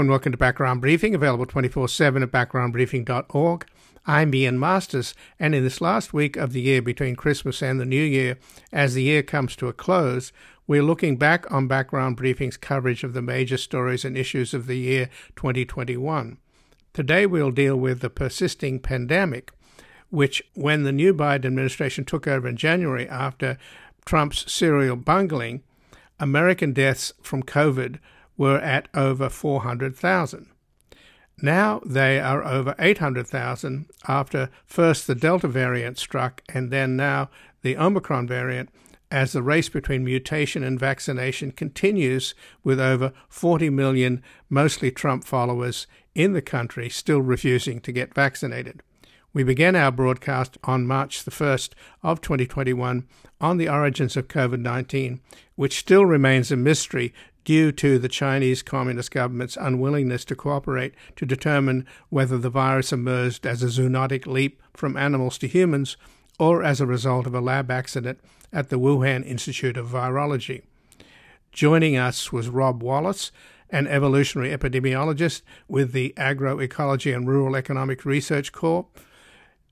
And 0.00 0.10
welcome 0.10 0.32
to 0.32 0.38
Background 0.38 0.80
Briefing, 0.80 1.14
available 1.14 1.46
24 1.46 1.86
7 1.86 2.24
at 2.24 2.32
backgroundbriefing.org. 2.32 3.66
I'm 4.04 4.34
Ian 4.34 4.58
Masters, 4.58 5.14
and 5.38 5.54
in 5.54 5.62
this 5.62 5.80
last 5.80 6.12
week 6.12 6.36
of 6.36 6.52
the 6.52 6.60
year 6.60 6.82
between 6.82 7.14
Christmas 7.14 7.62
and 7.62 7.78
the 7.78 7.84
New 7.86 8.02
Year, 8.02 8.36
as 8.72 8.94
the 8.94 9.04
year 9.04 9.22
comes 9.22 9.54
to 9.54 9.68
a 9.68 9.72
close, 9.72 10.32
we're 10.66 10.82
looking 10.82 11.16
back 11.16 11.50
on 11.50 11.68
Background 11.68 12.16
Briefing's 12.16 12.56
coverage 12.56 13.04
of 13.04 13.12
the 13.12 13.22
major 13.22 13.56
stories 13.56 14.04
and 14.04 14.18
issues 14.18 14.52
of 14.52 14.66
the 14.66 14.78
year 14.78 15.08
2021. 15.36 16.38
Today 16.92 17.24
we'll 17.24 17.52
deal 17.52 17.76
with 17.76 18.00
the 18.00 18.10
persisting 18.10 18.80
pandemic, 18.80 19.52
which, 20.10 20.42
when 20.54 20.82
the 20.82 20.92
new 20.92 21.14
Biden 21.14 21.46
administration 21.46 22.04
took 22.04 22.26
over 22.26 22.48
in 22.48 22.56
January 22.56 23.08
after 23.08 23.58
Trump's 24.04 24.52
serial 24.52 24.96
bungling, 24.96 25.62
American 26.18 26.72
deaths 26.72 27.12
from 27.22 27.44
COVID 27.44 28.00
were 28.36 28.58
at 28.58 28.88
over 28.94 29.28
400,000. 29.28 30.48
Now 31.42 31.80
they 31.84 32.20
are 32.20 32.44
over 32.44 32.74
800,000 32.78 33.86
after 34.06 34.50
first 34.64 35.06
the 35.06 35.14
Delta 35.14 35.48
variant 35.48 35.98
struck 35.98 36.42
and 36.48 36.70
then 36.70 36.96
now 36.96 37.30
the 37.62 37.76
Omicron 37.76 38.28
variant 38.28 38.70
as 39.10 39.32
the 39.32 39.42
race 39.42 39.68
between 39.68 40.04
mutation 40.04 40.62
and 40.64 40.78
vaccination 40.78 41.52
continues 41.52 42.34
with 42.62 42.80
over 42.80 43.12
40 43.28 43.70
million 43.70 44.22
mostly 44.48 44.90
Trump 44.90 45.24
followers 45.24 45.86
in 46.14 46.32
the 46.32 46.42
country 46.42 46.88
still 46.88 47.20
refusing 47.20 47.80
to 47.80 47.92
get 47.92 48.14
vaccinated. 48.14 48.82
We 49.32 49.42
began 49.42 49.74
our 49.74 49.90
broadcast 49.90 50.58
on 50.62 50.86
March 50.86 51.24
the 51.24 51.32
1st 51.32 51.70
of 52.04 52.20
2021 52.20 53.06
on 53.40 53.56
the 53.56 53.68
origins 53.68 54.16
of 54.16 54.28
COVID 54.28 54.60
19, 54.60 55.20
which 55.56 55.78
still 55.78 56.06
remains 56.06 56.52
a 56.52 56.56
mystery 56.56 57.12
due 57.44 57.70
to 57.72 57.98
the 57.98 58.08
Chinese 58.08 58.62
Communist 58.62 59.10
government's 59.10 59.56
unwillingness 59.56 60.24
to 60.24 60.34
cooperate 60.34 60.94
to 61.16 61.26
determine 61.26 61.86
whether 62.08 62.38
the 62.38 62.50
virus 62.50 62.92
emerged 62.92 63.46
as 63.46 63.62
a 63.62 63.66
zoonotic 63.66 64.26
leap 64.26 64.60
from 64.72 64.96
animals 64.96 65.38
to 65.38 65.46
humans 65.46 65.96
or 66.38 66.62
as 66.62 66.80
a 66.80 66.86
result 66.86 67.26
of 67.26 67.34
a 67.34 67.40
lab 67.40 67.70
accident 67.70 68.18
at 68.52 68.70
the 68.70 68.78
Wuhan 68.78 69.24
Institute 69.24 69.76
of 69.76 69.88
Virology. 69.88 70.62
Joining 71.52 71.96
us 71.96 72.32
was 72.32 72.48
Rob 72.48 72.82
Wallace, 72.82 73.30
an 73.70 73.86
evolutionary 73.86 74.50
epidemiologist 74.50 75.42
with 75.68 75.92
the 75.92 76.12
Agroecology 76.16 77.14
and 77.14 77.28
Rural 77.28 77.54
Economic 77.54 78.04
Research 78.04 78.52
Corps, 78.52 78.86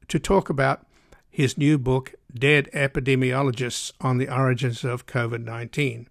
to 0.09 0.19
talk 0.19 0.48
about 0.48 0.87
his 1.28 1.56
new 1.56 1.78
book, 1.78 2.15
Dead 2.33 2.69
Epidemiologists 2.73 3.93
on 4.00 4.19
the 4.19 4.33
Origins 4.33 4.84
of 4.84 5.06
COVID 5.06 5.43
19 5.43 6.09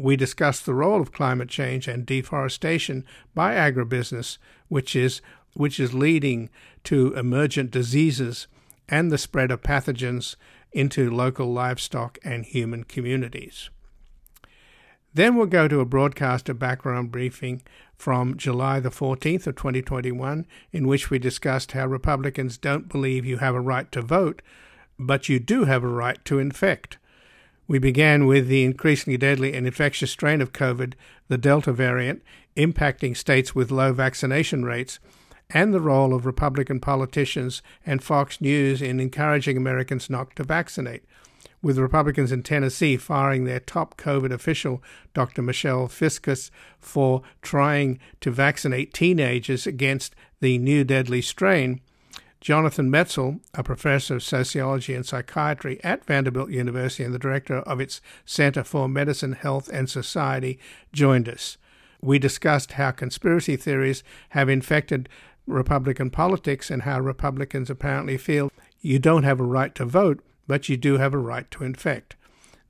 we 0.00 0.16
discussed 0.16 0.64
the 0.64 0.74
role 0.74 1.00
of 1.00 1.12
climate 1.12 1.48
change 1.48 1.86
and 1.86 2.06
deforestation 2.06 3.04
by 3.34 3.54
agribusiness, 3.54 4.38
which 4.68 4.96
is 4.96 5.20
which 5.52 5.80
is 5.80 5.92
leading 5.92 6.48
to 6.84 7.12
emergent 7.14 7.70
diseases 7.70 8.46
and 8.88 9.10
the 9.10 9.18
spread 9.18 9.50
of 9.50 9.62
pathogens 9.62 10.36
into 10.72 11.10
local 11.10 11.52
livestock 11.52 12.18
and 12.24 12.44
human 12.44 12.84
communities. 12.84 13.68
Then 15.12 15.34
we'll 15.34 15.46
go 15.46 15.66
to 15.66 15.80
a 15.80 15.84
broadcast 15.84 16.48
of 16.48 16.58
background 16.58 17.10
briefing 17.10 17.62
from 17.96 18.36
July 18.36 18.78
the 18.78 18.90
14th 18.90 19.48
of 19.48 19.56
2021 19.56 20.46
in 20.72 20.86
which 20.86 21.10
we 21.10 21.18
discussed 21.18 21.72
how 21.72 21.86
Republicans 21.86 22.56
don't 22.56 22.88
believe 22.88 23.26
you 23.26 23.38
have 23.38 23.56
a 23.56 23.60
right 23.60 23.90
to 23.90 24.02
vote, 24.02 24.40
but 24.98 25.28
you 25.28 25.40
do 25.40 25.64
have 25.64 25.82
a 25.82 25.88
right 25.88 26.24
to 26.24 26.38
infect. 26.38 26.98
We 27.70 27.78
began 27.78 28.26
with 28.26 28.48
the 28.48 28.64
increasingly 28.64 29.16
deadly 29.16 29.54
and 29.54 29.64
infectious 29.64 30.10
strain 30.10 30.40
of 30.40 30.52
COVID, 30.52 30.94
the 31.28 31.38
Delta 31.38 31.72
variant, 31.72 32.20
impacting 32.56 33.16
states 33.16 33.54
with 33.54 33.70
low 33.70 33.92
vaccination 33.92 34.64
rates, 34.64 34.98
and 35.50 35.72
the 35.72 35.80
role 35.80 36.12
of 36.12 36.26
Republican 36.26 36.80
politicians 36.80 37.62
and 37.86 38.02
Fox 38.02 38.40
News 38.40 38.82
in 38.82 38.98
encouraging 38.98 39.56
Americans 39.56 40.10
not 40.10 40.34
to 40.34 40.42
vaccinate, 40.42 41.04
with 41.62 41.78
Republicans 41.78 42.32
in 42.32 42.42
Tennessee 42.42 42.96
firing 42.96 43.44
their 43.44 43.60
top 43.60 43.96
COVID 43.96 44.32
official, 44.32 44.82
Dr. 45.14 45.40
Michelle 45.40 45.86
Fiscus, 45.86 46.50
for 46.80 47.22
trying 47.40 48.00
to 48.20 48.32
vaccinate 48.32 48.92
teenagers 48.92 49.64
against 49.64 50.16
the 50.40 50.58
new 50.58 50.82
deadly 50.82 51.22
strain 51.22 51.80
Jonathan 52.40 52.90
Metzl, 52.90 53.40
a 53.52 53.62
professor 53.62 54.16
of 54.16 54.22
sociology 54.22 54.94
and 54.94 55.04
psychiatry 55.04 55.78
at 55.84 56.04
Vanderbilt 56.06 56.50
University 56.50 57.04
and 57.04 57.12
the 57.12 57.18
director 57.18 57.58
of 57.58 57.80
its 57.80 58.00
Center 58.24 58.64
for 58.64 58.88
Medicine, 58.88 59.32
Health, 59.32 59.68
and 59.70 59.90
Society, 59.90 60.58
joined 60.90 61.28
us. 61.28 61.58
We 62.00 62.18
discussed 62.18 62.72
how 62.72 62.92
conspiracy 62.92 63.56
theories 63.56 64.02
have 64.30 64.48
infected 64.48 65.08
Republican 65.46 66.08
politics 66.08 66.70
and 66.70 66.82
how 66.82 67.00
Republicans 67.00 67.68
apparently 67.68 68.16
feel 68.16 68.50
you 68.80 68.98
don't 68.98 69.24
have 69.24 69.40
a 69.40 69.44
right 69.44 69.74
to 69.74 69.84
vote, 69.84 70.20
but 70.46 70.68
you 70.70 70.78
do 70.78 70.96
have 70.96 71.12
a 71.12 71.18
right 71.18 71.50
to 71.50 71.64
infect. 71.64 72.16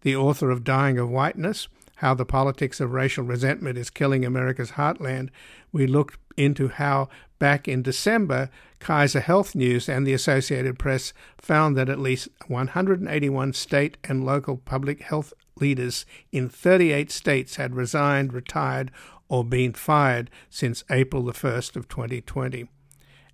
The 0.01 0.17
author 0.17 0.51
of 0.51 0.65
Dying 0.65 0.99
of 0.99 1.11
Whiteness, 1.11 1.69
How 1.97 2.15
the 2.15 2.25
Politics 2.25 2.81
of 2.81 2.93
Racial 2.93 3.23
Resentment 3.23 3.79
is 3.79 3.91
Killing 3.91 4.25
America's 4.25 4.73
Heartland, 4.73 5.29
we 5.71 5.87
looked 5.87 6.20
into 6.41 6.69
how 6.69 7.09
back 7.39 7.69
in 7.69 7.83
December, 7.83 8.51
Kaiser 8.79 9.21
Health 9.21 9.55
News 9.55 9.89
and 9.89 10.07
the 10.07 10.15
Associated 10.15 10.79
Press 10.79 11.13
found 11.39 11.77
that 11.77 11.89
at 11.89 11.99
least 11.99 12.29
181 12.47 13.53
state 13.53 13.99
and 14.05 14.25
local 14.25 14.57
public 14.57 15.03
health 15.03 15.33
leaders 15.57 16.07
in 16.33 16.49
38 16.49 17.11
states 17.11 17.57
had 17.57 17.75
resigned, 17.77 18.33
retired, 18.33 18.91
or 19.29 19.45
been 19.45 19.75
fired 19.75 20.31
since 20.49 20.83
April 20.91 21.25
the 21.25 21.33
1st 21.33 21.77
of 21.77 21.89
2020. 21.89 22.69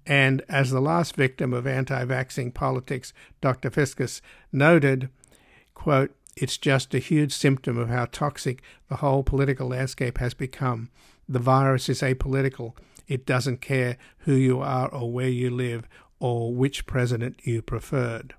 And 0.04 0.42
as 0.48 0.70
the 0.70 0.80
last 0.80 1.16
victim 1.16 1.52
of 1.52 1.66
anti-vaxxing 1.66 2.54
politics, 2.54 3.12
Dr. 3.40 3.70
Fiscus 3.70 4.20
noted, 4.52 5.08
quote, 5.74 6.14
it's 6.36 6.58
just 6.58 6.94
a 6.94 6.98
huge 6.98 7.32
symptom 7.32 7.78
of 7.78 7.88
how 7.88 8.06
toxic 8.06 8.62
the 8.88 8.96
whole 8.96 9.22
political 9.22 9.68
landscape 9.68 10.18
has 10.18 10.34
become. 10.34 10.90
The 11.28 11.38
virus 11.38 11.88
is 11.88 12.02
apolitical. 12.02 12.74
It 13.08 13.26
doesn't 13.26 13.60
care 13.60 13.96
who 14.18 14.34
you 14.34 14.60
are 14.60 14.88
or 14.88 15.10
where 15.10 15.28
you 15.28 15.50
live 15.50 15.88
or 16.18 16.54
which 16.54 16.86
president 16.86 17.40
you 17.44 17.62
preferred. 17.62 18.34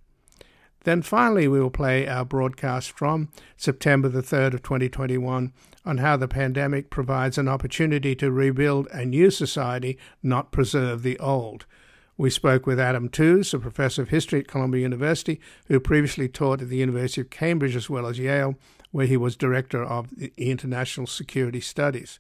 Then 0.83 1.01
finally, 1.01 1.47
we 1.47 1.59
will 1.59 1.69
play 1.69 2.07
our 2.07 2.23
broadcast 2.23 2.91
from 2.91 3.29
September 3.57 4.07
the 4.07 4.22
3rd 4.22 4.53
of 4.53 4.63
2021 4.63 5.51
on 5.85 5.97
how 5.97 6.16
the 6.16 6.27
pandemic 6.27 6.89
provides 6.89 7.38
an 7.38 7.47
opportunity 7.47 8.16
to 8.16 8.31
rebuild 8.31 8.88
a 8.91 9.06
new 9.06 9.29
society, 9.29 9.97
not 10.23 10.51
preserve 10.51 11.03
the 11.03 11.19
old. 11.19 11.66
We 12.16 12.29
spoke 12.29 12.66
with 12.66 12.79
Adam 12.79 13.09
Tooze, 13.09 13.53
a 13.53 13.59
professor 13.59 14.01
of 14.01 14.09
history 14.09 14.39
at 14.39 14.47
Columbia 14.47 14.81
University, 14.81 15.39
who 15.67 15.79
previously 15.79 16.27
taught 16.27 16.61
at 16.61 16.69
the 16.69 16.77
University 16.77 17.22
of 17.22 17.29
Cambridge 17.29 17.75
as 17.75 17.89
well 17.89 18.07
as 18.07 18.17
Yale, 18.17 18.56
where 18.91 19.06
he 19.06 19.17
was 19.17 19.35
director 19.35 19.83
of 19.83 20.11
international 20.38 21.06
security 21.06 21.59
studies. 21.59 22.19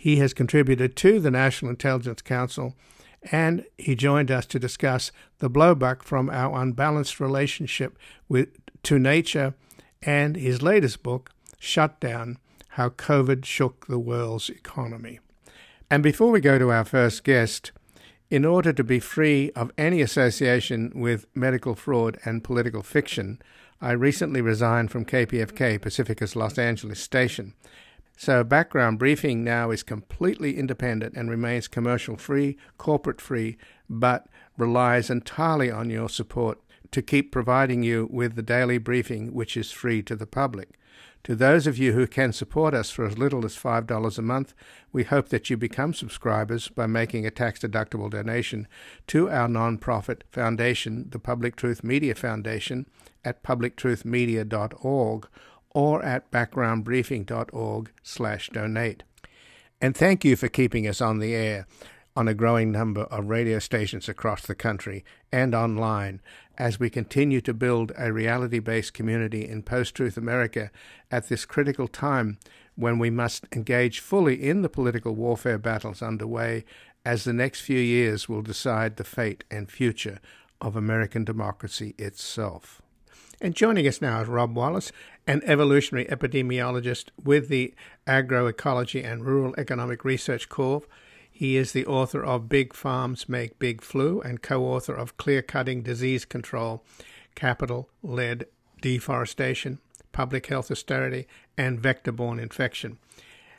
He 0.00 0.16
has 0.16 0.32
contributed 0.32 0.96
to 0.96 1.20
the 1.20 1.30
National 1.30 1.70
Intelligence 1.70 2.22
Council, 2.22 2.74
and 3.30 3.66
he 3.76 3.94
joined 3.94 4.30
us 4.30 4.46
to 4.46 4.58
discuss 4.58 5.12
the 5.40 5.50
blowback 5.50 6.02
from 6.02 6.30
our 6.30 6.58
unbalanced 6.58 7.20
relationship 7.20 7.98
with, 8.26 8.48
to 8.84 8.98
nature 8.98 9.52
and 10.00 10.36
his 10.36 10.62
latest 10.62 11.02
book, 11.02 11.32
Shutdown 11.58 12.38
How 12.68 12.88
COVID 12.88 13.44
Shook 13.44 13.88
the 13.88 13.98
World's 13.98 14.48
Economy. 14.48 15.20
And 15.90 16.02
before 16.02 16.30
we 16.30 16.40
go 16.40 16.58
to 16.58 16.70
our 16.70 16.86
first 16.86 17.22
guest, 17.22 17.70
in 18.30 18.46
order 18.46 18.72
to 18.72 18.82
be 18.82 19.00
free 19.00 19.52
of 19.54 19.70
any 19.76 20.00
association 20.00 20.92
with 20.94 21.26
medical 21.34 21.74
fraud 21.74 22.18
and 22.24 22.42
political 22.42 22.82
fiction, 22.82 23.38
I 23.82 23.90
recently 23.92 24.40
resigned 24.40 24.90
from 24.90 25.04
KPFK, 25.04 25.78
Pacifica's 25.78 26.34
Los 26.34 26.56
Angeles 26.56 27.00
station, 27.00 27.52
so, 28.20 28.44
background 28.44 28.98
briefing 28.98 29.42
now 29.42 29.70
is 29.70 29.82
completely 29.82 30.58
independent 30.58 31.14
and 31.16 31.30
remains 31.30 31.68
commercial 31.68 32.18
free, 32.18 32.58
corporate 32.76 33.18
free, 33.18 33.56
but 33.88 34.26
relies 34.58 35.08
entirely 35.08 35.70
on 35.70 35.88
your 35.88 36.10
support 36.10 36.58
to 36.90 37.00
keep 37.00 37.32
providing 37.32 37.82
you 37.82 38.06
with 38.12 38.36
the 38.36 38.42
daily 38.42 38.76
briefing, 38.76 39.32
which 39.32 39.56
is 39.56 39.72
free 39.72 40.02
to 40.02 40.14
the 40.14 40.26
public. 40.26 40.78
To 41.24 41.34
those 41.34 41.66
of 41.66 41.78
you 41.78 41.94
who 41.94 42.06
can 42.06 42.34
support 42.34 42.74
us 42.74 42.90
for 42.90 43.06
as 43.06 43.16
little 43.16 43.46
as 43.46 43.56
$5 43.56 44.18
a 44.18 44.22
month, 44.22 44.52
we 44.92 45.04
hope 45.04 45.30
that 45.30 45.48
you 45.48 45.56
become 45.56 45.94
subscribers 45.94 46.68
by 46.68 46.86
making 46.86 47.24
a 47.24 47.30
tax 47.30 47.60
deductible 47.60 48.10
donation 48.10 48.68
to 49.06 49.30
our 49.30 49.48
nonprofit 49.48 50.24
foundation, 50.30 51.08
the 51.08 51.18
Public 51.18 51.56
Truth 51.56 51.82
Media 51.82 52.14
Foundation, 52.14 52.84
at 53.24 53.42
publictruthmedia.org 53.42 55.28
or 55.74 56.04
at 56.04 56.30
backgroundbriefing.org/donate. 56.30 59.02
And 59.80 59.96
thank 59.96 60.24
you 60.24 60.36
for 60.36 60.48
keeping 60.48 60.86
us 60.86 61.00
on 61.00 61.18
the 61.18 61.34
air 61.34 61.66
on 62.16 62.26
a 62.28 62.34
growing 62.34 62.72
number 62.72 63.02
of 63.04 63.28
radio 63.28 63.58
stations 63.58 64.08
across 64.08 64.46
the 64.46 64.54
country 64.54 65.04
and 65.32 65.54
online 65.54 66.20
as 66.58 66.78
we 66.78 66.90
continue 66.90 67.40
to 67.40 67.54
build 67.54 67.90
a 67.96 68.12
reality 68.12 68.58
based 68.58 68.92
community 68.92 69.48
in 69.48 69.62
post 69.62 69.94
truth 69.94 70.18
America 70.18 70.70
at 71.10 71.28
this 71.28 71.46
critical 71.46 71.88
time 71.88 72.38
when 72.74 72.98
we 72.98 73.10
must 73.10 73.46
engage 73.52 74.00
fully 74.00 74.42
in 74.42 74.62
the 74.62 74.68
political 74.68 75.14
warfare 75.14 75.58
battles 75.58 76.02
underway, 76.02 76.64
as 77.04 77.24
the 77.24 77.32
next 77.32 77.60
few 77.60 77.80
years 77.80 78.28
will 78.28 78.42
decide 78.42 78.96
the 78.96 79.04
fate 79.04 79.44
and 79.50 79.70
future 79.70 80.18
of 80.60 80.76
American 80.76 81.24
democracy 81.24 81.94
itself. 81.98 82.82
And 83.42 83.54
joining 83.54 83.88
us 83.88 84.02
now 84.02 84.20
is 84.20 84.28
Rob 84.28 84.54
Wallace, 84.54 84.92
an 85.26 85.40
evolutionary 85.46 86.04
epidemiologist 86.04 87.06
with 87.24 87.48
the 87.48 87.72
Agroecology 88.06 89.02
and 89.02 89.24
Rural 89.24 89.54
Economic 89.56 90.04
Research 90.04 90.50
Corps. 90.50 90.82
He 91.30 91.56
is 91.56 91.72
the 91.72 91.86
author 91.86 92.22
of 92.22 92.50
Big 92.50 92.74
Farms 92.74 93.30
Make 93.30 93.58
Big 93.58 93.80
Flu 93.80 94.20
and 94.20 94.42
co 94.42 94.64
author 94.64 94.92
of 94.92 95.16
Clear 95.16 95.40
Cutting 95.40 95.82
Disease 95.82 96.26
Control, 96.26 96.84
Capital 97.34 97.88
Led 98.02 98.44
Deforestation, 98.82 99.78
Public 100.12 100.48
Health 100.48 100.70
Austerity, 100.70 101.26
and 101.56 101.80
Vector 101.80 102.12
Borne 102.12 102.38
Infection. 102.38 102.98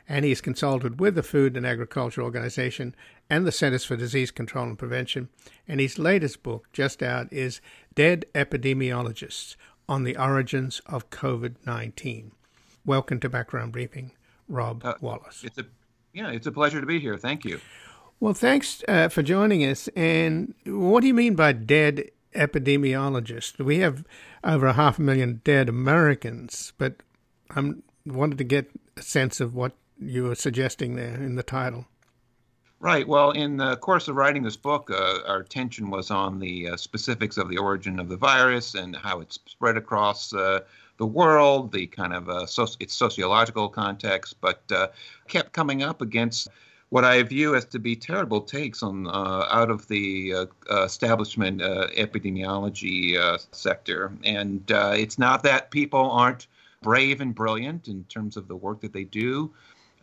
And 0.08 0.24
he 0.24 0.30
has 0.30 0.40
consulted 0.40 1.00
with 1.00 1.16
the 1.16 1.22
Food 1.24 1.56
and 1.56 1.66
Agriculture 1.66 2.22
Organization 2.22 2.94
and 3.28 3.46
the 3.46 3.52
Centers 3.52 3.84
for 3.84 3.96
Disease 3.96 4.30
Control 4.30 4.66
and 4.66 4.78
Prevention. 4.78 5.28
And 5.66 5.80
his 5.80 5.98
latest 5.98 6.42
book, 6.44 6.68
just 6.72 7.02
out, 7.02 7.32
is 7.32 7.60
Dead 7.94 8.26
Epidemiologists 8.34 9.56
on 9.92 10.04
the 10.04 10.16
Origins 10.16 10.80
of 10.86 11.10
COVID 11.10 11.54
19. 11.66 12.32
Welcome 12.86 13.20
to 13.20 13.28
Background 13.28 13.72
Briefing, 13.72 14.12
Rob 14.48 14.82
uh, 14.86 14.94
Wallace. 15.02 15.44
It's 15.44 15.58
a, 15.58 15.66
yeah, 16.14 16.30
it's 16.30 16.46
a 16.46 16.50
pleasure 16.50 16.80
to 16.80 16.86
be 16.86 16.98
here. 16.98 17.18
Thank 17.18 17.44
you. 17.44 17.60
Well, 18.18 18.32
thanks 18.32 18.82
uh, 18.88 19.10
for 19.10 19.22
joining 19.22 19.60
us. 19.66 19.90
And 19.94 20.54
what 20.64 21.02
do 21.02 21.08
you 21.08 21.12
mean 21.12 21.34
by 21.34 21.52
dead 21.52 22.10
epidemiologists? 22.34 23.62
We 23.62 23.80
have 23.80 24.06
over 24.42 24.64
a 24.64 24.72
half 24.72 24.98
a 24.98 25.02
million 25.02 25.42
dead 25.44 25.68
Americans, 25.68 26.72
but 26.78 26.94
I 27.50 27.74
wanted 28.06 28.38
to 28.38 28.44
get 28.44 28.70
a 28.96 29.02
sense 29.02 29.40
of 29.40 29.54
what 29.54 29.72
you 30.00 30.24
were 30.24 30.34
suggesting 30.34 30.96
there 30.96 31.16
in 31.16 31.34
the 31.34 31.42
title. 31.42 31.84
Right. 32.82 33.06
Well, 33.06 33.30
in 33.30 33.58
the 33.58 33.76
course 33.76 34.08
of 34.08 34.16
writing 34.16 34.42
this 34.42 34.56
book, 34.56 34.90
uh, 34.90 35.20
our 35.28 35.38
attention 35.38 35.88
was 35.88 36.10
on 36.10 36.40
the 36.40 36.70
uh, 36.70 36.76
specifics 36.76 37.36
of 37.36 37.48
the 37.48 37.56
origin 37.56 38.00
of 38.00 38.08
the 38.08 38.16
virus 38.16 38.74
and 38.74 38.96
how 38.96 39.20
it's 39.20 39.38
spread 39.46 39.76
across 39.76 40.34
uh, 40.34 40.62
the 40.96 41.06
world, 41.06 41.70
the 41.70 41.86
kind 41.86 42.12
of 42.12 42.28
uh, 42.28 42.44
its 42.80 42.92
sociological 42.92 43.68
context, 43.68 44.34
but 44.40 44.62
uh, 44.72 44.88
kept 45.28 45.52
coming 45.52 45.84
up 45.84 46.02
against 46.02 46.48
what 46.88 47.04
I 47.04 47.22
view 47.22 47.54
as 47.54 47.66
to 47.66 47.78
be 47.78 47.94
terrible 47.94 48.40
takes 48.40 48.82
on 48.82 49.06
uh, 49.06 49.46
out 49.48 49.70
of 49.70 49.86
the 49.86 50.48
establishment 50.68 51.60
epidemiology 51.60 53.16
sector. 53.52 54.12
And 54.24 54.64
it's 54.68 55.20
not 55.20 55.44
that 55.44 55.70
people 55.70 56.10
aren't 56.10 56.48
brave 56.82 57.20
and 57.20 57.32
brilliant 57.32 57.86
in 57.86 58.02
terms 58.04 58.36
of 58.36 58.48
the 58.48 58.56
work 58.56 58.80
that 58.80 58.92
they 58.92 59.04
do 59.04 59.52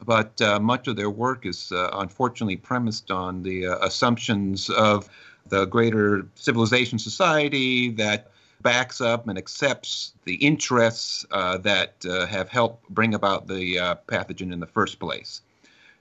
but 0.05 0.39
uh, 0.41 0.59
much 0.59 0.87
of 0.87 0.95
their 0.95 1.09
work 1.09 1.45
is 1.45 1.71
uh, 1.71 1.89
unfortunately 1.93 2.55
premised 2.55 3.11
on 3.11 3.43
the 3.43 3.67
uh, 3.67 3.77
assumptions 3.79 4.69
of 4.69 5.09
the 5.49 5.65
greater 5.65 6.25
civilization 6.35 6.99
society 6.99 7.91
that 7.91 8.31
backs 8.61 9.01
up 9.01 9.27
and 9.27 9.37
accepts 9.37 10.13
the 10.25 10.35
interests 10.35 11.25
uh, 11.31 11.57
that 11.59 12.05
uh, 12.05 12.25
have 12.25 12.49
helped 12.49 12.87
bring 12.89 13.13
about 13.13 13.47
the 13.47 13.79
uh, 13.79 13.95
pathogen 14.07 14.51
in 14.51 14.59
the 14.59 14.67
first 14.67 14.99
place. 14.99 15.41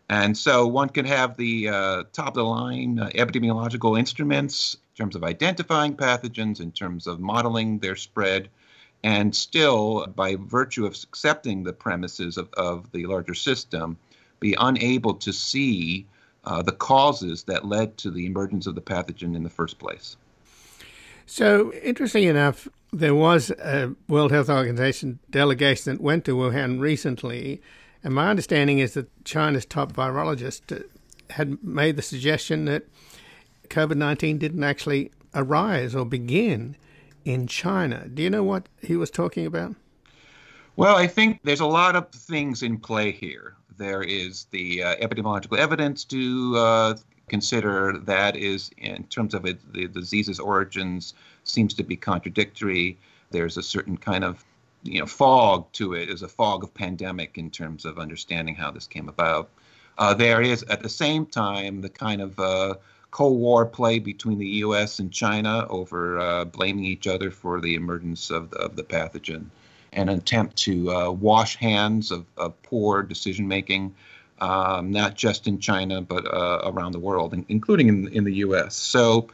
And 0.09 0.37
so 0.37 0.67
one 0.67 0.89
can 0.89 1.05
have 1.05 1.37
the 1.37 1.67
top 2.13 2.29
of 2.29 2.35
the 2.35 2.45
line 2.45 2.97
epidemiological 2.97 3.99
instruments 3.99 4.75
in 4.75 5.05
terms 5.05 5.15
of 5.15 5.23
identifying 5.23 5.95
pathogens, 5.95 6.61
in 6.61 6.73
terms 6.73 7.07
of 7.07 7.21
modeling 7.21 7.79
their 7.79 7.95
spread, 7.95 8.49
and 9.05 9.35
still, 9.35 10.07
by 10.17 10.37
virtue 10.37 10.85
of 10.85 10.95
accepting 10.95 11.63
the 11.63 11.73
premises 11.73 12.37
of, 12.37 12.49
of 12.55 12.91
the 12.93 13.07
larger 13.07 13.35
system, 13.35 13.97
be 14.41 14.57
unable 14.59 15.15
to 15.15 15.33
see 15.33 16.07
uh, 16.45 16.63
the 16.63 16.73
causes 16.73 17.45
that 17.45 17.65
led 17.65 17.97
to 17.99 18.11
the 18.11 18.27
emergence 18.27 18.67
of 18.67 18.75
the 18.75 18.81
pathogen 18.81 19.37
in 19.37 19.43
the 19.43 19.51
first 19.51 19.79
place. 19.79 20.17
So, 21.27 21.73
interesting 21.75 22.25
enough, 22.25 22.69
there 22.93 23.15
was 23.15 23.51
a 23.51 23.95
World 24.09 24.33
Health 24.33 24.49
Organization 24.49 25.19
delegation 25.31 25.93
that 25.93 26.03
went 26.03 26.25
to 26.25 26.37
Wuhan 26.37 26.81
recently, 26.81 27.61
and 28.03 28.15
my 28.15 28.31
understanding 28.31 28.79
is 28.79 28.95
that 28.95 29.25
China's 29.25 29.67
top 29.67 29.93
virologist 29.93 30.85
had 31.31 31.63
made 31.63 31.97
the 31.97 32.03
suggestion 32.03 32.65
that 32.65 32.85
COVID 33.69 33.97
19 33.97 34.39
didn't 34.39 34.65
actually 34.65 35.11
arise 35.35 35.95
or 35.95 36.07
begin 36.07 36.77
in 37.29 37.47
China. 37.47 38.09
Do 38.09 38.23
you 38.23 38.31
know 38.31 38.43
what 38.43 38.71
he 38.81 38.97
was 38.97 39.11
talking 39.11 39.45
about? 39.45 39.77
Well, 40.77 40.97
I 40.97 41.07
think 41.07 41.41
there's 41.43 41.61
a 41.61 41.67
lot 41.67 41.95
of 41.95 42.09
things 42.11 42.63
in 42.63 42.79
play 42.79 43.13
here. 43.13 43.55
There 43.77 44.03
is 44.03 44.47
the 44.51 44.83
uh, 44.83 44.97
epidemiological 44.97 45.59
evidence 45.59 46.05
to 46.05 46.57
uh, 46.57 46.95
consider 47.29 47.99
that 47.99 48.35
is, 48.35 48.71
in 48.79 49.05
terms 49.05 49.35
of 49.35 49.45
it, 49.45 49.59
the 49.75 49.89
disease's 49.89 50.41
origins, 50.41 51.13
seems 51.45 51.75
to 51.75 51.83
be 51.83 51.97
contradictory. 51.97 52.97
There's 53.31 53.59
a 53.59 53.63
certain 53.63 53.99
kind 53.99 54.25
of 54.25 54.43
you 54.83 55.01
know 55.01 55.07
fog 55.07 55.71
to 55.73 55.93
it 55.93 56.09
as 56.09 56.23
a 56.23 56.29
fog 56.29 56.65
of 56.65 56.73
pandemic 56.73 57.37
in 57.37 57.51
terms 57.51 57.85
of 57.85 57.99
understanding 57.99 58.55
how 58.55 58.71
this 58.71 58.87
came 58.87 59.09
about. 59.09 59.51
Uh, 59.99 60.15
there 60.15 60.41
is 60.41 60.63
at 60.71 60.83
the 60.83 60.89
same 60.89 61.27
time 61.27 61.83
the 61.83 61.91
kind 61.91 62.23
of 62.23 62.39
uh, 62.39 62.75
Cold 63.11 63.39
War 63.39 63.65
play 63.65 63.99
between 63.99 64.39
the 64.39 64.47
U.S. 64.47 64.99
and 64.99 65.11
China 65.13 65.67
over 65.69 66.19
uh, 66.19 66.45
blaming 66.45 66.85
each 66.85 67.07
other 67.07 67.31
for 67.31 67.61
the 67.61 67.75
emergence 67.75 68.31
of 68.31 68.51
the, 68.51 68.59
of 68.59 68.77
the 68.77 68.83
pathogen, 68.83 69.47
an 69.93 70.09
attempt 70.09 70.57
to 70.59 70.91
uh, 70.91 71.11
wash 71.11 71.57
hands 71.57 72.11
of, 72.11 72.27
of 72.37 72.61
poor 72.63 73.03
decision 73.03 73.49
making, 73.49 73.95
um, 74.41 74.91
not 74.91 75.15
just 75.15 75.47
in 75.47 75.59
China 75.59 76.03
but 76.03 76.27
uh, 76.33 76.63
around 76.65 76.93
the 76.93 76.99
world, 76.99 77.35
including 77.49 77.89
in, 77.89 78.09
in 78.09 78.25
the 78.25 78.35
U.S. 78.35 78.77
So 78.77 79.29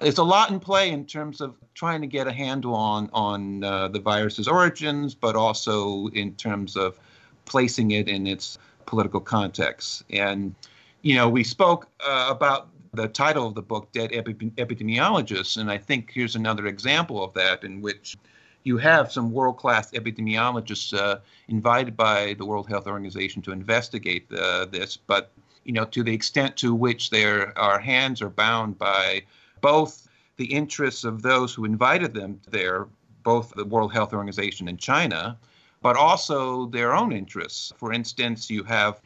there's 0.00 0.18
a 0.18 0.24
lot 0.24 0.50
in 0.50 0.58
play 0.58 0.90
in 0.90 1.04
terms 1.04 1.40
of 1.40 1.54
trying 1.74 2.00
to 2.00 2.06
get 2.06 2.26
a 2.26 2.32
handle 2.32 2.74
on 2.74 3.10
on 3.12 3.62
uh, 3.62 3.88
the 3.88 4.00
virus's 4.00 4.48
origins, 4.48 5.14
but 5.14 5.36
also 5.36 6.08
in 6.08 6.34
terms 6.34 6.76
of 6.76 6.98
placing 7.44 7.92
it 7.92 8.08
in 8.08 8.26
its 8.26 8.58
political 8.86 9.20
context. 9.20 10.02
And 10.10 10.54
you 11.02 11.14
know, 11.14 11.28
we 11.28 11.44
spoke 11.44 11.86
uh, 12.06 12.28
about 12.28 12.68
the 12.92 13.08
title 13.08 13.46
of 13.46 13.54
the 13.54 13.62
book, 13.62 13.92
Dead 13.92 14.10
Epidemiologists. 14.10 15.56
And 15.56 15.70
I 15.70 15.78
think 15.78 16.10
here's 16.12 16.36
another 16.36 16.66
example 16.66 17.22
of 17.22 17.32
that 17.34 17.64
in 17.64 17.80
which 17.80 18.16
you 18.64 18.76
have 18.78 19.10
some 19.10 19.32
world 19.32 19.56
class 19.56 19.90
epidemiologists 19.92 20.92
uh, 20.92 21.20
invited 21.48 21.96
by 21.96 22.34
the 22.34 22.44
World 22.44 22.68
Health 22.68 22.86
Organization 22.86 23.42
to 23.42 23.52
investigate 23.52 24.30
uh, 24.32 24.66
this. 24.66 24.96
But, 24.96 25.30
you 25.64 25.72
know, 25.72 25.84
to 25.86 26.02
the 26.02 26.12
extent 26.12 26.56
to 26.58 26.74
which 26.74 27.10
their, 27.10 27.56
our 27.58 27.78
hands 27.78 28.20
are 28.20 28.28
bound 28.30 28.76
by 28.78 29.22
both 29.60 30.08
the 30.36 30.46
interests 30.46 31.04
of 31.04 31.22
those 31.22 31.54
who 31.54 31.64
invited 31.64 32.12
them 32.14 32.40
there, 32.50 32.86
both 33.22 33.52
the 33.54 33.64
World 33.64 33.92
Health 33.92 34.12
Organization 34.12 34.68
and 34.68 34.78
China, 34.78 35.38
but 35.82 35.96
also 35.96 36.66
their 36.66 36.94
own 36.94 37.12
interests. 37.12 37.72
For 37.76 37.92
instance, 37.92 38.50
you 38.50 38.62
have 38.64 39.00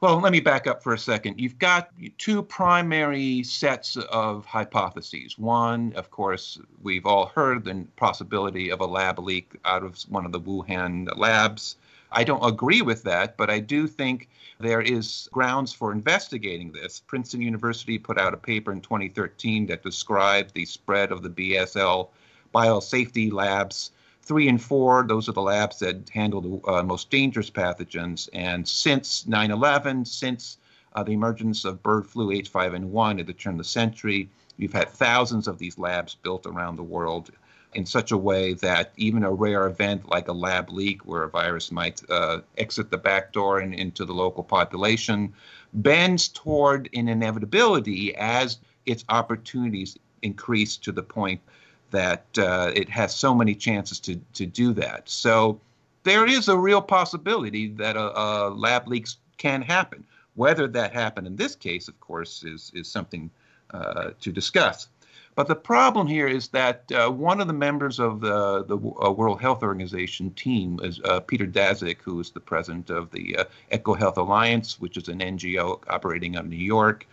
well, 0.00 0.18
let 0.18 0.32
me 0.32 0.40
back 0.40 0.66
up 0.66 0.82
for 0.82 0.94
a 0.94 0.98
second. 0.98 1.38
You've 1.38 1.58
got 1.58 1.90
two 2.16 2.42
primary 2.42 3.42
sets 3.42 3.96
of 3.96 4.46
hypotheses. 4.46 5.36
One, 5.36 5.92
of 5.94 6.10
course, 6.10 6.58
we've 6.82 7.04
all 7.04 7.26
heard 7.26 7.64
the 7.64 7.86
possibility 7.96 8.70
of 8.70 8.80
a 8.80 8.86
lab 8.86 9.18
leak 9.18 9.56
out 9.66 9.82
of 9.82 10.00
one 10.08 10.24
of 10.24 10.32
the 10.32 10.40
Wuhan 10.40 11.06
labs. 11.18 11.76
I 12.12 12.24
don't 12.24 12.44
agree 12.44 12.80
with 12.80 13.02
that, 13.02 13.36
but 13.36 13.50
I 13.50 13.60
do 13.60 13.86
think 13.86 14.30
there 14.58 14.80
is 14.80 15.28
grounds 15.32 15.74
for 15.74 15.92
investigating 15.92 16.72
this. 16.72 17.02
Princeton 17.06 17.42
University 17.42 17.98
put 17.98 18.18
out 18.18 18.32
a 18.32 18.38
paper 18.38 18.72
in 18.72 18.80
2013 18.80 19.66
that 19.66 19.82
described 19.82 20.54
the 20.54 20.64
spread 20.64 21.12
of 21.12 21.22
the 21.22 21.28
BSL 21.30 22.08
biosafety 22.54 23.30
labs 23.30 23.90
three 24.22 24.48
and 24.48 24.62
four, 24.62 25.04
those 25.06 25.28
are 25.28 25.32
the 25.32 25.42
labs 25.42 25.78
that 25.80 26.08
handle 26.10 26.40
the 26.40 26.70
uh, 26.70 26.82
most 26.82 27.10
dangerous 27.10 27.50
pathogens. 27.50 28.28
And 28.32 28.66
since 28.66 29.26
9 29.26 29.50
11, 29.50 30.04
since 30.04 30.58
uh, 30.94 31.02
the 31.02 31.12
emergence 31.12 31.64
of 31.64 31.82
bird 31.82 32.06
flu 32.06 32.28
H5N1 32.28 33.20
at 33.20 33.26
the 33.26 33.32
turn 33.32 33.54
of 33.54 33.58
the 33.58 33.64
century, 33.64 34.28
we've 34.58 34.72
had 34.72 34.90
thousands 34.90 35.48
of 35.48 35.58
these 35.58 35.78
labs 35.78 36.14
built 36.14 36.46
around 36.46 36.76
the 36.76 36.82
world 36.82 37.30
in 37.74 37.86
such 37.86 38.10
a 38.10 38.16
way 38.16 38.52
that 38.54 38.92
even 38.96 39.22
a 39.22 39.32
rare 39.32 39.66
event 39.66 40.08
like 40.08 40.28
a 40.28 40.32
lab 40.32 40.70
leak, 40.70 41.06
where 41.06 41.22
a 41.22 41.30
virus 41.30 41.70
might 41.70 42.02
uh, 42.10 42.40
exit 42.58 42.90
the 42.90 42.98
back 42.98 43.32
door 43.32 43.60
and 43.60 43.74
into 43.74 44.04
the 44.04 44.12
local 44.12 44.42
population, 44.42 45.32
bends 45.72 46.28
toward 46.28 46.88
an 46.94 47.08
inevitability 47.08 48.14
as 48.16 48.58
its 48.86 49.04
opportunities 49.08 49.96
increase 50.22 50.76
to 50.76 50.92
the 50.92 51.02
point 51.02 51.40
that 51.90 52.26
uh, 52.38 52.70
it 52.74 52.88
has 52.88 53.14
so 53.14 53.34
many 53.34 53.54
chances 53.54 54.00
to, 54.00 54.16
to 54.34 54.46
do 54.46 54.72
that. 54.74 55.08
So 55.08 55.60
there 56.02 56.26
is 56.26 56.48
a 56.48 56.56
real 56.56 56.80
possibility 56.80 57.68
that 57.68 57.96
a, 57.96 58.18
a 58.18 58.50
lab 58.50 58.88
leaks 58.88 59.18
can 59.38 59.62
happen. 59.62 60.04
Whether 60.34 60.68
that 60.68 60.92
happened 60.92 61.26
in 61.26 61.36
this 61.36 61.54
case, 61.54 61.88
of 61.88 61.98
course, 62.00 62.44
is, 62.44 62.70
is 62.74 62.88
something 62.88 63.30
uh, 63.72 64.10
to 64.20 64.32
discuss. 64.32 64.88
But 65.34 65.46
the 65.46 65.54
problem 65.54 66.06
here 66.06 66.26
is 66.26 66.48
that 66.48 66.90
uh, 66.92 67.08
one 67.08 67.40
of 67.40 67.46
the 67.46 67.52
members 67.52 67.98
of 67.98 68.20
the, 68.20 68.64
the 68.64 68.76
uh, 68.76 69.10
World 69.10 69.40
Health 69.40 69.62
Organization 69.62 70.32
team 70.32 70.80
is 70.82 71.00
uh, 71.04 71.20
Peter 71.20 71.46
Daszak, 71.46 71.98
who 72.02 72.18
is 72.20 72.30
the 72.30 72.40
president 72.40 72.90
of 72.90 73.10
the 73.10 73.36
uh, 73.36 73.44
EcoHealth 73.72 74.16
Alliance, 74.16 74.80
which 74.80 74.96
is 74.96 75.08
an 75.08 75.20
NGO 75.20 75.80
operating 75.88 76.36
out 76.36 76.44
of 76.44 76.50
New 76.50 76.56
York. 76.56 77.06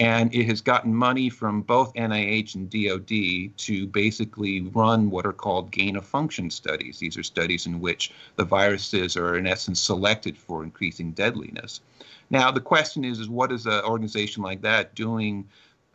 And 0.00 0.34
it 0.34 0.46
has 0.46 0.62
gotten 0.62 0.94
money 0.94 1.28
from 1.28 1.60
both 1.60 1.92
NIH 1.92 2.54
and 2.54 2.70
DoD 2.70 3.56
to 3.58 3.86
basically 3.86 4.62
run 4.62 5.10
what 5.10 5.26
are 5.26 5.32
called 5.32 5.70
gain 5.70 5.94
of 5.94 6.06
function 6.06 6.50
studies. 6.50 6.98
These 6.98 7.18
are 7.18 7.22
studies 7.22 7.66
in 7.66 7.80
which 7.80 8.10
the 8.36 8.44
viruses 8.44 9.14
are, 9.18 9.36
in 9.36 9.46
essence, 9.46 9.78
selected 9.78 10.38
for 10.38 10.64
increasing 10.64 11.12
deadliness. 11.12 11.82
Now, 12.30 12.50
the 12.50 12.60
question 12.60 13.04
is, 13.04 13.20
is 13.20 13.28
what 13.28 13.52
is 13.52 13.66
an 13.66 13.84
organization 13.84 14.42
like 14.42 14.62
that 14.62 14.94
doing 14.94 15.46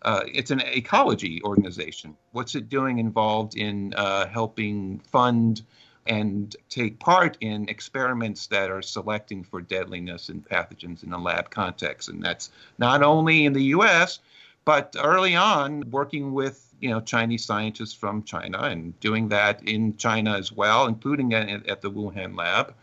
uh, 0.04 0.22
it's 0.32 0.52
an 0.52 0.62
ecology 0.62 1.42
organization. 1.44 2.16
What's 2.32 2.54
it 2.54 2.70
doing 2.70 3.00
involved 3.00 3.58
in 3.58 3.92
uh, 3.96 4.28
helping 4.28 5.00
fund 5.00 5.64
and 6.08 6.56
take 6.70 7.00
part 7.00 7.38
in 7.42 7.68
experiments 7.70 8.48
that 8.48 8.70
are 8.70 8.82
selecting 8.82 9.44
for 9.44 9.62
deadliness 9.62 10.30
and 10.30 10.48
pathogens 10.48 11.04
in 11.04 11.14
a 11.14 11.18
lab 11.18 11.50
context? 11.50 12.10
And 12.10 12.24
that's 12.24 12.52
not 12.78 13.04
only 13.04 13.46
in 13.46 13.54
the 13.54 13.64
U.S., 13.64 14.20
but 14.66 14.96
early 15.00 15.36
on 15.36 15.90
working 15.92 16.34
with 16.34 16.74
you 16.82 16.90
know 16.90 17.00
Chinese 17.00 17.46
scientists 17.46 17.94
from 17.94 18.24
China 18.24 18.60
and 18.64 19.00
doing 19.00 19.30
that 19.30 19.64
in 19.68 19.96
China 19.98 20.38
as 20.38 20.52
well, 20.52 20.88
including 20.88 21.34
at, 21.34 21.68
at 21.68 21.82
the 21.82 21.92
Wuhan 21.92 22.36
lab. 22.36 22.74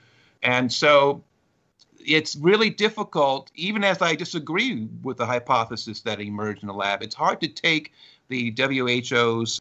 And 0.42 0.72
so 0.72 1.22
it's 2.04 2.36
really 2.36 2.70
difficult, 2.70 3.50
even 3.54 3.84
as 3.84 4.02
I 4.02 4.14
disagree 4.14 4.88
with 5.02 5.18
the 5.18 5.26
hypothesis 5.26 6.00
that 6.02 6.20
emerged 6.20 6.62
in 6.62 6.68
the 6.68 6.74
lab, 6.74 7.02
it's 7.02 7.14
hard 7.14 7.40
to 7.42 7.48
take 7.48 7.92
the 8.28 8.50
WHO's 8.52 9.60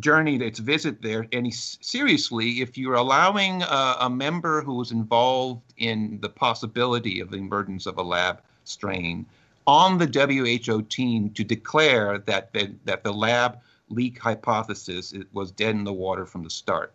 journey, 0.00 0.36
its 0.36 0.58
visit 0.58 1.02
there, 1.02 1.26
any 1.32 1.50
seriously 1.50 2.60
if 2.60 2.78
you're 2.78 2.94
allowing 2.94 3.62
a, 3.62 3.96
a 4.00 4.10
member 4.10 4.62
who 4.62 4.74
was 4.74 4.92
involved 4.92 5.62
in 5.76 6.18
the 6.20 6.28
possibility 6.28 7.20
of 7.20 7.30
the 7.30 7.36
emergence 7.36 7.86
of 7.86 7.98
a 7.98 8.02
lab 8.02 8.40
strain 8.64 9.26
on 9.66 9.98
the 9.98 10.06
WHO 10.06 10.82
team 10.82 11.30
to 11.30 11.44
declare 11.44 12.18
that 12.18 12.52
the, 12.52 12.74
that 12.84 13.04
the 13.04 13.12
lab 13.12 13.58
leak 13.90 14.18
hypothesis 14.18 15.14
was 15.32 15.50
dead 15.50 15.74
in 15.74 15.84
the 15.84 15.92
water 15.92 16.26
from 16.26 16.42
the 16.42 16.50
start. 16.50 16.92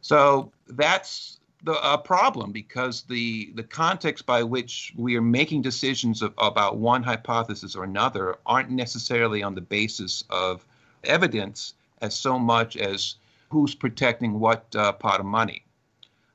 So 0.00 0.50
that's 0.68 1.38
the, 1.62 1.72
a 1.82 1.96
problem 1.96 2.50
because 2.52 3.02
the 3.02 3.52
the 3.54 3.62
context 3.62 4.26
by 4.26 4.42
which 4.42 4.92
we 4.96 5.16
are 5.16 5.22
making 5.22 5.62
decisions 5.62 6.20
of, 6.20 6.34
about 6.38 6.76
one 6.76 7.02
hypothesis 7.02 7.76
or 7.76 7.84
another 7.84 8.36
aren't 8.44 8.70
necessarily 8.70 9.42
on 9.42 9.54
the 9.54 9.60
basis 9.60 10.24
of 10.28 10.66
evidence 11.04 11.74
as 12.02 12.14
so 12.14 12.38
much 12.38 12.76
as 12.76 13.16
who's 13.48 13.74
protecting 13.74 14.38
what 14.38 14.64
uh, 14.76 14.92
pot 14.92 15.20
of 15.20 15.26
money. 15.26 15.64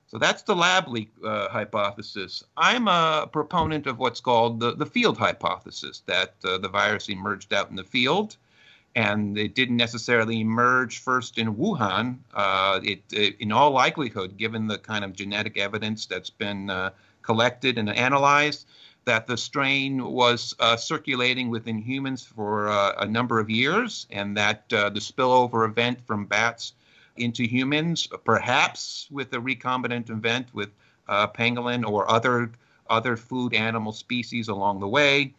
So 0.08 0.18
that's 0.18 0.44
the 0.44 0.56
lab 0.56 0.88
leak 0.88 1.12
uh, 1.24 1.50
hypothesis. 1.50 2.44
I'm 2.56 2.88
a 2.88 3.28
proponent 3.32 3.88
of 3.88 4.00
what's 4.00 4.22
called 4.22 4.60
the, 4.60 4.74
the 4.74 4.86
field 4.86 5.18
hypothesis 5.18 6.02
that 6.06 6.36
uh, 6.46 6.58
the 6.58 6.70
virus 6.70 7.10
emerged 7.10 7.54
out 7.54 7.70
in 7.70 7.76
the 7.76 7.84
field 7.84 8.38
and 8.98 9.38
it 9.38 9.54
didn't 9.54 9.78
necessarily 9.78 10.42
emerge 10.42 10.98
first 10.98 11.38
in 11.38 11.54
Wuhan. 11.56 12.18
Uh, 12.34 12.80
it, 12.84 13.04
it, 13.12 13.40
in 13.40 13.52
all 13.52 13.70
likelihood, 13.70 14.38
given 14.38 14.66
the 14.66 14.80
kind 14.80 15.06
of 15.06 15.14
genetic 15.14 15.56
evidence 15.56 16.08
that's 16.08 16.32
been 16.32 16.72
uh, 16.72 16.90
collected 17.22 17.78
and 17.78 17.90
analyzed, 17.90 18.66
that 19.08 19.26
the 19.26 19.38
strain 19.38 20.04
was 20.04 20.54
uh, 20.60 20.76
circulating 20.76 21.50
within 21.50 21.80
humans 21.80 22.26
for 22.26 22.68
uh, 22.68 22.92
a 23.00 23.08
number 23.08 23.40
of 23.40 23.50
years, 23.50 24.06
and 24.12 24.36
that 24.36 24.72
uh, 24.74 24.90
the 24.90 25.00
spillover 25.00 25.66
event 25.66 25.98
from 26.06 26.26
bats 26.26 26.74
into 27.16 27.44
humans, 27.44 28.10
perhaps 28.26 29.08
with 29.10 29.32
a 29.32 29.38
recombinant 29.38 30.10
event 30.10 30.54
with 30.54 30.70
uh, 31.08 31.26
pangolin 31.26 31.88
or 31.88 32.10
other 32.12 32.52
other 32.90 33.16
food 33.16 33.54
animal 33.54 33.94
species 33.94 34.50
along 34.50 34.82
the 34.82 34.88
way 34.88 35.34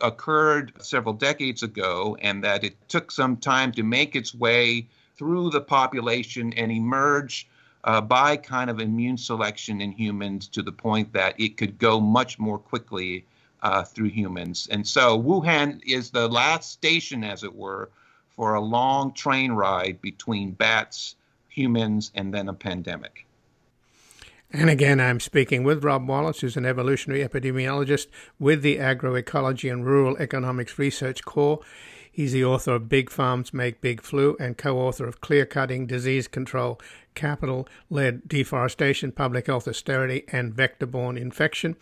occurred 0.00 0.72
several 0.80 1.14
decades 1.14 1.62
ago 1.62 2.16
and 2.20 2.42
that 2.42 2.64
it 2.64 2.76
took 2.88 3.10
some 3.10 3.36
time 3.36 3.72
to 3.72 3.82
make 3.82 4.16
its 4.16 4.34
way 4.34 4.86
through 5.16 5.48
the 5.50 5.60
population 5.60 6.52
and 6.54 6.70
emerge 6.72 7.46
uh, 7.84 8.00
by 8.00 8.36
kind 8.36 8.70
of 8.70 8.80
immune 8.80 9.16
selection 9.16 9.80
in 9.80 9.92
humans 9.92 10.48
to 10.48 10.62
the 10.62 10.72
point 10.72 11.12
that 11.12 11.38
it 11.40 11.56
could 11.56 11.78
go 11.78 12.00
much 12.00 12.38
more 12.38 12.58
quickly 12.58 13.24
uh, 13.62 13.82
through 13.82 14.08
humans. 14.08 14.68
And 14.70 14.86
so 14.86 15.20
Wuhan 15.20 15.80
is 15.86 16.10
the 16.10 16.28
last 16.28 16.70
station, 16.70 17.24
as 17.24 17.42
it 17.44 17.54
were, 17.54 17.90
for 18.36 18.54
a 18.54 18.60
long 18.60 19.12
train 19.12 19.52
ride 19.52 20.00
between 20.00 20.52
bats, 20.52 21.16
humans, 21.48 22.10
and 22.14 22.32
then 22.32 22.48
a 22.48 22.54
pandemic. 22.54 23.26
And 24.54 24.68
again, 24.68 25.00
I'm 25.00 25.20
speaking 25.20 25.64
with 25.64 25.82
Rob 25.82 26.06
Wallace, 26.06 26.40
who's 26.40 26.58
an 26.58 26.66
evolutionary 26.66 27.26
epidemiologist 27.26 28.08
with 28.38 28.60
the 28.62 28.76
Agroecology 28.76 29.72
and 29.72 29.86
Rural 29.86 30.16
Economics 30.18 30.78
Research 30.78 31.24
Corps. 31.24 31.60
He's 32.14 32.32
the 32.32 32.44
author 32.44 32.74
of 32.74 32.90
Big 32.90 33.08
Farms 33.08 33.54
Make 33.54 33.80
Big 33.80 34.02
Flu 34.02 34.36
and 34.38 34.58
co 34.58 34.78
author 34.78 35.06
of 35.06 35.22
Clear 35.22 35.46
Cutting, 35.46 35.86
Disease 35.86 36.28
Control, 36.28 36.78
Capital 37.14 37.66
Led 37.88 38.28
Deforestation, 38.28 39.12
Public 39.12 39.46
Health 39.46 39.66
Austerity, 39.66 40.24
and 40.28 40.52
Vector 40.52 40.84
Borne 40.84 41.16
Infection. 41.16 41.74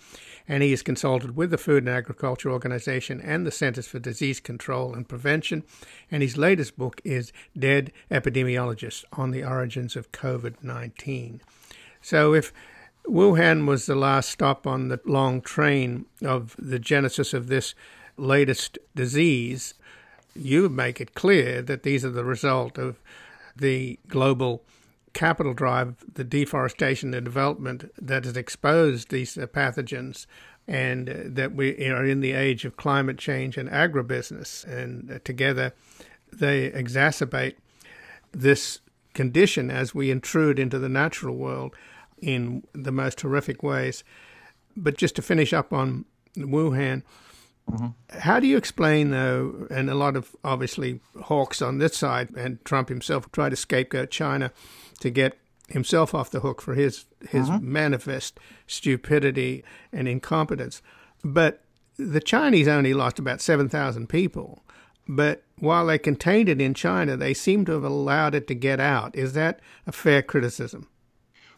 And 0.47 0.63
he 0.63 0.71
has 0.71 0.83
consulted 0.83 1.35
with 1.35 1.51
the 1.51 1.59
Food 1.59 1.83
and 1.83 1.89
Agriculture 1.89 2.49
Organization 2.49 3.21
and 3.21 3.45
the 3.45 3.51
Centers 3.51 3.89
for 3.89 3.99
Disease 3.99 4.39
Control 4.39 4.95
and 4.95 5.09
Prevention. 5.09 5.65
And 6.13 6.23
his 6.23 6.37
latest 6.37 6.79
book 6.79 7.01
is 7.05 7.33
Dead 7.59 7.91
Epidemiologists 8.09 9.05
on 9.13 9.33
the 9.33 9.43
Origins 9.43 9.97
of 9.97 10.13
COVID 10.13 10.63
19. 10.63 11.43
So 12.01 12.35
if 12.35 12.53
Wuhan 13.05 13.67
was 13.67 13.87
the 13.87 13.97
last 13.97 14.31
stop 14.31 14.65
on 14.65 14.89
the 14.89 15.01
long 15.05 15.41
train 15.41 16.07
of 16.23 16.55
the 16.57 16.79
genesis 16.79 17.35
of 17.35 17.49
this 17.49 17.75
latest 18.17 18.79
disease, 18.95 19.75
you 20.35 20.69
make 20.69 21.01
it 21.01 21.15
clear 21.15 21.63
that 21.63 21.83
these 21.83 22.05
are 22.05 22.11
the 22.11 22.25
result 22.25 22.79
of 22.79 23.01
the 23.57 23.99
global 24.09 24.63
capital 25.13 25.55
drive, 25.55 25.97
the 26.15 26.25
deforestation 26.25 27.13
and 27.15 27.25
development 27.25 27.91
that 28.01 28.25
has 28.25 28.37
exposed 28.37 29.11
these 29.11 29.37
uh, 29.37 29.47
pathogens, 29.47 30.27
and 30.69 31.09
uh, 31.09 31.15
that 31.25 31.55
we 31.55 31.89
are 31.89 32.05
in 32.05 32.21
the 32.21 32.33
age 32.33 32.65
of 32.65 32.77
climate 32.77 33.19
change 33.19 33.57
and 33.57 33.69
agribusiness. 33.69 34.65
And 34.65 35.11
uh, 35.11 35.19
together 35.25 35.75
they 36.33 36.71
exacerbate 36.71 37.57
this 38.33 38.81
condition 39.15 39.71
as 39.71 39.95
we 39.95 40.11
intrude 40.11 40.59
into 40.59 40.79
the 40.79 40.89
natural 40.89 41.37
world 41.37 41.75
in 42.23 42.63
the 42.73 42.93
most 42.93 43.21
horrific 43.21 43.63
ways. 43.63 44.05
But 44.77 44.97
just 44.97 45.17
to 45.17 45.23
finish 45.23 45.53
up 45.53 45.73
on 45.73 46.05
Wuhan, 46.37 47.03
mm-hmm. 47.71 48.19
how 48.19 48.41
do 48.41 48.47
you 48.47 48.57
explain, 48.57 49.11
though, 49.11 49.67
and 49.71 49.89
a 49.91 49.95
lot 49.95 50.17
of 50.17 50.35
obviously 50.45 51.01
hawks 51.23 51.63
on 51.63 51.79
this 51.79 51.97
side, 51.97 52.31
and 52.37 52.65
Trump 52.65 52.89
himself 52.89 53.31
tried 53.33 53.51
to 53.51 53.57
scapegoat 53.57 54.11
China 54.11 54.53
to 55.01 55.11
get 55.11 55.39
himself 55.69 56.15
off 56.15 56.31
the 56.31 56.41
hook 56.41 56.61
for 56.61 56.75
his 56.75 57.07
his 57.29 57.49
mm-hmm. 57.49 57.73
manifest 57.73 58.39
stupidity 58.67 59.65
and 59.93 60.09
incompetence. 60.09 60.83
But 61.25 61.63
the 61.97 62.21
Chinese 62.21 62.69
only 62.69 62.95
lost 62.95 63.19
about 63.19 63.41
seven 63.41 63.69
thousand 63.69 64.09
people. 64.09 64.65
But 65.09 65.43
while 65.59 65.87
they 65.87 65.99
contained 65.99 66.49
it 66.49 66.61
in 66.61 66.73
China, 66.75 67.17
they 67.17 67.35
seem 67.35 67.65
to 67.65 67.73
have 67.73 67.85
allowed 67.85 68.35
it 68.35 68.47
to 68.47 68.55
get 68.55 68.81
out. 68.81 69.17
Is 69.17 69.33
that 69.33 69.61
a 69.87 69.93
fair 69.93 70.23
criticism? 70.23 70.89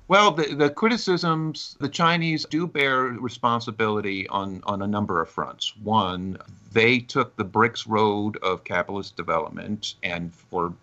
Well, 0.08 0.32
the, 0.32 0.54
the 0.54 0.68
criticisms, 0.68 1.76
the 1.80 1.88
Chinese 1.88 2.44
do 2.44 2.66
bear 2.66 3.04
responsibility 3.04 4.28
on, 4.28 4.62
on 4.66 4.82
a 4.82 4.86
number 4.86 5.22
of 5.22 5.30
fronts. 5.30 5.74
One, 5.76 6.38
they 6.72 6.98
took 6.98 7.36
the 7.36 7.44
BRICS 7.44 7.86
road 7.88 8.36
of 8.38 8.64
capitalist 8.64 9.16
development, 9.16 9.94
and 10.02 10.32
for 10.34 10.74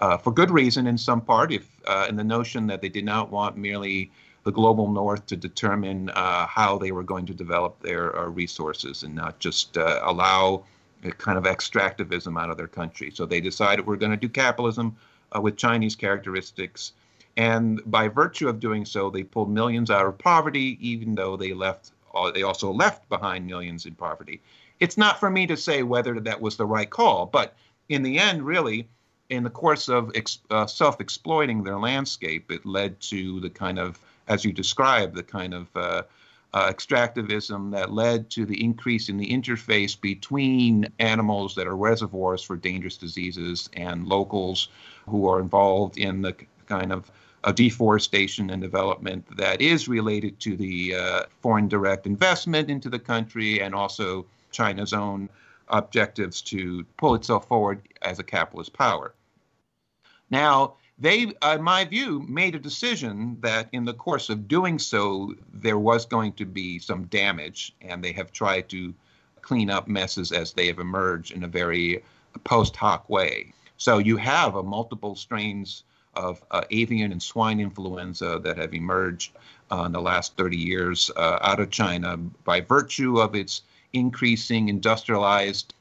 uh, 0.00 0.16
for 0.16 0.32
good 0.32 0.50
reason 0.50 0.88
in 0.88 0.98
some 0.98 1.20
part, 1.20 1.52
if 1.52 1.68
uh, 1.86 2.06
in 2.08 2.16
the 2.16 2.24
notion 2.24 2.66
that 2.66 2.80
they 2.80 2.88
did 2.88 3.04
not 3.04 3.30
want 3.30 3.56
merely 3.56 4.10
the 4.42 4.50
global 4.50 4.90
north 4.90 5.26
to 5.26 5.36
determine 5.36 6.10
uh, 6.10 6.44
how 6.46 6.76
they 6.76 6.90
were 6.90 7.04
going 7.04 7.26
to 7.26 7.34
develop 7.34 7.80
their 7.80 8.16
uh, 8.18 8.26
resources 8.26 9.04
and 9.04 9.14
not 9.14 9.38
just 9.38 9.78
uh, 9.78 10.00
allow 10.02 10.64
a 11.04 11.12
kind 11.12 11.38
of 11.38 11.44
extractivism 11.44 12.40
out 12.40 12.50
of 12.50 12.56
their 12.56 12.66
country. 12.66 13.12
So 13.14 13.26
they 13.26 13.40
decided 13.40 13.86
we're 13.86 13.96
going 13.96 14.10
to 14.10 14.16
do 14.16 14.28
capitalism 14.28 14.96
uh, 15.36 15.40
with 15.40 15.56
Chinese 15.56 15.94
characteristics 15.94 16.92
and 17.36 17.80
by 17.86 18.08
virtue 18.08 18.48
of 18.48 18.60
doing 18.60 18.84
so, 18.84 19.10
they 19.10 19.22
pulled 19.22 19.50
millions 19.50 19.90
out 19.90 20.06
of 20.06 20.18
poverty, 20.18 20.78
even 20.80 21.14
though 21.14 21.36
they 21.36 21.52
left. 21.52 21.92
Uh, 22.14 22.30
they 22.30 22.42
also 22.42 22.70
left 22.70 23.08
behind 23.08 23.46
millions 23.46 23.86
in 23.86 23.94
poverty. 23.94 24.42
It's 24.80 24.98
not 24.98 25.18
for 25.18 25.30
me 25.30 25.46
to 25.46 25.56
say 25.56 25.82
whether 25.82 26.20
that 26.20 26.40
was 26.40 26.56
the 26.56 26.66
right 26.66 26.90
call, 26.90 27.26
but 27.26 27.56
in 27.88 28.02
the 28.02 28.18
end, 28.18 28.42
really, 28.42 28.88
in 29.30 29.44
the 29.44 29.50
course 29.50 29.88
of 29.88 30.10
ex- 30.14 30.40
uh, 30.50 30.66
self-exploiting 30.66 31.62
their 31.62 31.78
landscape, 31.78 32.50
it 32.50 32.66
led 32.66 33.00
to 33.00 33.40
the 33.40 33.48
kind 33.48 33.78
of, 33.78 33.98
as 34.28 34.44
you 34.44 34.52
described, 34.52 35.14
the 35.14 35.22
kind 35.22 35.54
of 35.54 35.74
uh, 35.74 36.02
uh, 36.52 36.70
extractivism 36.70 37.70
that 37.72 37.92
led 37.92 38.28
to 38.28 38.44
the 38.44 38.62
increase 38.62 39.08
in 39.08 39.16
the 39.16 39.30
interface 39.30 39.98
between 39.98 40.86
animals 40.98 41.54
that 41.54 41.66
are 41.66 41.76
reservoirs 41.76 42.42
for 42.42 42.56
dangerous 42.56 42.98
diseases 42.98 43.70
and 43.72 44.06
locals 44.06 44.68
who 45.08 45.26
are 45.26 45.40
involved 45.40 45.96
in 45.96 46.20
the 46.20 46.34
kind 46.66 46.92
of 46.92 47.10
uh, 47.44 47.52
deforestation 47.52 48.50
and 48.50 48.62
development 48.62 49.24
that 49.36 49.60
is 49.60 49.88
related 49.88 50.38
to 50.40 50.56
the 50.56 50.94
uh, 50.94 51.22
foreign 51.40 51.68
direct 51.68 52.06
investment 52.06 52.70
into 52.70 52.88
the 52.88 52.98
country 52.98 53.60
and 53.60 53.74
also 53.74 54.24
China's 54.50 54.92
own 54.92 55.28
objectives 55.68 56.42
to 56.42 56.84
pull 56.96 57.14
itself 57.14 57.48
forward 57.48 57.80
as 58.02 58.18
a 58.18 58.22
capitalist 58.22 58.72
power. 58.72 59.14
Now, 60.30 60.74
they, 60.98 61.32
uh, 61.42 61.56
in 61.58 61.62
my 61.62 61.84
view, 61.84 62.24
made 62.28 62.54
a 62.54 62.60
decision 62.60 63.38
that 63.40 63.68
in 63.72 63.84
the 63.84 63.94
course 63.94 64.28
of 64.30 64.46
doing 64.46 64.78
so, 64.78 65.34
there 65.52 65.78
was 65.78 66.06
going 66.06 66.34
to 66.34 66.44
be 66.44 66.78
some 66.78 67.04
damage, 67.04 67.74
and 67.80 68.04
they 68.04 68.12
have 68.12 68.30
tried 68.30 68.68
to 68.68 68.94
clean 69.40 69.68
up 69.68 69.88
messes 69.88 70.30
as 70.30 70.52
they 70.52 70.68
have 70.68 70.78
emerged 70.78 71.32
in 71.32 71.42
a 71.42 71.48
very 71.48 72.04
post 72.44 72.76
hoc 72.76 73.08
way. 73.10 73.52
So 73.78 73.98
you 73.98 74.16
have 74.16 74.54
a 74.54 74.62
multiple 74.62 75.16
strains 75.16 75.82
of 76.14 76.42
uh, 76.50 76.62
avian 76.70 77.12
and 77.12 77.22
swine 77.22 77.60
influenza 77.60 78.40
that 78.42 78.56
have 78.58 78.74
emerged 78.74 79.32
uh, 79.70 79.84
in 79.84 79.92
the 79.92 80.00
last 80.00 80.36
30 80.36 80.56
years 80.56 81.10
uh, 81.16 81.38
out 81.42 81.60
of 81.60 81.70
China 81.70 82.16
by 82.44 82.60
virtue 82.60 83.20
of 83.20 83.34
its 83.34 83.62
increasing 83.92 84.68
industrialized 84.68 85.74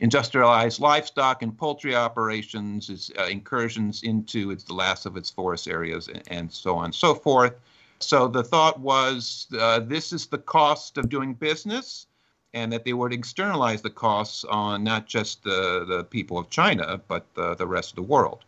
industrialized 0.00 0.80
livestock 0.80 1.42
and 1.42 1.56
poultry 1.56 1.94
operations, 1.94 2.90
its 2.90 3.10
uh, 3.18 3.24
incursions 3.24 4.02
into 4.02 4.50
its, 4.50 4.64
the 4.64 4.74
last 4.74 5.06
of 5.06 5.16
its 5.16 5.30
forest 5.30 5.68
areas, 5.68 6.08
and, 6.08 6.22
and, 6.28 6.52
so 6.52 6.76
on 6.76 6.86
and 6.86 6.94
so 6.94 7.14
forth. 7.14 7.54
So 8.00 8.26
the 8.26 8.42
thought 8.42 8.80
was 8.80 9.46
uh, 9.58 9.80
this 9.80 10.12
is 10.12 10.26
the 10.26 10.38
cost 10.38 10.98
of 10.98 11.08
doing 11.08 11.32
business, 11.32 12.06
and 12.54 12.72
that 12.72 12.84
they 12.84 12.92
would 12.92 13.12
externalize 13.12 13.82
the 13.82 13.90
costs 13.90 14.44
on 14.44 14.84
not 14.84 15.06
just 15.06 15.42
the, 15.42 15.84
the 15.86 16.04
people 16.04 16.38
of 16.38 16.50
China, 16.50 17.00
but 17.08 17.26
the, 17.34 17.54
the 17.54 17.66
rest 17.66 17.90
of 17.90 17.96
the 17.96 18.02
world. 18.02 18.44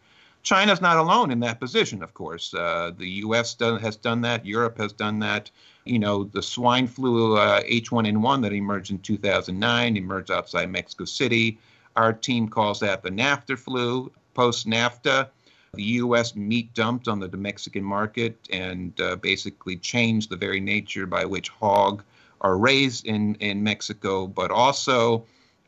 China's 0.47 0.81
not 0.81 0.97
alone 0.97 1.33
in 1.33 1.41
that 1.41 1.59
position, 1.59 2.05
of 2.05 2.15
course. 2.15 2.55
Uh, 2.55 2.93
the 2.97 3.09
U.S. 3.26 3.53
Done, 3.55 3.81
has 3.81 3.97
done 3.97 4.21
that. 4.21 4.47
Europe 4.47 4.79
has 4.79 4.93
done 4.93 5.19
that. 5.19 5.50
You 5.85 5.99
know, 5.99 6.23
the 6.23 6.41
swine 6.41 6.87
flu 6.87 7.37
uh, 7.37 7.62
H1N1 7.62 8.43
that 8.43 8.53
emerged 8.53 8.93
in 8.93 9.00
2009 9.00 9.97
emerged 9.97 10.31
outside 10.31 10.71
Mexico 10.71 11.05
City. 11.05 11.59
Our 11.97 12.12
team 12.12 12.49
calls 12.49 12.79
that 12.79 13.03
the 13.03 13.11
NAFTA 13.11 13.59
flu. 13.59 14.12
Post 14.35 14.69
NAFTA, 14.69 15.29
the 15.75 15.83
U.S. 15.83 16.37
meat 16.37 16.73
dumped 16.75 17.09
on 17.09 17.19
the 17.19 17.29
Mexican 17.37 17.83
market 17.83 18.38
and 18.53 19.00
uh, 19.00 19.17
basically 19.17 19.76
changed 19.76 20.31
the 20.31 20.37
very 20.37 20.61
nature 20.61 21.07
by 21.07 21.25
which 21.25 21.49
hog 21.49 22.05
are 22.43 22.57
raised 22.57 23.05
in, 23.05 23.35
in 23.37 23.65
Mexico, 23.65 24.29
but 24.29 24.53
also 24.53 25.25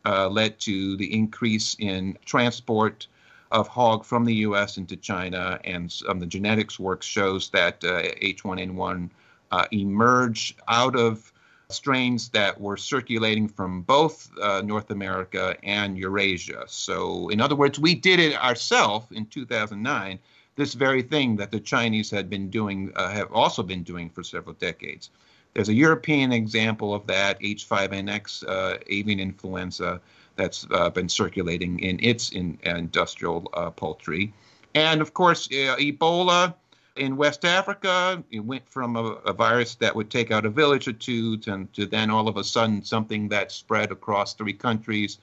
uh, 0.06 0.28
led 0.28 0.60
to 0.60 0.96
the 0.98 1.12
increase 1.12 1.74
in 1.80 2.16
transport 2.24 3.08
of 3.50 3.68
hog 3.68 4.04
from 4.04 4.24
the 4.24 4.34
U.S. 4.34 4.76
into 4.76 4.96
China, 4.96 5.58
and 5.64 5.90
the 6.18 6.26
genetics 6.26 6.78
work 6.78 7.02
shows 7.02 7.50
that 7.50 7.82
uh, 7.84 8.02
H1N1 8.22 9.10
uh, 9.50 9.64
emerged 9.72 10.60
out 10.68 10.96
of 10.96 11.32
strains 11.70 12.30
that 12.30 12.58
were 12.60 12.76
circulating 12.76 13.46
from 13.46 13.82
both 13.82 14.30
uh, 14.40 14.62
North 14.62 14.90
America 14.90 15.56
and 15.62 15.98
Eurasia. 15.98 16.64
So, 16.66 17.28
in 17.28 17.40
other 17.40 17.56
words, 17.56 17.78
we 17.78 17.94
did 17.94 18.20
it 18.20 18.34
ourselves 18.42 19.06
in 19.12 19.26
2009. 19.26 20.18
This 20.56 20.74
very 20.74 21.02
thing 21.02 21.36
that 21.36 21.50
the 21.50 21.60
Chinese 21.60 22.10
had 22.10 22.30
been 22.30 22.50
doing, 22.50 22.92
uh, 22.96 23.10
have 23.10 23.30
also 23.32 23.62
been 23.62 23.82
doing 23.82 24.10
for 24.10 24.22
several 24.22 24.54
decades. 24.54 25.10
There's 25.54 25.68
a 25.68 25.74
European 25.74 26.32
example 26.32 26.94
of 26.94 27.06
that, 27.06 27.40
H5N1 27.40 28.48
uh, 28.48 28.78
avian 28.86 29.20
influenza, 29.20 30.00
that's 30.38 30.66
uh, 30.70 30.88
been 30.88 31.08
circulating 31.08 31.80
in 31.80 31.98
its 32.02 32.30
in, 32.30 32.58
industrial 32.64 33.50
uh, 33.52 33.70
poultry. 33.70 34.32
And 34.74 35.02
of 35.02 35.12
course, 35.12 35.48
uh, 35.48 35.76
Ebola 35.76 36.54
in 36.96 37.16
West 37.16 37.44
Africa, 37.44 38.22
it 38.30 38.40
went 38.40 38.66
from 38.68 38.96
a, 38.96 39.02
a, 39.02 39.32
virus 39.32 39.74
that 39.76 39.94
would 39.94 40.10
take 40.10 40.30
out 40.30 40.44
a 40.44 40.50
village 40.50 40.88
or 40.88 40.92
two 40.92 41.36
to, 41.38 41.66
to, 41.72 41.86
then 41.86 42.10
all 42.10 42.28
of 42.28 42.36
a 42.36 42.44
sudden 42.44 42.82
something 42.82 43.28
that 43.28 43.52
spread 43.52 43.92
across 43.92 44.34
three 44.34 44.52
countries, 44.52 45.18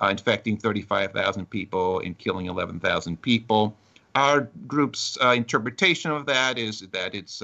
uh, 0.00 0.08
infecting 0.08 0.56
35,000 0.56 1.48
people 1.48 2.00
and 2.00 2.18
killing 2.18 2.46
11,000 2.46 3.20
people. 3.20 3.76
Our 4.14 4.48
group's 4.66 5.16
uh, 5.22 5.28
interpretation 5.28 6.10
of 6.10 6.26
that 6.26 6.58
is 6.58 6.80
that 6.92 7.14
it's 7.14 7.42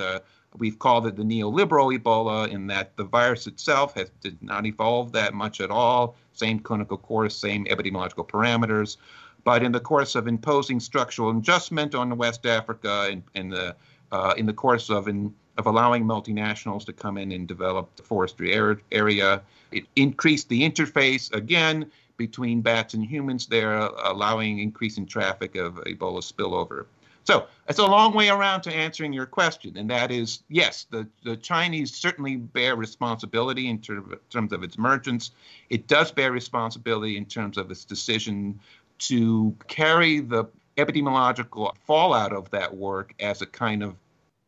We've 0.58 0.78
called 0.78 1.06
it 1.06 1.16
the 1.16 1.22
neoliberal 1.22 1.96
Ebola 1.98 2.48
in 2.48 2.66
that 2.68 2.96
the 2.96 3.04
virus 3.04 3.46
itself 3.46 3.94
has 3.94 4.10
did 4.20 4.42
not 4.42 4.66
evolve 4.66 5.12
that 5.12 5.34
much 5.34 5.60
at 5.60 5.70
all. 5.70 6.16
Same 6.32 6.58
clinical 6.60 6.96
course, 6.96 7.36
same 7.36 7.64
epidemiological 7.66 8.28
parameters. 8.28 8.96
But 9.44 9.62
in 9.62 9.72
the 9.72 9.80
course 9.80 10.14
of 10.14 10.26
imposing 10.26 10.80
structural 10.80 11.30
adjustment 11.30 11.94
on 11.94 12.16
West 12.16 12.46
Africa 12.46 13.08
and 13.10 13.22
in, 13.34 13.50
the 13.50 13.76
uh, 14.10 14.34
in 14.36 14.46
the 14.46 14.52
course 14.52 14.90
of 14.90 15.08
in, 15.08 15.32
of 15.56 15.66
allowing 15.66 16.04
multinationals 16.04 16.84
to 16.86 16.92
come 16.92 17.16
in 17.16 17.32
and 17.32 17.46
develop 17.46 17.94
the 17.96 18.02
forestry 18.02 18.52
area, 18.92 19.42
it 19.70 19.84
increased 19.94 20.48
the 20.48 20.68
interface 20.68 21.32
again 21.32 21.90
between 22.16 22.60
bats 22.60 22.94
and 22.94 23.04
humans 23.04 23.46
there, 23.46 23.76
allowing 23.76 24.58
increasing 24.58 25.06
traffic 25.06 25.54
of 25.54 25.74
Ebola 25.84 26.22
spillover. 26.22 26.86
So 27.26 27.48
it's 27.68 27.80
a 27.80 27.86
long 27.86 28.14
way 28.14 28.28
around 28.28 28.62
to 28.62 28.72
answering 28.72 29.12
your 29.12 29.26
question, 29.26 29.76
and 29.76 29.90
that 29.90 30.12
is 30.12 30.44
yes, 30.48 30.86
the, 30.90 31.08
the 31.24 31.36
Chinese 31.36 31.92
certainly 31.92 32.36
bear 32.36 32.76
responsibility 32.76 33.68
in 33.68 33.80
ter- 33.80 34.20
terms 34.30 34.52
of 34.52 34.62
its 34.62 34.76
emergence. 34.76 35.32
It 35.68 35.88
does 35.88 36.12
bear 36.12 36.30
responsibility 36.30 37.16
in 37.16 37.24
terms 37.24 37.58
of 37.58 37.68
its 37.70 37.84
decision 37.84 38.60
to 38.98 39.56
carry 39.66 40.20
the 40.20 40.44
epidemiological 40.76 41.74
fallout 41.84 42.32
of 42.32 42.48
that 42.50 42.76
work 42.76 43.12
as 43.18 43.42
a 43.42 43.46
kind 43.46 43.82
of 43.82 43.96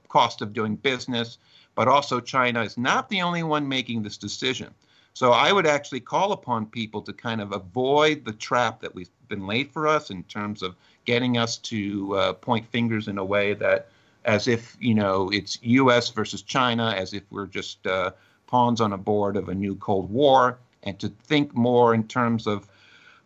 cost 0.09 0.41
of 0.41 0.53
doing 0.53 0.77
business. 0.77 1.39
But 1.75 1.89
also, 1.89 2.21
China 2.21 2.63
is 2.63 2.79
not 2.79 3.09
the 3.09 3.23
only 3.23 3.43
one 3.43 3.69
making 3.69 4.03
this 4.03 4.19
decision. 4.19 4.73
So 5.15 5.33
I 5.33 5.53
would 5.53 5.67
actually 5.67 5.99
call 5.99 6.31
upon 6.31 6.67
people 6.67 7.03
to 7.03 7.13
kind 7.13 7.41
of 7.41 7.51
avoid 7.51 8.25
the 8.25 8.33
trap 8.33 8.81
that 8.83 8.95
we've 8.95 9.11
been 9.27 9.49
laid 9.49 9.73
for 9.73 9.89
us 9.89 10.11
in 10.11 10.23
terms 10.25 10.63
of 10.63 10.77
getting 11.09 11.39
us 11.39 11.57
to 11.57 12.15
uh, 12.17 12.33
point 12.35 12.67
fingers 12.67 13.09
in 13.09 13.17
a 13.17 13.25
way 13.25 13.55
that, 13.55 13.89
as 14.27 14.47
if 14.47 14.77
you 14.79 14.93
know, 14.93 15.31
it's 15.31 15.59
U.S. 15.63 16.11
versus 16.11 16.43
China, 16.43 16.91
as 16.95 17.15
if 17.15 17.23
we're 17.31 17.47
just 17.47 17.87
uh, 17.87 18.11
pawns 18.47 18.79
on 18.79 18.93
a 18.93 18.99
board 18.99 19.35
of 19.35 19.49
a 19.49 19.55
new 19.55 19.75
Cold 19.77 20.11
War, 20.11 20.59
and 20.83 20.99
to 21.01 21.09
think 21.09 21.55
more 21.55 21.95
in 21.95 22.07
terms 22.07 22.47
of 22.47 22.69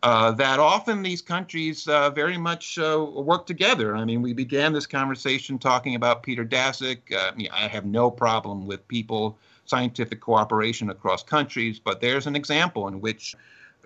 uh, 0.04 0.30
that 0.30 0.60
often 0.60 1.02
these 1.02 1.20
countries 1.20 1.88
uh, 1.88 2.08
very 2.10 2.38
much 2.38 2.78
uh, 2.78 3.04
work 3.04 3.46
together. 3.46 3.96
I 3.96 4.04
mean, 4.04 4.22
we 4.22 4.32
began 4.32 4.72
this 4.72 4.86
conversation 4.86 5.58
talking 5.58 5.96
about 5.96 6.22
Peter 6.22 6.44
Daszak. 6.44 6.98
Uh, 7.12 7.32
I 7.52 7.66
have 7.66 7.84
no 7.84 8.12
problem 8.12 8.64
with 8.64 8.86
people, 8.86 9.36
scientific 9.64 10.20
cooperation 10.20 10.90
across 10.90 11.24
countries, 11.24 11.80
but 11.80 12.00
there's 12.00 12.28
an 12.28 12.36
example 12.36 12.86
in 12.86 13.00
which, 13.00 13.34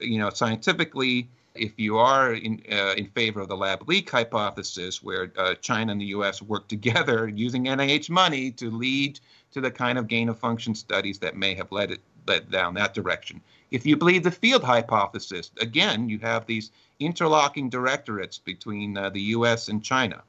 you 0.01 0.19
know, 0.19 0.29
scientifically, 0.29 1.29
if 1.59 1.79
you 1.79 1.99
are 1.99 2.35
in, 2.35 2.63
uh, 2.71 2.95
in 2.97 3.07
favor 3.07 3.41
of 3.41 3.49
the 3.49 3.57
lab 3.57 3.89
leak 3.89 4.11
hypothesis, 4.11 5.03
where 5.03 5.33
uh, 5.37 5.55
China 5.55 5.93
and 5.93 6.01
the 6.01 6.07
U.S. 6.07 6.43
work 6.43 6.69
together 6.69 7.29
using 7.35 7.65
NIH 7.65 8.11
money 8.11 8.51
to 8.53 8.71
lead 8.71 9.21
to 9.53 9.61
the 9.61 9.71
kind 9.71 9.99
of 9.99 10.09
gain 10.09 10.29
of 10.29 10.39
function 10.39 10.75
studies 10.75 11.19
that 11.19 11.37
may 11.37 11.55
have 11.55 11.73
led 11.73 11.91
it 11.91 12.01
led 12.27 12.51
down 12.51 12.75
that 12.75 12.93
direction. 12.93 13.41
If 13.71 13.87
you 13.87 13.97
believe 13.97 14.23
the 14.23 14.31
field 14.31 14.65
hypothesis, 14.65 15.51
again, 15.61 16.09
you 16.09 16.19
have 16.21 16.47
these 16.47 16.71
interlocking 16.99 17.69
directorates 17.69 18.39
between 18.39 18.97
uh, 18.97 19.11
the 19.11 19.21
U.S. 19.21 19.69
and 19.69 19.83
China. 19.83 20.23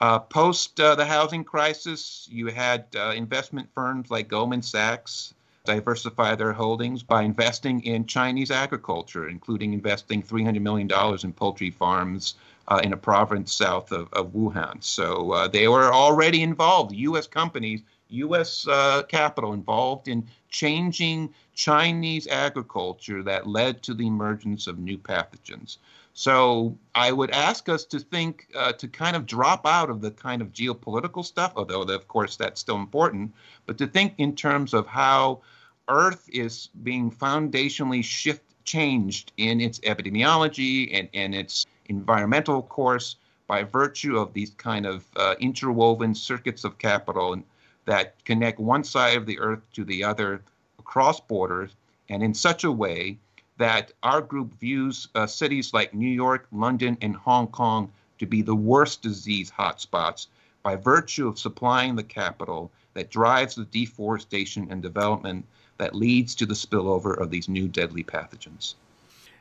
Uh, 0.00 0.18
post 0.18 0.78
uh, 0.78 0.94
the 0.94 1.06
housing 1.06 1.42
crisis, 1.42 2.28
you 2.30 2.48
had 2.48 2.84
uh, 2.96 3.12
investment 3.16 3.68
firms 3.74 4.10
like 4.10 4.28
Goldman 4.28 4.62
Sachs 4.62 5.32
diversify 5.66 6.34
their 6.34 6.52
holdings 6.52 7.02
by 7.02 7.22
investing 7.22 7.82
in 7.82 8.06
Chinese 8.06 8.50
agriculture, 8.50 9.28
including 9.28 9.72
investing 9.72 10.22
$300 10.22 10.62
million 10.62 10.90
in 11.22 11.32
poultry 11.32 11.70
farms 11.70 12.34
uh, 12.68 12.80
in 12.82 12.92
a 12.92 12.96
province 12.96 13.52
south 13.52 13.92
of, 13.92 14.08
of 14.12 14.32
Wuhan. 14.32 14.82
So 14.82 15.32
uh, 15.32 15.48
they 15.48 15.68
were 15.68 15.92
already 15.92 16.42
involved, 16.42 16.92
U.S. 16.92 17.26
companies, 17.26 17.82
U.S. 18.08 18.66
Uh, 18.66 19.02
capital 19.02 19.52
involved 19.52 20.08
in 20.08 20.26
changing 20.48 21.34
Chinese 21.54 22.26
agriculture 22.28 23.22
that 23.22 23.46
led 23.46 23.82
to 23.82 23.94
the 23.94 24.06
emergence 24.06 24.66
of 24.66 24.78
new 24.78 24.98
pathogens. 24.98 25.78
So 26.18 26.78
I 26.94 27.12
would 27.12 27.30
ask 27.30 27.68
us 27.68 27.84
to 27.86 27.98
think 27.98 28.48
uh, 28.56 28.72
to 28.72 28.88
kind 28.88 29.16
of 29.16 29.26
drop 29.26 29.66
out 29.66 29.90
of 29.90 30.00
the 30.00 30.10
kind 30.10 30.40
of 30.40 30.50
geopolitical 30.52 31.22
stuff, 31.22 31.52
although 31.56 31.82
of 31.82 32.08
course 32.08 32.36
that's 32.36 32.58
still 32.58 32.76
important, 32.76 33.34
but 33.66 33.76
to 33.78 33.86
think 33.86 34.14
in 34.16 34.34
terms 34.34 34.72
of 34.72 34.86
how 34.86 35.42
Earth 35.88 36.28
is 36.32 36.68
being 36.82 37.10
foundationally 37.10 38.02
shift 38.02 38.42
changed 38.64 39.32
in 39.36 39.60
its 39.60 39.78
epidemiology 39.80 40.90
and, 40.98 41.08
and 41.14 41.34
its 41.34 41.66
environmental 41.86 42.62
course 42.62 43.16
by 43.46 43.62
virtue 43.62 44.18
of 44.18 44.32
these 44.32 44.50
kind 44.54 44.84
of 44.84 45.04
uh, 45.16 45.36
interwoven 45.38 46.14
circuits 46.14 46.64
of 46.64 46.78
capital 46.78 47.40
that 47.84 48.24
connect 48.24 48.58
one 48.58 48.82
side 48.82 49.16
of 49.16 49.26
the 49.26 49.38
earth 49.38 49.62
to 49.72 49.84
the 49.84 50.02
other 50.02 50.42
across 50.80 51.20
borders 51.20 51.76
and 52.08 52.22
in 52.22 52.34
such 52.34 52.64
a 52.64 52.72
way 52.72 53.16
that 53.58 53.92
our 54.02 54.20
group 54.20 54.52
views 54.58 55.08
uh, 55.14 55.26
cities 55.26 55.72
like 55.72 55.94
New 55.94 56.08
York, 56.08 56.46
London, 56.52 56.98
and 57.00 57.14
Hong 57.16 57.46
Kong 57.46 57.90
to 58.18 58.26
be 58.26 58.42
the 58.42 58.54
worst 58.54 59.02
disease 59.02 59.50
hotspots 59.50 60.26
by 60.62 60.76
virtue 60.76 61.28
of 61.28 61.38
supplying 61.38 61.94
the 61.94 62.02
capital 62.02 62.70
that 62.94 63.10
drives 63.10 63.54
the 63.54 63.64
deforestation 63.66 64.66
and 64.70 64.82
development 64.82 65.46
that 65.78 65.94
leads 65.94 66.34
to 66.36 66.46
the 66.46 66.54
spillover 66.54 67.18
of 67.18 67.30
these 67.30 67.48
new 67.48 67.68
deadly 67.68 68.02
pathogens. 68.02 68.74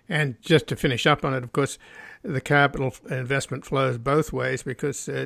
And 0.08 0.39
just 0.41 0.67
to 0.67 0.76
finish 0.76 1.08
up 1.08 1.26
on 1.26 1.34
it, 1.34 1.43
of 1.43 1.52
course, 1.52 1.80
the 2.21 2.41
capital 2.41 2.93
investment 3.10 3.65
flows 3.65 3.98
both 3.98 4.32
ways 4.34 4.63
because 4.63 5.08
uh. 5.10 5.26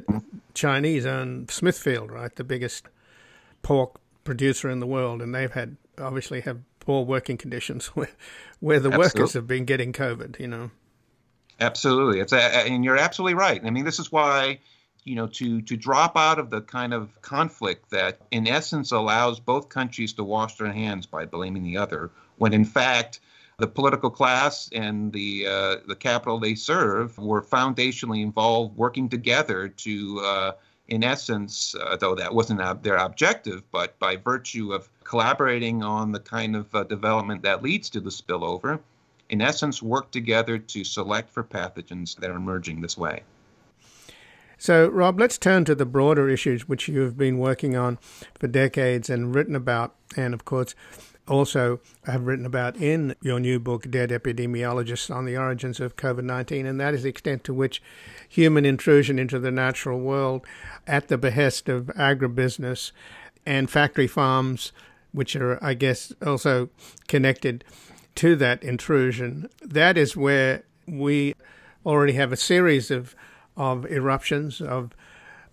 Chinese 0.54 1.06
own 1.06 1.48
Smithfield, 1.50 2.12
right, 2.12 2.34
the 2.36 2.44
biggest 2.44 2.88
pork 3.62 4.00
producer 4.24 4.70
in 4.70 4.80
the 4.80 4.88
world, 4.88 5.22
and 5.22 5.34
they've 5.34 5.52
had 5.52 5.76
obviously 5.98 6.42
have 6.42 6.60
poor 6.80 7.04
working 7.04 7.38
conditions 7.38 7.88
where, 7.96 8.10
where 8.60 8.80
the 8.80 8.90
Absolutely. 8.90 9.22
workers 9.22 9.34
have 9.34 9.48
been 9.48 9.66
getting 9.66 9.94
COVID. 9.94 10.40
You 10.40 10.48
know. 10.48 10.72
Absolutely, 11.60 12.22
it's 12.22 12.32
a, 12.32 12.42
and 12.42 12.86
you're 12.86 12.98
absolutely 12.98 13.34
right. 13.34 13.62
I 13.66 13.70
mean, 13.70 13.84
this 13.84 14.00
is 14.00 14.12
why 14.12 14.60
you 15.04 15.16
know 15.16 15.28
to 15.28 15.62
to 15.62 15.78
drop 15.78 16.18
out 16.18 16.40
of 16.40 16.50
the 16.50 16.62
kind 16.62 16.94
of 16.94 17.22
conflict 17.22 17.90
that 17.90 18.20
in 18.32 18.48
essence 18.48 18.92
allows 18.92 19.40
both 19.40 19.70
countries 19.70 20.14
to 20.14 20.24
wash 20.24 20.56
their 20.56 20.72
hands 20.72 21.06
by 21.06 21.26
blaming 21.26 21.64
the 21.64 21.78
other 21.78 22.12
when 22.38 22.54
in 22.54 22.66
fact 22.66 23.20
the 23.58 23.68
political 23.68 24.10
class 24.10 24.70
and 24.74 25.12
the 25.12 25.46
uh, 25.46 25.76
the 25.88 25.96
capital 25.96 26.40
they 26.40 26.56
serve 26.56 27.18
were 27.18 27.42
foundationally 27.42 28.22
involved 28.22 28.76
working 28.78 29.10
together 29.10 29.68
to 29.68 30.20
uh, 30.22 30.52
in 30.90 31.04
essence, 31.04 31.76
uh, 31.76 31.96
though 31.96 32.16
that 32.16 32.34
wasn't 32.34 32.60
their 32.84 32.98
objective, 32.98 33.64
but 33.72 33.98
by 34.00 34.16
virtue 34.16 34.74
of 34.74 34.90
collaborating 35.04 35.84
on 35.84 36.12
the 36.12 36.20
kind 36.20 36.56
of 36.56 36.74
uh, 36.74 36.84
development 36.84 37.44
that 37.44 37.62
leads 37.62 37.90
to 37.92 38.00
the 38.00 38.10
spillover, 38.10 38.80
in 39.30 39.42
essence, 39.42 39.84
work 39.84 40.10
together 40.10 40.58
to 40.58 40.84
select 40.84 41.30
for 41.30 41.44
pathogens 41.44 42.16
that 42.18 42.32
are 42.32 42.36
emerging 42.36 42.82
this 42.82 42.98
way. 42.98 43.22
So, 44.62 44.90
Rob, 44.90 45.18
let's 45.18 45.38
turn 45.38 45.64
to 45.66 45.74
the 45.74 45.86
broader 45.86 46.28
issues 46.28 46.68
which 46.68 46.90
you 46.90 47.00
have 47.00 47.18
been 47.18 47.40
working 47.40 47.78
on 47.78 47.98
for 48.38 48.48
decades 48.48 49.10
and 49.10 49.34
written 49.34 49.56
about, 49.56 49.96
and 50.18 50.34
of 50.34 50.44
course, 50.44 50.76
also 51.30 51.80
have 52.04 52.28
written 52.28 52.46
about 52.46 52.76
in 52.76 53.16
your 53.22 53.40
new 53.40 53.58
book, 53.58 53.90
Dead 53.90 54.10
Epidemiologists 54.10 55.16
on 55.16 55.24
the 55.24 55.38
Origins 55.38 55.80
of 55.80 55.96
COVID 55.96 56.24
19, 56.26 56.66
and 56.66 56.78
that 56.78 56.94
is 56.94 57.04
the 57.04 57.10
extent 57.10 57.46
to 57.46 57.54
which 57.54 57.82
human 58.28 58.66
intrusion 58.66 59.18
into 59.18 59.40
the 59.40 59.50
natural 59.50 60.02
world 60.02 60.46
at 60.86 61.08
the 61.08 61.18
behest 61.18 61.70
of 61.70 61.86
agribusiness 61.96 62.92
and 63.46 63.70
factory 63.70 64.08
farms, 64.08 64.74
which 65.14 65.38
are, 65.38 65.58
I 65.64 65.74
guess, 65.74 66.12
also 66.26 66.70
connected 67.08 67.64
to 68.16 68.36
that 68.36 68.62
intrusion. 68.62 69.48
That 69.62 69.98
is 69.98 70.18
where 70.18 70.64
we 70.86 71.34
already 71.86 72.14
have 72.14 72.34
a 72.34 72.38
series 72.38 72.92
of, 72.92 73.16
of 73.60 73.86
eruptions 73.86 74.62
of 74.62 74.96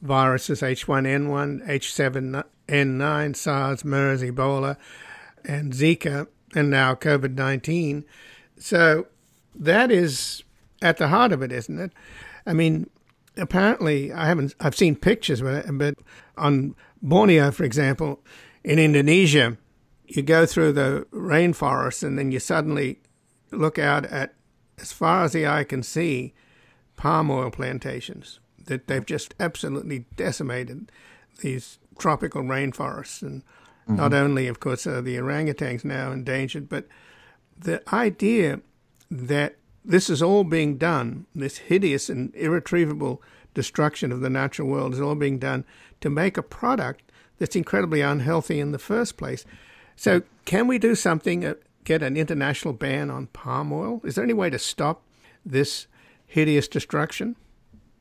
viruses 0.01 0.62
H1N1, 0.62 1.66
H7N9, 1.66 3.37
SARS, 3.37 3.85
MERS, 3.85 4.23
Ebola 4.23 4.77
and 5.45 5.73
Zika, 5.73 6.29
and 6.55 6.71
now 6.71 6.95
COVID 6.95 7.35
19. 7.35 8.05
So 8.59 9.07
that 9.55 9.90
is 9.90 10.45
at 10.81 10.97
the 10.97 11.09
heart 11.09 11.33
of 11.33 11.42
it, 11.42 11.53
isn't 11.53 11.79
it? 11.79 11.92
I 12.47 12.53
mean, 12.53 12.88
apparently, 13.37 14.12
I 14.12 14.27
haven't, 14.27 14.55
I've 14.61 14.77
seen 14.77 14.97
pictures, 14.97 15.42
but 15.42 15.97
on 16.37 16.75
Borneo, 17.03 17.51
for 17.51 17.64
example, 17.64 18.21
in 18.62 18.79
Indonesia, 18.79 19.57
you 20.07 20.23
go 20.23 20.47
through 20.47 20.73
the 20.73 21.07
rainforest 21.12 22.03
and 22.03 22.19
then 22.19 22.31
you 22.31 22.38
suddenly 22.38 23.01
look 23.51 23.79
out 23.79 24.07
at, 24.07 24.35
as 24.79 24.92
far 24.92 25.25
as 25.25 25.33
the 25.33 25.47
eye 25.47 25.64
can 25.64 25.83
see, 25.83 26.35
palm 26.96 27.30
oil 27.30 27.50
plantations 27.50 28.40
that 28.64 28.87
they've 28.87 29.06
just 29.06 29.35
absolutely 29.38 30.06
decimated 30.16 30.90
these 31.40 31.78
tropical 31.98 32.42
rainforests 32.42 33.22
and 33.22 33.42
Mm-hmm. 33.87 33.96
Not 33.96 34.14
only, 34.14 34.48
of 34.48 34.59
course, 34.59 34.87
are 34.87 35.00
the 35.00 35.16
orangutans 35.16 35.85
now 35.85 36.11
endangered, 36.11 36.68
but 36.68 36.87
the 37.56 37.82
idea 37.94 38.61
that 39.11 39.56
this 39.85 40.11
is 40.11 40.22
all 40.22 40.42
being 40.42 40.76
done, 40.76 41.26
this 41.35 41.59
hideous 41.59 42.09
and 42.09 42.35
irretrievable 42.35 43.22
destruction 43.54 44.11
of 44.11 44.20
the 44.20 44.30
natural 44.30 44.68
world 44.68 44.92
is 44.92 45.00
all 45.00 45.14
being 45.14 45.38
done 45.38 45.64
to 46.00 46.11
make 46.11 46.37
a 46.37 46.42
product 46.42 47.12
that's 47.38 47.54
incredibly 47.54 48.00
unhealthy 48.00 48.59
in 48.59 48.72
the 48.72 48.78
first 48.78 49.16
place. 49.16 49.44
So, 49.94 50.22
can 50.44 50.66
we 50.66 50.78
do 50.78 50.94
something, 50.94 51.44
uh, 51.44 51.54
get 51.85 52.02
an 52.02 52.16
international 52.16 52.74
ban 52.74 53.09
on 53.09 53.28
palm 53.28 53.72
oil? 53.72 54.00
Is 54.04 54.16
there 54.16 54.24
any 54.24 54.35
way 54.35 54.50
to 54.50 54.59
stop 54.59 55.02
this 55.44 55.87
hideous 56.27 56.69
destruction? 56.69 57.37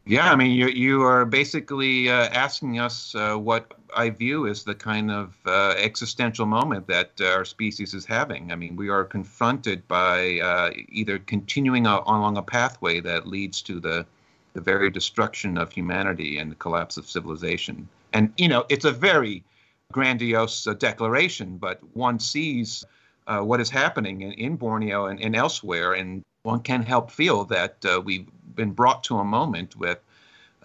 Yeah, 0.08 0.32
I 0.32 0.36
mean, 0.36 0.52
you 0.52 0.68
you 0.68 1.02
are 1.02 1.26
basically 1.26 2.10
uh, 2.10 2.28
asking 2.30 2.80
us 2.80 3.16
uh, 3.16 3.36
what 3.36 3.74
I 3.96 4.12
view 4.12 4.46
as 4.46 4.64
the 4.64 4.76
kind 4.76 5.10
of 5.10 5.36
uh, 5.48 5.74
existential 5.78 6.46
moment 6.46 6.86
that 6.88 7.12
uh, 7.20 7.26
our 7.30 7.44
species 7.44 7.96
is 7.96 8.06
having. 8.06 8.52
I 8.52 8.56
mean, 8.56 8.76
we 8.76 8.90
are 8.90 9.04
confronted 9.04 9.88
by 9.88 10.40
uh, 10.40 10.72
either 10.90 11.18
continuing 11.18 11.88
a, 11.88 12.02
along 12.06 12.38
a 12.38 12.44
pathway 12.44 13.00
that 13.00 13.28
leads 13.28 13.64
to 13.64 13.80
the 13.80 14.06
the 14.54 14.62
very 14.62 14.92
destruction 14.92 15.58
of 15.58 15.72
humanity 15.72 16.38
and 16.38 16.52
the 16.52 16.56
collapse 16.56 16.98
of 16.98 17.10
civilization. 17.10 17.90
And 18.14 18.32
you 18.38 18.48
know, 18.48 18.66
it's 18.70 18.86
a 18.86 18.92
very 18.92 19.44
grandiose 19.92 20.68
uh, 20.68 20.74
declaration, 20.74 21.58
but 21.58 21.80
one 21.96 22.20
sees 22.20 22.86
what 23.28 23.60
is 23.60 23.70
happening 23.70 24.22
in, 24.22 24.32
in 24.34 24.56
Borneo 24.56 25.06
and, 25.06 25.20
and 25.20 25.36
elsewhere, 25.36 25.94
and 25.94 26.24
one 26.44 26.62
can't 26.62 26.88
help 26.88 27.12
feel 27.12 27.46
that 27.46 27.84
we've 28.04 28.28
been 28.56 28.72
brought 28.72 29.04
to 29.06 29.18
a 29.18 29.24
moment 29.24 29.76
with 29.76 30.00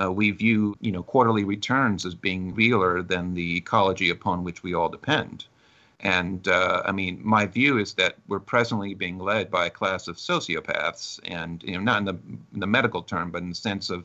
uh, 0.01 0.11
we 0.11 0.31
view 0.31 0.77
you 0.81 0.93
know 0.93 1.03
quarterly 1.03 1.45
returns 1.45 2.07
as 2.07 2.15
being 2.15 2.55
realer 2.55 3.03
than 3.03 3.35
the 3.35 3.57
ecology 3.57 4.11
upon 4.11 4.45
which 4.45 4.63
we 4.63 4.75
all 4.75 4.89
depend. 4.89 5.45
And 6.03 6.49
uh, 6.49 6.83
I 6.87 6.93
mean, 6.93 7.21
my 7.23 7.47
view 7.47 7.77
is 7.77 7.93
that 7.95 8.17
we're 8.27 8.41
presently 8.41 8.95
being 8.95 9.19
led 9.19 9.51
by 9.51 9.67
a 9.67 9.71
class 9.71 10.09
of 10.09 10.17
sociopaths, 10.17 11.21
and 11.25 11.63
you 11.63 11.75
know, 11.75 11.81
not 11.81 11.99
in 11.99 12.05
the, 12.07 12.19
in 12.55 12.61
the 12.61 12.67
medical 12.67 13.03
term, 13.03 13.31
but 13.31 13.43
in 13.43 13.51
the 13.51 13.55
sense 13.55 13.91
of, 13.91 14.05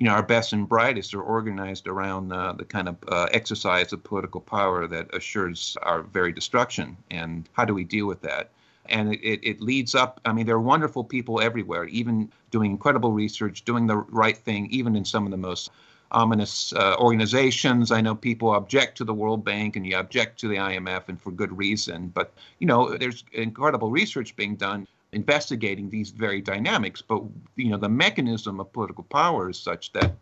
you 0.00 0.06
know, 0.06 0.12
our 0.12 0.22
best 0.22 0.52
and 0.52 0.68
brightest 0.68 1.14
are 1.14 1.22
organized 1.22 1.86
around 1.86 2.32
uh, 2.32 2.54
the 2.54 2.64
kind 2.64 2.88
of 2.88 2.96
uh, 3.06 3.28
exercise 3.32 3.92
of 3.92 4.02
political 4.02 4.40
power 4.40 4.86
that 4.88 5.14
assures 5.14 5.76
our 5.82 6.02
very 6.02 6.32
destruction. 6.32 6.96
And 7.10 7.48
how 7.52 7.66
do 7.66 7.74
we 7.74 7.84
deal 7.84 8.06
with 8.06 8.22
that? 8.22 8.50
and 8.90 9.14
it, 9.14 9.40
it 9.42 9.60
leads 9.60 9.94
up. 9.94 10.20
I 10.24 10.32
mean, 10.32 10.46
there 10.46 10.56
are 10.56 10.60
wonderful 10.60 11.04
people 11.04 11.40
everywhere, 11.40 11.84
even 11.84 12.30
doing 12.50 12.72
incredible 12.72 13.12
research, 13.12 13.64
doing 13.64 13.86
the 13.86 13.96
right 13.96 14.36
thing, 14.36 14.66
even 14.70 14.96
in 14.96 15.04
some 15.04 15.24
of 15.26 15.30
the 15.30 15.36
most 15.36 15.70
ominous 16.10 16.72
uh, 16.72 16.96
organizations. 16.98 17.92
I 17.92 18.00
know 18.00 18.14
people 18.14 18.54
object 18.54 18.96
to 18.98 19.04
the 19.04 19.14
World 19.14 19.44
Bank 19.44 19.76
and 19.76 19.86
you 19.86 19.96
object 19.96 20.40
to 20.40 20.48
the 20.48 20.56
IMF, 20.56 21.08
and 21.08 21.20
for 21.20 21.30
good 21.30 21.56
reason. 21.56 22.08
But 22.08 22.32
you 22.58 22.66
know, 22.66 22.96
there's 22.96 23.24
incredible 23.32 23.90
research 23.90 24.34
being 24.34 24.56
done 24.56 24.88
investigating 25.12 25.90
these 25.90 26.10
very 26.10 26.40
dynamics. 26.40 27.02
But 27.02 27.22
you 27.56 27.70
know, 27.70 27.76
the 27.76 27.88
mechanism 27.88 28.60
of 28.60 28.72
political 28.72 29.04
power 29.04 29.50
is 29.50 29.58
such 29.58 29.92
that 29.92 30.14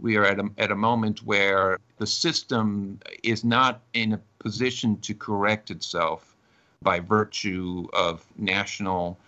we 0.00 0.16
are 0.16 0.24
at 0.24 0.38
a, 0.38 0.48
at 0.58 0.70
a 0.70 0.76
moment 0.76 1.22
where 1.22 1.78
the 1.98 2.06
system 2.06 2.98
is 3.22 3.44
not 3.44 3.80
in 3.92 4.14
a 4.14 4.20
position 4.38 4.98
to 5.00 5.14
correct 5.14 5.70
itself 5.70 6.34
by 6.82 7.00
virtue 7.00 7.86
of 7.92 8.26
national 8.36 9.18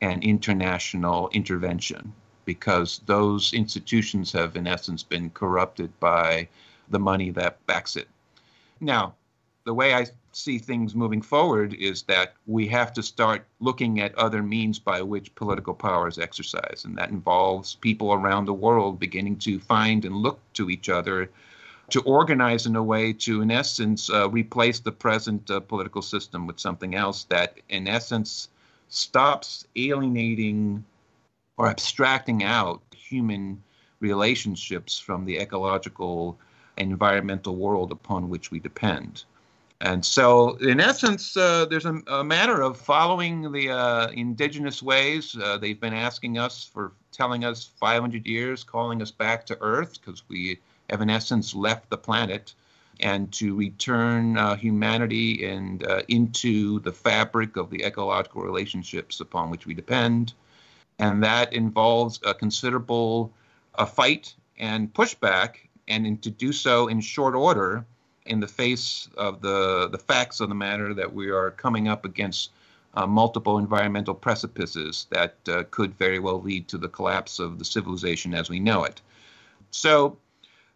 and 0.00 0.22
international 0.22 1.28
intervention 1.32 2.12
because 2.44 3.00
those 3.06 3.52
institutions 3.52 4.32
have, 4.32 4.56
in 4.56 4.66
essence, 4.66 5.02
been 5.02 5.30
corrupted 5.30 5.90
by 6.00 6.48
the 6.88 6.98
money 6.98 7.30
that 7.30 7.64
backs 7.66 7.96
it. 7.96 8.08
Now, 8.80 9.14
the 9.64 9.74
way 9.74 9.94
I 9.94 10.06
see 10.32 10.58
things 10.58 10.94
moving 10.94 11.22
forward 11.22 11.74
is 11.74 12.02
that 12.02 12.34
we 12.46 12.66
have 12.68 12.92
to 12.92 13.02
start 13.02 13.46
looking 13.60 14.00
at 14.00 14.14
other 14.14 14.42
means 14.42 14.78
by 14.78 15.02
which 15.02 15.34
political 15.34 15.74
power 15.74 16.08
is 16.08 16.18
exercised. 16.18 16.84
And 16.84 16.96
that 16.98 17.10
involves 17.10 17.74
people 17.76 18.12
around 18.12 18.44
the 18.44 18.54
world 18.54 19.00
beginning 19.00 19.36
to 19.38 19.58
find 19.58 20.04
and 20.04 20.16
look 20.16 20.40
to 20.54 20.70
each 20.70 20.88
other 20.88 21.30
to 21.90 22.00
organize 22.02 22.66
in 22.66 22.76
a 22.76 22.82
way 22.82 23.12
to, 23.12 23.42
in 23.42 23.50
essence, 23.50 24.08
uh, 24.10 24.28
replace 24.30 24.80
the 24.80 24.92
present 24.92 25.50
uh, 25.50 25.60
political 25.60 26.02
system 26.02 26.46
with 26.46 26.60
something 26.60 26.94
else 26.94 27.24
that, 27.24 27.58
in 27.68 27.88
essence, 27.88 28.48
stops 28.88 29.66
alienating 29.76 30.84
or 31.56 31.68
abstracting 31.68 32.44
out 32.44 32.80
human 32.94 33.62
relationships 33.98 34.98
from 34.98 35.24
the 35.24 35.38
ecological 35.38 36.38
environmental 36.76 37.56
world 37.56 37.92
upon 37.92 38.28
which 38.28 38.50
we 38.50 38.60
depend. 38.60 39.24
And 39.82 40.04
so, 40.04 40.56
in 40.56 40.78
essence, 40.78 41.36
uh, 41.36 41.64
there's 41.64 41.86
a, 41.86 42.02
a, 42.06 42.22
matter 42.22 42.60
of 42.60 42.76
following 42.76 43.50
the 43.50 43.70
uh, 43.70 44.08
indigenous 44.08 44.82
ways. 44.82 45.34
Uh, 45.34 45.56
they've 45.56 45.80
been 45.80 45.94
asking 45.94 46.36
us 46.36 46.64
for 46.64 46.92
telling 47.12 47.44
us 47.44 47.64
500 47.64 48.26
years, 48.26 48.62
calling 48.62 49.00
us 49.00 49.10
back 49.10 49.46
to 49.46 49.56
Earth 49.62 49.98
because 49.98 50.22
we 50.28 50.58
have 50.90 51.00
in 51.00 51.08
essence 51.08 51.54
left 51.54 51.88
the 51.88 51.96
planet 51.96 52.52
and 53.00 53.32
to 53.32 53.56
return 53.56 54.36
uh, 54.36 54.54
humanity 54.54 55.46
and 55.46 55.86
uh, 55.86 56.02
into 56.08 56.80
the 56.80 56.92
fabric 56.92 57.56
of 57.56 57.70
the 57.70 57.82
ecological 57.82 58.42
relationships 58.42 59.20
upon 59.20 59.48
which 59.48 59.66
we 59.66 59.72
depend. 59.72 60.34
And 60.98 61.22
that 61.24 61.54
involves 61.54 62.20
a 62.26 62.34
considerable 62.34 63.32
a 63.76 63.86
fight 63.86 64.34
and 64.58 64.92
pushback, 64.92 65.54
and 65.88 66.20
to 66.22 66.30
do 66.30 66.52
so 66.52 66.88
in 66.88 67.00
short 67.00 67.34
order 67.34 67.86
in 68.30 68.40
the 68.40 68.46
face 68.46 69.08
of 69.16 69.42
the, 69.42 69.88
the 69.90 69.98
facts 69.98 70.40
of 70.40 70.48
the 70.48 70.54
matter 70.54 70.94
that 70.94 71.12
we 71.12 71.30
are 71.30 71.50
coming 71.50 71.88
up 71.88 72.04
against 72.04 72.50
uh, 72.94 73.06
multiple 73.06 73.58
environmental 73.58 74.14
precipices 74.14 75.06
that 75.10 75.36
uh, 75.48 75.64
could 75.70 75.92
very 75.98 76.20
well 76.20 76.40
lead 76.40 76.68
to 76.68 76.78
the 76.78 76.88
collapse 76.88 77.40
of 77.40 77.58
the 77.58 77.64
civilization 77.64 78.32
as 78.32 78.48
we 78.48 78.60
know 78.60 78.84
it. 78.84 79.00
So 79.72 80.16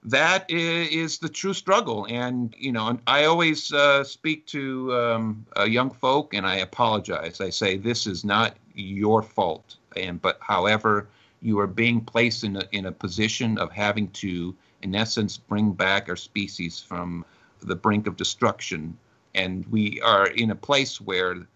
that 0.02 0.44
is 0.50 1.18
the 1.18 1.28
true 1.28 1.54
struggle. 1.54 2.06
And, 2.10 2.54
you 2.58 2.72
know, 2.72 2.98
I 3.06 3.24
always 3.24 3.72
uh, 3.72 4.04
speak 4.04 4.46
to 4.46 4.94
um, 4.94 5.46
young 5.66 5.90
folk 5.90 6.34
and 6.34 6.46
I 6.46 6.56
apologize. 6.56 7.40
I 7.40 7.50
say, 7.50 7.76
this 7.76 8.06
is 8.06 8.24
not 8.24 8.56
your 8.74 9.22
fault. 9.22 9.76
And, 9.96 10.20
but 10.20 10.38
however, 10.40 11.06
you 11.40 11.58
are 11.60 11.68
being 11.68 12.00
placed 12.00 12.42
in 12.42 12.56
a, 12.56 12.64
in 12.72 12.86
a 12.86 12.92
position 12.92 13.58
of 13.58 13.70
having 13.70 14.08
to, 14.08 14.54
in 14.82 14.94
essence, 14.94 15.36
bring 15.36 15.72
back 15.72 16.08
our 16.08 16.16
species 16.16 16.80
from 16.80 17.24
the 17.66 17.76
brink 17.76 18.06
of 18.06 18.16
destruction. 18.16 18.96
And 19.34 19.66
we 19.66 20.00
are 20.02 20.26
in 20.26 20.50
a 20.50 20.54
place 20.54 21.00
where 21.00 21.46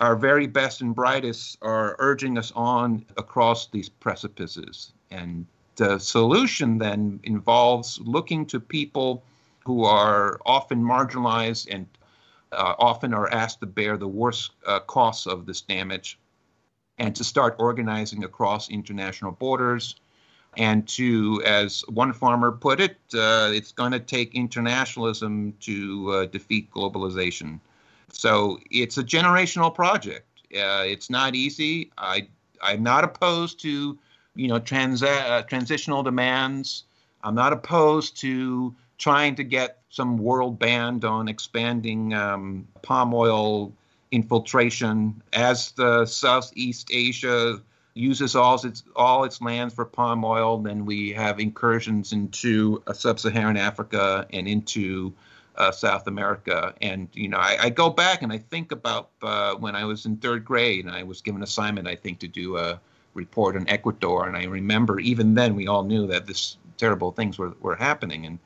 our 0.00 0.16
very 0.16 0.46
best 0.46 0.80
and 0.80 0.94
brightest 0.94 1.58
are 1.62 1.96
urging 1.98 2.38
us 2.38 2.52
on 2.54 3.04
across 3.16 3.66
these 3.66 3.88
precipices. 3.88 4.92
And 5.10 5.46
the 5.76 5.98
solution 5.98 6.78
then 6.78 7.20
involves 7.24 8.00
looking 8.00 8.46
to 8.46 8.60
people 8.60 9.22
who 9.64 9.84
are 9.84 10.40
often 10.46 10.82
marginalized 10.82 11.68
and 11.70 11.86
uh, 12.52 12.74
often 12.78 13.12
are 13.12 13.30
asked 13.30 13.60
to 13.60 13.66
bear 13.66 13.96
the 13.96 14.08
worst 14.08 14.52
uh, 14.66 14.80
costs 14.80 15.26
of 15.26 15.46
this 15.46 15.60
damage 15.60 16.18
and 16.98 17.14
to 17.14 17.24
start 17.24 17.54
organizing 17.58 18.24
across 18.24 18.70
international 18.70 19.32
borders. 19.32 19.96
And 20.58 20.86
to, 20.88 21.40
as 21.46 21.82
one 21.88 22.12
farmer 22.12 22.50
put 22.52 22.80
it, 22.80 22.96
uh, 23.14 23.50
it's 23.52 23.72
going 23.72 23.92
to 23.92 24.00
take 24.00 24.34
internationalism 24.34 25.54
to 25.60 26.12
uh, 26.12 26.26
defeat 26.26 26.70
globalization. 26.72 27.60
So 28.12 28.58
it's 28.70 28.98
a 28.98 29.04
generational 29.04 29.72
project. 29.72 30.26
Uh, 30.52 30.82
it's 30.84 31.08
not 31.08 31.34
easy. 31.34 31.90
I 31.96 32.28
I'm 32.62 32.82
not 32.82 33.04
opposed 33.04 33.60
to 33.60 33.96
you 34.34 34.48
know 34.48 34.58
trans 34.58 35.02
uh, 35.02 35.42
transitional 35.48 36.02
demands. 36.02 36.84
I'm 37.22 37.34
not 37.34 37.52
opposed 37.52 38.16
to 38.18 38.74
trying 38.98 39.36
to 39.36 39.44
get 39.44 39.78
some 39.90 40.18
world 40.18 40.58
ban 40.58 41.04
on 41.04 41.28
expanding 41.28 42.14
um, 42.14 42.66
palm 42.82 43.14
oil 43.14 43.72
infiltration 44.10 45.22
as 45.32 45.72
the 45.72 46.06
Southeast 46.06 46.88
Asia 46.90 47.60
uses 47.98 48.36
all 48.36 48.54
its 48.64 48.84
all 48.94 49.24
its 49.24 49.40
lands 49.40 49.74
for 49.74 49.84
palm 49.84 50.24
oil. 50.24 50.58
Then 50.58 50.86
we 50.86 51.10
have 51.12 51.40
incursions 51.40 52.12
into 52.12 52.82
uh, 52.86 52.92
sub-Saharan 52.92 53.56
Africa 53.56 54.26
and 54.32 54.46
into 54.46 55.12
uh, 55.58 55.72
South 55.72 56.06
America. 56.06 56.72
And, 56.80 57.08
you 57.12 57.28
know, 57.28 57.38
I, 57.38 57.56
I, 57.62 57.70
go 57.70 57.90
back 57.90 58.22
and 58.22 58.32
I 58.32 58.38
think 58.38 58.70
about 58.70 59.10
uh, 59.22 59.56
when 59.56 59.74
I 59.74 59.84
was 59.84 60.06
in 60.06 60.16
third 60.16 60.44
grade 60.44 60.84
and 60.84 60.94
I 60.94 61.02
was 61.02 61.20
given 61.20 61.40
an 61.40 61.42
assignment, 61.42 61.88
I 61.88 61.96
think, 61.96 62.20
to 62.20 62.28
do 62.28 62.56
a 62.56 62.80
report 63.14 63.56
on 63.56 63.68
Ecuador. 63.68 64.28
And 64.28 64.36
I 64.36 64.44
remember 64.44 65.00
even 65.00 65.34
then 65.34 65.56
we 65.56 65.66
all 65.66 65.82
knew 65.82 66.06
that 66.06 66.26
this 66.26 66.56
terrible 66.76 67.10
things 67.10 67.38
were, 67.38 67.54
were 67.60 67.74
happening. 67.74 68.24
And 68.24 68.38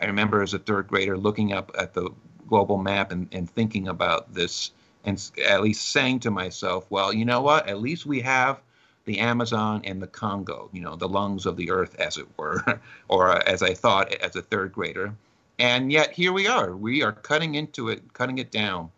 I 0.00 0.06
remember 0.06 0.42
as 0.42 0.54
a 0.54 0.58
third 0.58 0.88
grader 0.88 1.16
looking 1.16 1.52
up 1.52 1.70
at 1.78 1.94
the 1.94 2.10
global 2.48 2.78
map 2.78 3.12
and, 3.12 3.28
and 3.30 3.48
thinking 3.48 3.86
about 3.86 4.34
this 4.34 4.72
and 5.04 5.30
at 5.46 5.62
least 5.62 5.90
saying 5.90 6.18
to 6.20 6.32
myself, 6.32 6.90
well, 6.90 7.12
you 7.12 7.24
know 7.24 7.40
what? 7.40 7.68
At 7.68 7.80
least 7.80 8.06
we 8.06 8.20
have 8.22 8.60
the 9.06 9.20
Amazon 9.20 9.80
and 9.84 10.02
the 10.02 10.06
Congo, 10.06 10.68
you 10.72 10.82
know, 10.82 10.96
the 10.96 11.08
lungs 11.08 11.46
of 11.46 11.56
the 11.56 11.70
earth, 11.70 11.94
as 11.98 12.18
it 12.18 12.26
were, 12.36 12.80
or 13.08 13.30
uh, 13.30 13.42
as 13.46 13.62
I 13.62 13.72
thought 13.72 14.12
as 14.12 14.36
a 14.36 14.42
third 14.42 14.72
grader. 14.72 15.14
And 15.58 15.90
yet 15.90 16.12
here 16.12 16.32
we 16.32 16.46
are. 16.46 16.76
We 16.76 17.02
are 17.02 17.12
cutting 17.12 17.54
into 17.54 17.88
it, 17.88 18.12
cutting 18.12 18.38
it 18.38 18.50
down. 18.50 18.90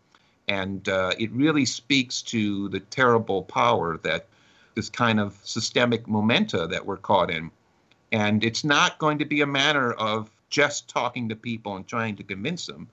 And 0.48 0.88
uh, 0.88 1.12
it 1.18 1.30
really 1.30 1.66
speaks 1.66 2.22
to 2.22 2.68
the 2.70 2.80
terrible 2.80 3.42
power 3.42 3.98
that 3.98 4.26
this 4.74 4.88
kind 4.88 5.20
of 5.20 5.38
systemic 5.44 6.08
momenta 6.08 6.66
that 6.66 6.86
we're 6.86 6.96
caught 6.96 7.30
in. 7.30 7.50
And 8.10 8.42
it's 8.42 8.64
not 8.64 8.98
going 8.98 9.18
to 9.18 9.26
be 9.26 9.42
a 9.42 9.46
matter 9.46 9.92
of 9.92 10.30
just 10.48 10.88
talking 10.88 11.28
to 11.28 11.36
people 11.36 11.76
and 11.76 11.86
trying 11.86 12.16
to 12.16 12.22
convince 12.22 12.64
them. 12.66 12.88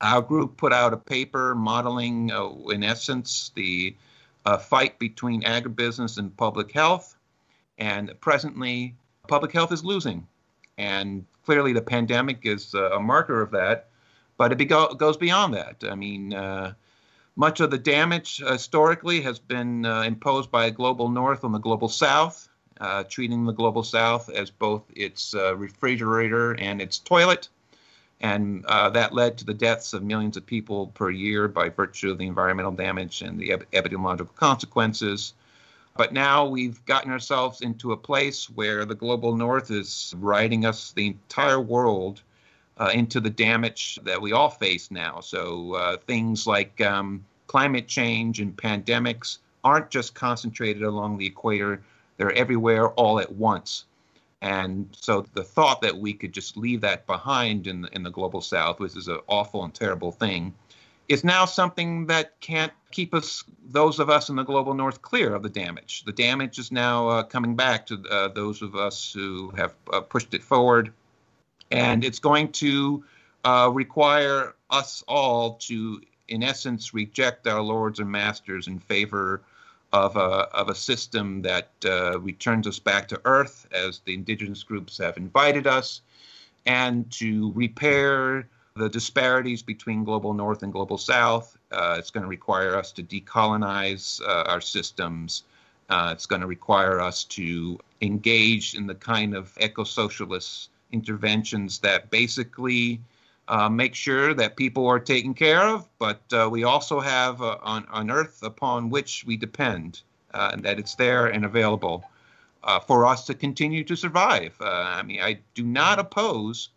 Our 0.00 0.22
group 0.22 0.56
put 0.56 0.72
out 0.72 0.94
a 0.94 0.96
paper 0.96 1.54
modeling, 1.54 2.32
uh, 2.32 2.48
in 2.70 2.82
essence, 2.82 3.52
the 3.54 3.94
uh, 4.46 4.56
fight 4.56 4.98
between 4.98 5.42
agribusiness 5.42 6.18
and 6.18 6.34
public 6.36 6.72
health. 6.72 7.16
And 7.78 8.14
presently, 8.20 8.96
public 9.28 9.52
health 9.52 9.72
is 9.72 9.84
losing. 9.84 10.26
And 10.78 11.26
clearly, 11.44 11.72
the 11.72 11.82
pandemic 11.82 12.40
is 12.44 12.74
uh, 12.74 12.92
a 12.92 13.00
marker 13.00 13.42
of 13.42 13.50
that, 13.50 13.88
but 14.38 14.52
it 14.52 14.58
be- 14.58 14.64
goes 14.64 15.16
beyond 15.16 15.54
that. 15.54 15.84
I 15.90 15.94
mean, 15.94 16.32
uh, 16.32 16.74
much 17.34 17.60
of 17.60 17.70
the 17.70 17.78
damage 17.78 18.38
historically 18.38 19.20
has 19.22 19.38
been 19.38 19.84
uh, 19.84 20.02
imposed 20.02 20.50
by 20.50 20.66
a 20.66 20.70
global 20.70 21.08
north 21.08 21.44
on 21.44 21.52
the 21.52 21.58
global 21.58 21.88
south, 21.88 22.48
uh, 22.80 23.04
treating 23.04 23.44
the 23.44 23.52
global 23.52 23.82
south 23.82 24.30
as 24.30 24.50
both 24.50 24.84
its 24.94 25.34
uh, 25.34 25.54
refrigerator 25.56 26.52
and 26.54 26.80
its 26.80 26.98
toilet. 26.98 27.48
And 28.20 28.64
uh, 28.66 28.90
that 28.90 29.12
led 29.12 29.36
to 29.38 29.44
the 29.44 29.54
deaths 29.54 29.92
of 29.92 30.02
millions 30.02 30.36
of 30.36 30.46
people 30.46 30.88
per 30.88 31.10
year 31.10 31.48
by 31.48 31.68
virtue 31.68 32.10
of 32.10 32.18
the 32.18 32.26
environmental 32.26 32.72
damage 32.72 33.22
and 33.22 33.38
the 33.38 33.52
ep- 33.52 33.70
epidemiological 33.72 34.34
consequences. 34.34 35.34
But 35.96 36.12
now 36.12 36.46
we've 36.46 36.84
gotten 36.86 37.10
ourselves 37.10 37.60
into 37.60 37.92
a 37.92 37.96
place 37.96 38.50
where 38.50 38.84
the 38.84 38.94
global 38.94 39.36
north 39.36 39.70
is 39.70 40.14
riding 40.18 40.64
us, 40.64 40.92
the 40.92 41.06
entire 41.08 41.60
world, 41.60 42.22
uh, 42.78 42.90
into 42.92 43.20
the 43.20 43.30
damage 43.30 43.98
that 44.04 44.20
we 44.20 44.32
all 44.32 44.50
face 44.50 44.90
now. 44.90 45.20
So 45.20 45.74
uh, 45.74 45.96
things 45.96 46.46
like 46.46 46.80
um, 46.80 47.24
climate 47.46 47.88
change 47.88 48.40
and 48.40 48.56
pandemics 48.56 49.38
aren't 49.64 49.90
just 49.90 50.14
concentrated 50.14 50.82
along 50.82 51.18
the 51.18 51.26
equator, 51.26 51.82
they're 52.16 52.32
everywhere 52.32 52.90
all 52.90 53.18
at 53.18 53.32
once. 53.32 53.84
And 54.46 54.88
so 54.92 55.26
the 55.34 55.42
thought 55.42 55.80
that 55.80 55.98
we 55.98 56.12
could 56.12 56.32
just 56.32 56.56
leave 56.56 56.80
that 56.82 57.04
behind 57.08 57.66
in 57.66 57.80
the, 57.80 57.88
in 57.88 58.04
the 58.04 58.12
global 58.12 58.40
south, 58.40 58.78
which 58.78 58.96
is 58.96 59.08
an 59.08 59.18
awful 59.26 59.64
and 59.64 59.74
terrible 59.74 60.12
thing, 60.12 60.54
is 61.08 61.24
now 61.24 61.46
something 61.46 62.06
that 62.06 62.38
can't 62.38 62.72
keep 62.92 63.12
us, 63.12 63.42
those 63.68 63.98
of 63.98 64.08
us 64.08 64.28
in 64.28 64.36
the 64.36 64.44
global 64.44 64.72
north, 64.72 65.02
clear 65.02 65.34
of 65.34 65.42
the 65.42 65.48
damage. 65.48 66.04
The 66.04 66.12
damage 66.12 66.60
is 66.60 66.70
now 66.70 67.08
uh, 67.08 67.22
coming 67.24 67.56
back 67.56 67.86
to 67.86 68.00
uh, 68.08 68.28
those 68.28 68.62
of 68.62 68.76
us 68.76 69.12
who 69.12 69.50
have 69.56 69.74
uh, 69.92 70.00
pushed 70.00 70.32
it 70.32 70.44
forward. 70.44 70.92
And 71.72 72.04
it's 72.04 72.20
going 72.20 72.52
to 72.52 73.04
uh, 73.44 73.68
require 73.74 74.54
us 74.70 75.02
all 75.08 75.54
to, 75.62 76.00
in 76.28 76.44
essence, 76.44 76.94
reject 76.94 77.48
our 77.48 77.62
lords 77.62 77.98
and 77.98 78.08
masters 78.08 78.68
in 78.68 78.78
favor 78.78 79.42
of 79.96 80.16
a, 80.16 80.48
of 80.60 80.68
a 80.68 80.74
system 80.74 81.42
that 81.42 81.70
uh, 81.84 82.20
returns 82.20 82.66
us 82.66 82.78
back 82.78 83.08
to 83.08 83.20
earth, 83.24 83.66
as 83.72 84.00
the 84.04 84.14
indigenous 84.14 84.62
groups 84.62 84.98
have 84.98 85.16
invited 85.16 85.66
us, 85.66 86.02
and 86.66 87.10
to 87.12 87.52
repair 87.54 88.46
the 88.74 88.88
disparities 88.90 89.62
between 89.62 90.04
global 90.04 90.34
north 90.34 90.62
and 90.62 90.72
global 90.72 90.98
south. 90.98 91.56
Uh, 91.72 91.96
it's 91.98 92.10
going 92.10 92.22
to 92.22 92.28
require 92.28 92.76
us 92.76 92.92
to 92.92 93.02
decolonize 93.02 94.20
uh, 94.22 94.44
our 94.52 94.60
systems. 94.60 95.44
Uh, 95.88 96.10
it's 96.12 96.26
going 96.26 96.42
to 96.42 96.46
require 96.46 97.00
us 97.00 97.24
to 97.24 97.78
engage 98.02 98.74
in 98.74 98.86
the 98.86 98.94
kind 98.94 99.34
of 99.34 99.56
eco 99.60 99.82
socialist 99.84 100.68
interventions 100.92 101.78
that 101.78 102.10
basically 102.10 103.00
uh, 103.48 103.68
make 103.68 103.94
sure 103.94 104.34
that 104.34 104.56
people 104.56 104.86
are 104.86 104.98
taken 104.98 105.34
care 105.34 105.62
of, 105.62 105.88
but 105.98 106.20
uh, 106.32 106.48
we 106.50 106.64
also 106.64 107.00
have 107.00 107.40
uh, 107.40 107.58
on, 107.62 107.86
on 107.90 108.10
earth 108.10 108.42
upon 108.42 108.90
which 108.90 109.24
we 109.26 109.36
depend, 109.36 110.02
and 110.34 110.64
that 110.64 110.78
it's 110.78 110.96
there 110.96 111.26
and 111.26 111.44
available. 111.44 112.04
for 112.86 113.06
us 113.06 113.26
to 113.26 113.34
continue 113.34 113.84
to 113.84 113.96
survive. 113.96 114.54
I 114.60 115.02
mean, 115.02 115.20
I 115.22 115.38
do 115.54 115.62
not 115.62 115.98
oppose 115.98 116.70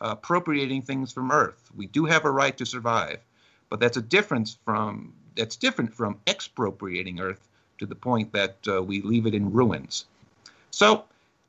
appropriating 0.00 0.82
things 0.82 1.12
from 1.12 1.30
Earth. 1.30 1.70
We 1.74 1.86
do 1.86 2.04
have 2.04 2.24
a 2.24 2.30
right 2.30 2.56
to 2.58 2.66
survive, 2.66 3.20
but 3.70 3.80
that's 3.80 3.96
a 3.96 4.02
difference 4.02 4.58
from 4.64 5.12
that's 5.36 5.56
different 5.56 5.92
from 5.92 6.18
expropriating 6.26 7.20
Earth 7.20 7.48
to 7.78 7.86
the 7.86 7.94
point 7.94 8.32
that 8.32 8.56
uh, 8.68 8.82
we 8.82 9.02
leave 9.02 9.26
it 9.26 9.34
in 9.34 9.52
ruins. 9.52 10.06
So 10.70 11.04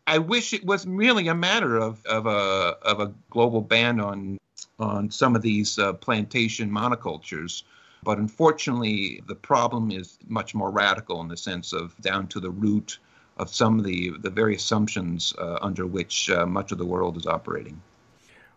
I 0.07 0.17
wish 0.17 0.53
it 0.53 0.65
was 0.65 0.87
really 0.87 1.27
a 1.27 1.35
matter 1.35 1.77
of, 1.77 2.03
of 2.05 2.25
a 2.25 2.77
of 2.81 2.99
a 2.99 3.13
global 3.29 3.61
ban 3.61 3.99
on 3.99 4.39
on 4.79 5.09
some 5.09 5.35
of 5.35 5.41
these 5.41 5.79
uh, 5.79 5.93
plantation 5.93 6.69
monocultures. 6.69 7.63
But 8.03 8.17
unfortunately, 8.17 9.23
the 9.27 9.35
problem 9.35 9.91
is 9.91 10.19
much 10.27 10.53
more 10.53 10.69
radical 10.69 11.21
in 11.21 11.27
the 11.27 11.37
sense 11.37 11.73
of 11.73 11.95
down 12.01 12.27
to 12.27 12.39
the 12.39 12.51
root 12.51 12.99
of 13.37 13.53
some 13.53 13.79
of 13.79 13.85
the, 13.85 14.13
the 14.19 14.29
very 14.29 14.55
assumptions 14.55 15.33
uh, 15.37 15.57
under 15.61 15.85
which 15.85 16.29
uh, 16.29 16.45
much 16.45 16.71
of 16.71 16.77
the 16.77 16.85
world 16.85 17.17
is 17.17 17.25
operating. 17.25 17.81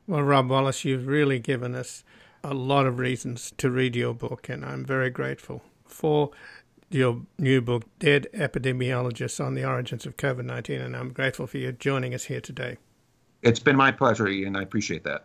Well, 0.07 0.23
Rob 0.23 0.49
Wallace, 0.49 0.85
you've 0.85 1.07
really 1.07 1.39
given 1.39 1.75
us 1.75 2.05
a 2.45 2.55
lot 2.55 2.87
of 2.87 2.99
reasons 2.99 3.53
to 3.59 3.71
read 3.71 3.97
your 3.97 4.15
book, 4.15 4.49
and 4.49 4.65
I'm 4.65 4.85
very 4.85 5.11
grateful 5.11 5.63
for 5.85 6.31
your 6.91 7.23
new 7.39 7.61
book, 7.61 7.85
Dead 7.99 8.27
Epidemiologists 8.33 9.45
on 9.45 9.55
the 9.55 9.65
Origins 9.65 10.07
of 10.07 10.17
COVID 10.17 10.45
19, 10.45 10.81
and 10.81 10.97
I'm 10.97 11.13
grateful 11.13 11.47
for 11.47 11.59
you 11.59 11.73
joining 11.73 12.15
us 12.15 12.25
here 12.25 12.41
today. 12.41 12.79
It's 13.43 13.61
been 13.61 13.77
my 13.77 13.93
pleasure, 13.93 14.27
and 14.27 14.57
I 14.57 14.63
appreciate 14.63 15.05
that. 15.05 15.25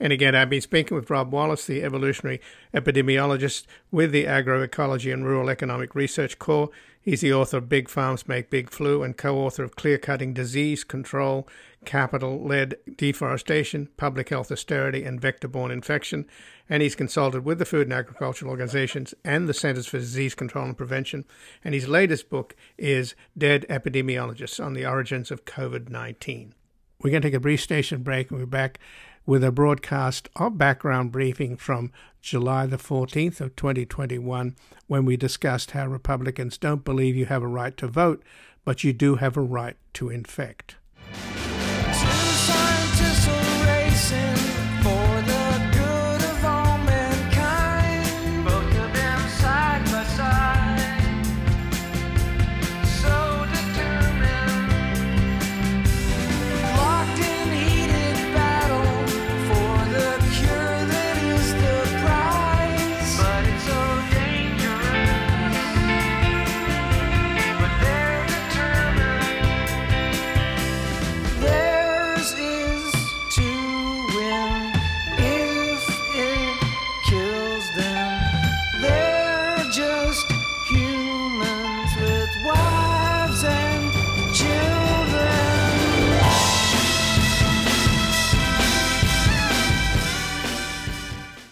And 0.00 0.14
again, 0.14 0.34
I've 0.34 0.48
been 0.48 0.62
speaking 0.62 0.96
with 0.96 1.10
Rob 1.10 1.30
Wallace, 1.30 1.66
the 1.66 1.82
evolutionary 1.82 2.40
epidemiologist 2.72 3.66
with 3.90 4.12
the 4.12 4.24
Agroecology 4.24 5.12
and 5.12 5.26
Rural 5.26 5.50
Economic 5.50 5.94
Research 5.94 6.38
Corps. 6.38 6.70
He's 7.02 7.20
the 7.20 7.34
author 7.34 7.58
of 7.58 7.68
Big 7.68 7.88
Farms 7.88 8.26
Make 8.26 8.48
Big 8.48 8.70
Flu 8.70 9.02
and 9.02 9.16
co 9.16 9.38
author 9.38 9.62
of 9.62 9.76
Clear 9.76 9.98
Cutting 9.98 10.32
Disease 10.32 10.84
Control, 10.84 11.46
Capital 11.84 12.42
Led 12.42 12.76
Deforestation, 12.96 13.88
Public 13.98 14.30
Health 14.30 14.50
Austerity, 14.50 15.04
and 15.04 15.20
Vector 15.20 15.48
Borne 15.48 15.70
Infection. 15.70 16.26
And 16.68 16.82
he's 16.82 16.94
consulted 16.94 17.44
with 17.44 17.58
the 17.58 17.64
Food 17.66 17.86
and 17.86 17.92
Agricultural 17.92 18.50
Organizations 18.50 19.12
and 19.22 19.48
the 19.48 19.54
Centers 19.54 19.86
for 19.86 19.98
Disease 19.98 20.34
Control 20.34 20.64
and 20.64 20.76
Prevention. 20.76 21.26
And 21.62 21.74
his 21.74 21.88
latest 21.88 22.30
book 22.30 22.56
is 22.78 23.14
Dead 23.36 23.66
Epidemiologists 23.68 24.64
on 24.64 24.72
the 24.72 24.86
Origins 24.86 25.30
of 25.30 25.44
COVID 25.44 25.90
19. 25.90 26.54
We're 27.02 27.10
going 27.10 27.22
to 27.22 27.28
take 27.28 27.34
a 27.34 27.40
brief 27.40 27.62
station 27.62 28.02
break 28.02 28.30
and 28.30 28.38
we're 28.38 28.46
back 28.46 28.78
with 29.30 29.44
a 29.44 29.52
broadcast 29.52 30.28
of 30.34 30.58
background 30.58 31.12
briefing 31.12 31.56
from 31.56 31.92
July 32.20 32.66
the 32.66 32.76
14th 32.76 33.40
of 33.40 33.54
2021 33.54 34.56
when 34.88 35.04
we 35.04 35.16
discussed 35.16 35.70
how 35.70 35.86
Republicans 35.86 36.58
don't 36.58 36.84
believe 36.84 37.14
you 37.14 37.26
have 37.26 37.44
a 37.44 37.46
right 37.46 37.76
to 37.76 37.86
vote, 37.86 38.24
but 38.64 38.82
you 38.82 38.92
do 38.92 39.14
have 39.14 39.36
a 39.36 39.40
right 39.40 39.76
to 39.92 40.10
infect. 40.10 40.74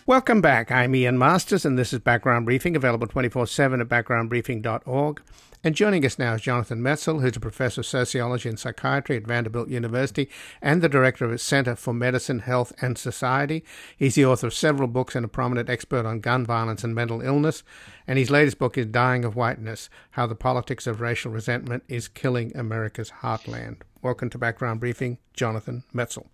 Welcome 0.08 0.40
back. 0.40 0.72
I'm 0.72 0.94
Ian 0.94 1.18
Masters, 1.18 1.66
and 1.66 1.78
this 1.78 1.92
is 1.92 1.98
Background 1.98 2.46
Briefing, 2.46 2.74
available 2.74 3.06
24 3.06 3.46
7 3.46 3.78
at 3.82 3.88
backgroundbriefing.org. 3.88 5.20
And 5.62 5.74
joining 5.74 6.06
us 6.06 6.18
now 6.18 6.32
is 6.32 6.40
Jonathan 6.40 6.80
Metzl, 6.80 7.20
who's 7.20 7.36
a 7.36 7.40
professor 7.40 7.82
of 7.82 7.86
sociology 7.86 8.48
and 8.48 8.58
psychiatry 8.58 9.18
at 9.18 9.26
Vanderbilt 9.26 9.68
University 9.68 10.30
and 10.62 10.80
the 10.80 10.88
director 10.88 11.26
of 11.26 11.32
its 11.32 11.42
Center 11.42 11.76
for 11.76 11.92
Medicine, 11.92 12.38
Health, 12.38 12.72
and 12.80 12.96
Society. 12.96 13.62
He's 13.98 14.14
the 14.14 14.24
author 14.24 14.46
of 14.46 14.54
several 14.54 14.88
books 14.88 15.14
and 15.14 15.26
a 15.26 15.28
prominent 15.28 15.68
expert 15.68 16.06
on 16.06 16.20
gun 16.20 16.46
violence 16.46 16.82
and 16.82 16.94
mental 16.94 17.20
illness. 17.20 17.62
And 18.06 18.18
his 18.18 18.30
latest 18.30 18.58
book 18.58 18.78
is 18.78 18.86
Dying 18.86 19.26
of 19.26 19.36
Whiteness 19.36 19.90
How 20.12 20.26
the 20.26 20.34
Politics 20.34 20.86
of 20.86 21.02
Racial 21.02 21.32
Resentment 21.32 21.82
is 21.86 22.08
Killing 22.08 22.56
America's 22.56 23.12
Heartland. 23.20 23.82
Welcome 24.00 24.30
to 24.30 24.38
Background 24.38 24.80
Briefing, 24.80 25.18
Jonathan 25.34 25.84
Metzl. 25.94 26.28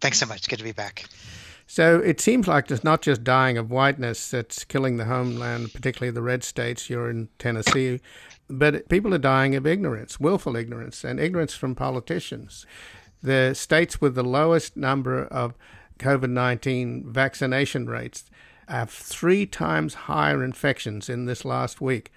Thanks 0.00 0.20
so 0.20 0.26
much. 0.26 0.48
Good 0.48 0.60
to 0.60 0.64
be 0.64 0.70
back. 0.70 1.06
So 1.70 1.98
it 1.98 2.18
seems 2.18 2.48
like 2.48 2.70
it's 2.70 2.82
not 2.82 3.02
just 3.02 3.22
dying 3.22 3.58
of 3.58 3.70
whiteness 3.70 4.30
that's 4.30 4.64
killing 4.64 4.96
the 4.96 5.04
homeland, 5.04 5.74
particularly 5.74 6.10
the 6.10 6.22
red 6.22 6.42
states. 6.42 6.88
You're 6.88 7.10
in 7.10 7.28
Tennessee, 7.38 8.00
but 8.48 8.88
people 8.88 9.12
are 9.12 9.18
dying 9.18 9.54
of 9.54 9.66
ignorance, 9.66 10.18
willful 10.18 10.56
ignorance, 10.56 11.04
and 11.04 11.20
ignorance 11.20 11.52
from 11.54 11.74
politicians. 11.74 12.64
The 13.22 13.52
states 13.52 14.00
with 14.00 14.14
the 14.14 14.24
lowest 14.24 14.78
number 14.78 15.24
of 15.24 15.58
COVID 15.98 16.30
19 16.30 17.04
vaccination 17.06 17.86
rates 17.86 18.30
have 18.66 18.88
three 18.88 19.44
times 19.44 19.92
higher 19.92 20.42
infections 20.42 21.10
in 21.10 21.26
this 21.26 21.44
last 21.44 21.82
week 21.82 22.10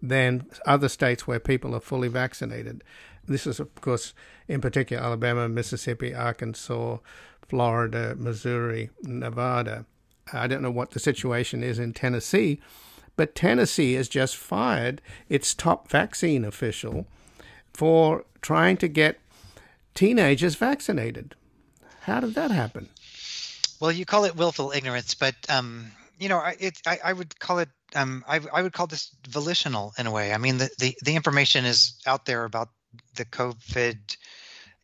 than 0.00 0.46
other 0.64 0.88
states 0.88 1.26
where 1.26 1.40
people 1.40 1.74
are 1.74 1.80
fully 1.80 2.08
vaccinated. 2.08 2.84
This 3.26 3.48
is, 3.48 3.58
of 3.58 3.74
course, 3.80 4.14
in 4.46 4.60
particular 4.60 5.02
Alabama, 5.02 5.48
Mississippi, 5.48 6.14
Arkansas, 6.14 6.98
Florida, 7.52 8.16
Missouri, 8.18 8.88
Nevada. 9.02 9.84
I 10.32 10.46
don't 10.46 10.62
know 10.62 10.70
what 10.70 10.92
the 10.92 10.98
situation 10.98 11.62
is 11.62 11.78
in 11.78 11.92
Tennessee, 11.92 12.62
but 13.14 13.34
Tennessee 13.34 13.92
has 13.92 14.08
just 14.08 14.38
fired 14.38 15.02
its 15.28 15.52
top 15.52 15.90
vaccine 15.90 16.46
official 16.46 17.06
for 17.74 18.24
trying 18.40 18.78
to 18.78 18.88
get 18.88 19.20
teenagers 19.94 20.54
vaccinated. 20.54 21.34
How 22.04 22.20
did 22.20 22.34
that 22.36 22.50
happen? 22.50 22.88
Well, 23.80 23.92
you 23.92 24.06
call 24.06 24.24
it 24.24 24.34
willful 24.34 24.72
ignorance, 24.72 25.12
but 25.12 25.34
um, 25.50 25.92
you 26.18 26.30
know, 26.30 26.42
it, 26.58 26.80
I, 26.86 27.00
I 27.04 27.12
would 27.12 27.38
call 27.38 27.58
it 27.58 27.68
um, 27.94 28.24
I, 28.26 28.40
I 28.50 28.62
would 28.62 28.72
call 28.72 28.86
this 28.86 29.14
volitional 29.28 29.92
in 29.98 30.06
a 30.06 30.10
way. 30.10 30.32
I 30.32 30.38
mean, 30.38 30.56
the, 30.56 30.70
the, 30.78 30.96
the 31.04 31.16
information 31.16 31.66
is 31.66 32.00
out 32.06 32.24
there 32.24 32.46
about 32.46 32.70
the 33.16 33.26
COVID 33.26 33.98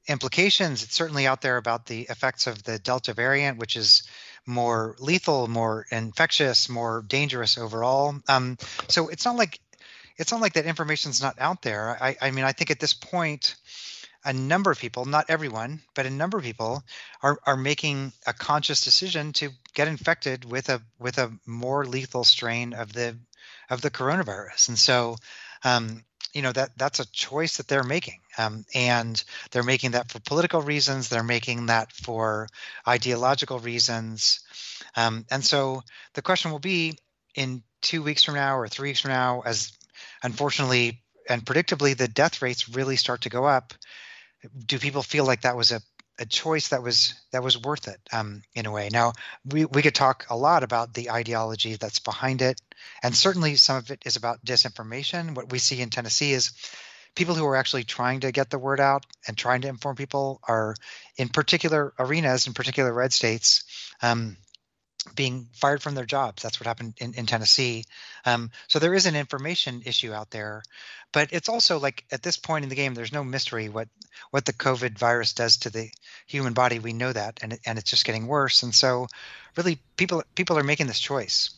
implications. 0.09 0.83
It's 0.83 0.95
certainly 0.95 1.27
out 1.27 1.43
there 1.43 1.57
about 1.57 1.87
the 1.87 2.03
effects 2.03 2.47
of 2.47 2.63
the 2.65 2.79
Delta 2.79 3.13
variant, 3.13 3.59
which 3.59 3.77
is 3.77 4.03
more 4.47 4.97
lethal, 4.99 5.47
more 5.47 5.87
infectious, 5.91 6.69
more 6.69 7.05
dangerous 7.07 7.59
overall. 7.59 8.15
Um, 8.29 8.57
so 8.89 9.09
it's 9.09 9.25
not 9.25 9.37
like 9.37 9.61
it's 10.17 10.33
not 10.33 10.41
like 10.41 10.55
that 10.55 10.67
information's 10.67 11.23
not 11.23 11.37
out 11.39 11.63
there. 11.63 11.97
I, 12.01 12.17
I 12.21 12.31
mean, 12.33 12.45
I 12.45 12.53
think 12.53 12.73
at 12.73 12.81
this 12.81 12.95
point, 12.95 13.55
a 14.25 14.33
number 14.33 14.73
of 14.73 14.79
people, 14.79 15.05
not 15.05 15.27
everyone, 15.29 15.81
but 15.95 16.07
a 16.07 16.11
number 16.11 16.39
of 16.39 16.45
people 16.45 16.83
are, 17.23 17.39
are 17.47 17.57
making 17.57 18.13
a 18.27 18.33
conscious 18.33 18.83
decision 18.83 19.33
to 19.35 19.51
get 19.75 19.87
infected 19.87 20.45
with 20.45 20.69
a 20.71 20.83
with 20.99 21.19
a 21.19 21.33
more 21.47 21.87
lethal 21.87 22.25
strain 22.25 22.73
of 22.73 22.93
the 22.93 23.17
of 23.71 23.81
the 23.81 23.91
coronavirus. 23.91 24.69
And 24.71 24.79
so 24.79 25.17
um, 25.63 26.05
you 26.33 26.43
know 26.43 26.53
that 26.53 26.77
that's 26.77 27.01
a 27.01 27.11
choice 27.13 27.59
that 27.59 27.69
they're 27.69 27.85
making 27.85 28.21
um, 28.39 28.65
and 28.75 29.23
they're 29.51 29.63
making 29.63 29.93
that 29.93 30.11
for 30.11 30.21
political 30.21 30.63
reasons 30.63 31.09
they're 31.09 31.23
making 31.23 31.67
that 31.67 31.93
for 31.93 32.49
ideological 32.87 33.59
reasons 33.59 34.41
um, 34.97 35.27
and 35.31 35.45
so 35.45 35.83
the 36.15 36.23
question 36.23 36.51
will 36.51 36.59
be 36.59 36.99
in 37.35 37.63
two 37.83 38.03
weeks 38.03 38.25
from 38.25 38.35
now 38.35 38.57
or 38.57 38.69
three 38.69 38.91
weeks 38.91 39.01
from 39.01 39.11
now 39.11 39.43
as 39.45 39.73
unfortunately 40.23 41.03
and 41.29 41.45
predictably 41.45 41.97
the 41.97 42.09
death 42.09 42.41
rates 42.41 42.69
really 42.69 42.97
start 42.97 43.23
to 43.23 43.29
go 43.29 43.45
up 43.45 43.75
do 44.67 44.79
people 44.79 45.03
feel 45.03 45.25
like 45.25 45.43
that 45.43 45.57
was 45.57 45.73
a 45.73 45.81
a 46.19 46.27
choice 46.27 46.69
that 46.69 46.83
was 46.83 47.15
that 47.31 47.43
was 47.43 47.57
worth 47.57 47.87
it 47.89 48.01
um, 48.13 48.43
in 48.55 48.67
a 48.67 48.73
way. 48.73 48.89
Now 48.91 49.13
we 49.45 49.65
we 49.65 49.83
could 49.83 49.95
talk 49.95 50.27
a 50.31 50.37
lot 50.37 50.63
about 50.63 50.93
the 50.93 51.11
ideology 51.11 51.77
that's 51.77 52.01
behind 52.01 52.43
it, 52.43 52.61
and 53.03 53.15
certainly 53.15 53.55
some 53.57 53.77
of 53.77 53.91
it 53.91 54.03
is 54.05 54.17
about 54.17 54.45
disinformation. 54.45 55.35
What 55.35 55.53
we 55.53 55.59
see 55.59 55.81
in 55.81 55.91
Tennessee 55.91 56.33
is 56.33 56.53
people 57.19 57.35
who 57.35 57.45
are 57.45 57.57
actually 57.57 57.83
trying 57.83 58.21
to 58.21 58.31
get 58.31 58.49
the 58.49 58.61
word 58.61 58.79
out 58.79 59.05
and 59.27 59.37
trying 59.37 59.61
to 59.61 59.69
inform 59.69 59.97
people 59.97 60.41
are 60.47 60.77
in 61.17 61.29
particular 61.29 61.93
arenas 61.99 62.47
in 62.47 62.55
particular 62.55 62.95
red 62.95 63.13
states 63.13 63.65
um, 64.03 64.37
being 65.17 65.49
fired 65.53 65.83
from 65.83 65.97
their 65.97 66.05
jobs. 66.05 66.45
That's 66.45 66.61
what 66.61 66.69
happened 66.69 66.95
in, 66.99 67.15
in 67.15 67.27
Tennessee. 67.27 67.87
Um, 68.25 68.53
so 68.69 68.79
there 68.79 68.95
is 68.95 69.07
an 69.07 69.17
information 69.17 69.83
issue 69.85 70.13
out 70.13 70.31
there, 70.31 70.63
but 71.13 71.33
it's 71.33 71.49
also 71.49 71.81
like 71.81 72.05
at 72.13 72.23
this 72.23 72.37
point 72.37 72.63
in 72.63 72.69
the 72.69 72.77
game, 72.77 72.95
there's 72.95 73.13
no 73.13 73.25
mystery 73.25 73.69
what 73.69 73.89
what 74.31 74.45
the 74.45 74.53
COVID 74.53 74.97
virus 74.97 75.33
does 75.33 75.57
to 75.59 75.71
the 75.71 75.91
human 76.29 76.53
body. 76.53 76.79
We 76.79 76.93
know 76.93 77.13
that, 77.13 77.41
and 77.43 77.59
and 77.67 77.79
it's 77.79 77.91
just 77.91 78.05
getting 78.05 78.29
worse. 78.29 78.63
And 78.63 78.73
so, 78.73 79.09
really, 79.57 79.81
people 79.97 80.23
people 80.37 80.57
are 80.57 80.63
making 80.63 80.87
this 80.87 81.01
choice. 81.01 81.51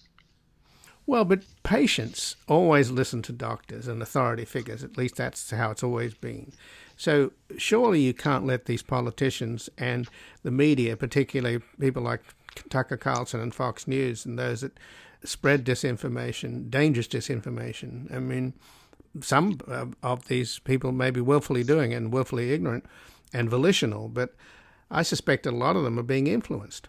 Well, 1.10 1.24
but 1.24 1.42
patients 1.64 2.36
always 2.46 2.92
listen 2.92 3.20
to 3.22 3.32
doctors 3.32 3.88
and 3.88 4.00
authority 4.00 4.44
figures. 4.44 4.84
At 4.84 4.96
least 4.96 5.16
that's 5.16 5.50
how 5.50 5.72
it's 5.72 5.82
always 5.82 6.14
been. 6.14 6.52
So 6.96 7.32
surely 7.58 8.00
you 8.00 8.14
can't 8.14 8.46
let 8.46 8.66
these 8.66 8.82
politicians 8.82 9.68
and 9.76 10.08
the 10.44 10.52
media, 10.52 10.96
particularly 10.96 11.62
people 11.80 12.04
like 12.04 12.22
Tucker 12.68 12.96
Carlson 12.96 13.40
and 13.40 13.52
Fox 13.52 13.88
News 13.88 14.24
and 14.24 14.38
those 14.38 14.60
that 14.60 14.78
spread 15.24 15.64
disinformation, 15.64 16.70
dangerous 16.70 17.08
disinformation. 17.08 18.14
I 18.14 18.20
mean, 18.20 18.54
some 19.20 19.58
of 20.04 20.28
these 20.28 20.60
people 20.60 20.92
may 20.92 21.10
be 21.10 21.20
willfully 21.20 21.64
doing 21.64 21.90
it 21.90 21.96
and 21.96 22.12
willfully 22.12 22.52
ignorant 22.52 22.86
and 23.34 23.50
volitional, 23.50 24.06
but 24.06 24.36
I 24.92 25.02
suspect 25.02 25.44
a 25.44 25.50
lot 25.50 25.74
of 25.74 25.82
them 25.82 25.98
are 25.98 26.04
being 26.04 26.28
influenced. 26.28 26.86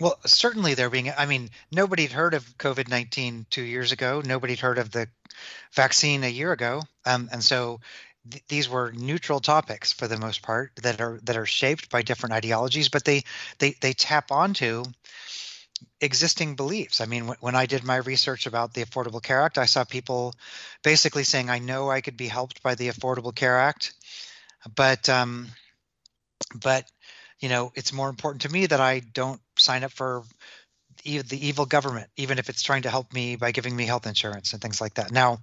Well, 0.00 0.18
certainly 0.26 0.74
they're 0.74 0.90
being. 0.90 1.10
I 1.10 1.26
mean, 1.26 1.50
nobody 1.70 2.02
had 2.02 2.12
heard 2.12 2.34
of 2.34 2.56
COVID 2.58 2.88
nineteen 2.88 3.46
two 3.50 3.62
years 3.62 3.92
ago. 3.92 4.20
Nobody 4.24 4.54
had 4.54 4.60
heard 4.60 4.78
of 4.78 4.90
the 4.90 5.08
vaccine 5.72 6.24
a 6.24 6.28
year 6.28 6.52
ago, 6.52 6.82
um, 7.06 7.28
and 7.32 7.42
so 7.44 7.80
th- 8.30 8.44
these 8.48 8.68
were 8.68 8.92
neutral 8.92 9.40
topics 9.40 9.92
for 9.92 10.08
the 10.08 10.18
most 10.18 10.42
part 10.42 10.72
that 10.82 11.00
are 11.00 11.20
that 11.24 11.36
are 11.36 11.46
shaped 11.46 11.90
by 11.90 12.02
different 12.02 12.34
ideologies, 12.34 12.88
but 12.88 13.04
they 13.04 13.24
they 13.58 13.72
they 13.80 13.92
tap 13.92 14.32
onto 14.32 14.84
existing 16.00 16.56
beliefs. 16.56 17.00
I 17.00 17.06
mean, 17.06 17.22
w- 17.22 17.38
when 17.40 17.54
I 17.54 17.66
did 17.66 17.84
my 17.84 17.96
research 17.96 18.46
about 18.46 18.74
the 18.74 18.84
Affordable 18.84 19.22
Care 19.22 19.42
Act, 19.42 19.58
I 19.58 19.66
saw 19.66 19.84
people 19.84 20.34
basically 20.82 21.24
saying, 21.24 21.50
"I 21.50 21.58
know 21.58 21.90
I 21.90 22.00
could 22.00 22.16
be 22.16 22.28
helped 22.28 22.62
by 22.62 22.74
the 22.74 22.88
Affordable 22.88 23.34
Care 23.34 23.58
Act, 23.58 23.94
but 24.74 25.08
um, 25.08 25.48
but 26.54 26.84
you 27.40 27.48
know, 27.48 27.72
it's 27.74 27.92
more 27.92 28.08
important 28.08 28.42
to 28.42 28.48
me 28.52 28.66
that 28.66 28.80
I 28.80 29.00
don't 29.00 29.40
sign 29.56 29.84
up 29.84 29.92
for 29.92 30.24
the 31.04 31.46
evil 31.46 31.64
government, 31.64 32.10
even 32.16 32.38
if 32.38 32.48
it's 32.48 32.62
trying 32.62 32.82
to 32.82 32.90
help 32.90 33.12
me 33.12 33.36
by 33.36 33.52
giving 33.52 33.74
me 33.74 33.86
health 33.86 34.06
insurance 34.06 34.52
and 34.52 34.60
things 34.60 34.80
like 34.80 34.94
that. 34.94 35.12
Now, 35.12 35.38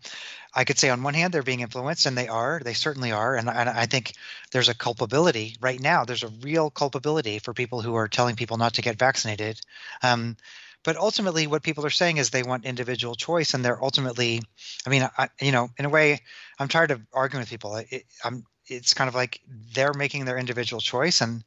I 0.54 0.66
could 0.66 0.78
say 0.78 0.90
on 0.90 1.02
one 1.02 1.14
hand 1.14 1.34
they're 1.34 1.44
being 1.44 1.62
influenced, 1.62 2.06
and 2.06 2.18
they 2.18 2.28
are, 2.28 2.62
they 2.64 2.74
certainly 2.74 3.12
are, 3.12 3.36
and, 3.36 3.50
and 3.50 3.70
I 3.70 3.86
think 3.86 4.14
there's 4.52 4.70
a 4.70 4.76
culpability 4.76 5.56
right 5.62 5.80
now. 5.80 6.04
There's 6.04 6.24
a 6.24 6.32
real 6.42 6.70
culpability 6.70 7.40
for 7.40 7.54
people 7.54 7.82
who 7.82 7.96
are 7.96 8.08
telling 8.08 8.36
people 8.36 8.58
not 8.58 8.74
to 8.76 8.82
get 8.82 9.00
vaccinated. 9.00 9.60
Um, 10.04 10.36
but 10.84 10.98
ultimately, 10.98 11.48
what 11.48 11.64
people 11.64 11.86
are 11.86 11.90
saying 11.90 12.18
is 12.18 12.30
they 12.30 12.44
want 12.44 12.66
individual 12.66 13.16
choice, 13.16 13.54
and 13.54 13.64
they're 13.64 13.84
ultimately, 13.84 14.42
I 14.86 14.90
mean, 14.90 15.10
I, 15.18 15.30
you 15.42 15.52
know, 15.52 15.70
in 15.80 15.86
a 15.86 15.90
way, 15.90 16.20
I'm 16.60 16.68
tired 16.68 16.92
of 16.92 17.02
arguing 17.14 17.42
with 17.42 17.50
people. 17.50 17.76
It, 17.78 18.04
I'm, 18.24 18.46
it's 18.68 18.94
kind 18.94 19.08
of 19.08 19.16
like 19.16 19.42
they're 19.74 19.94
making 19.94 20.26
their 20.26 20.38
individual 20.38 20.82
choice, 20.82 21.22
and 21.22 21.44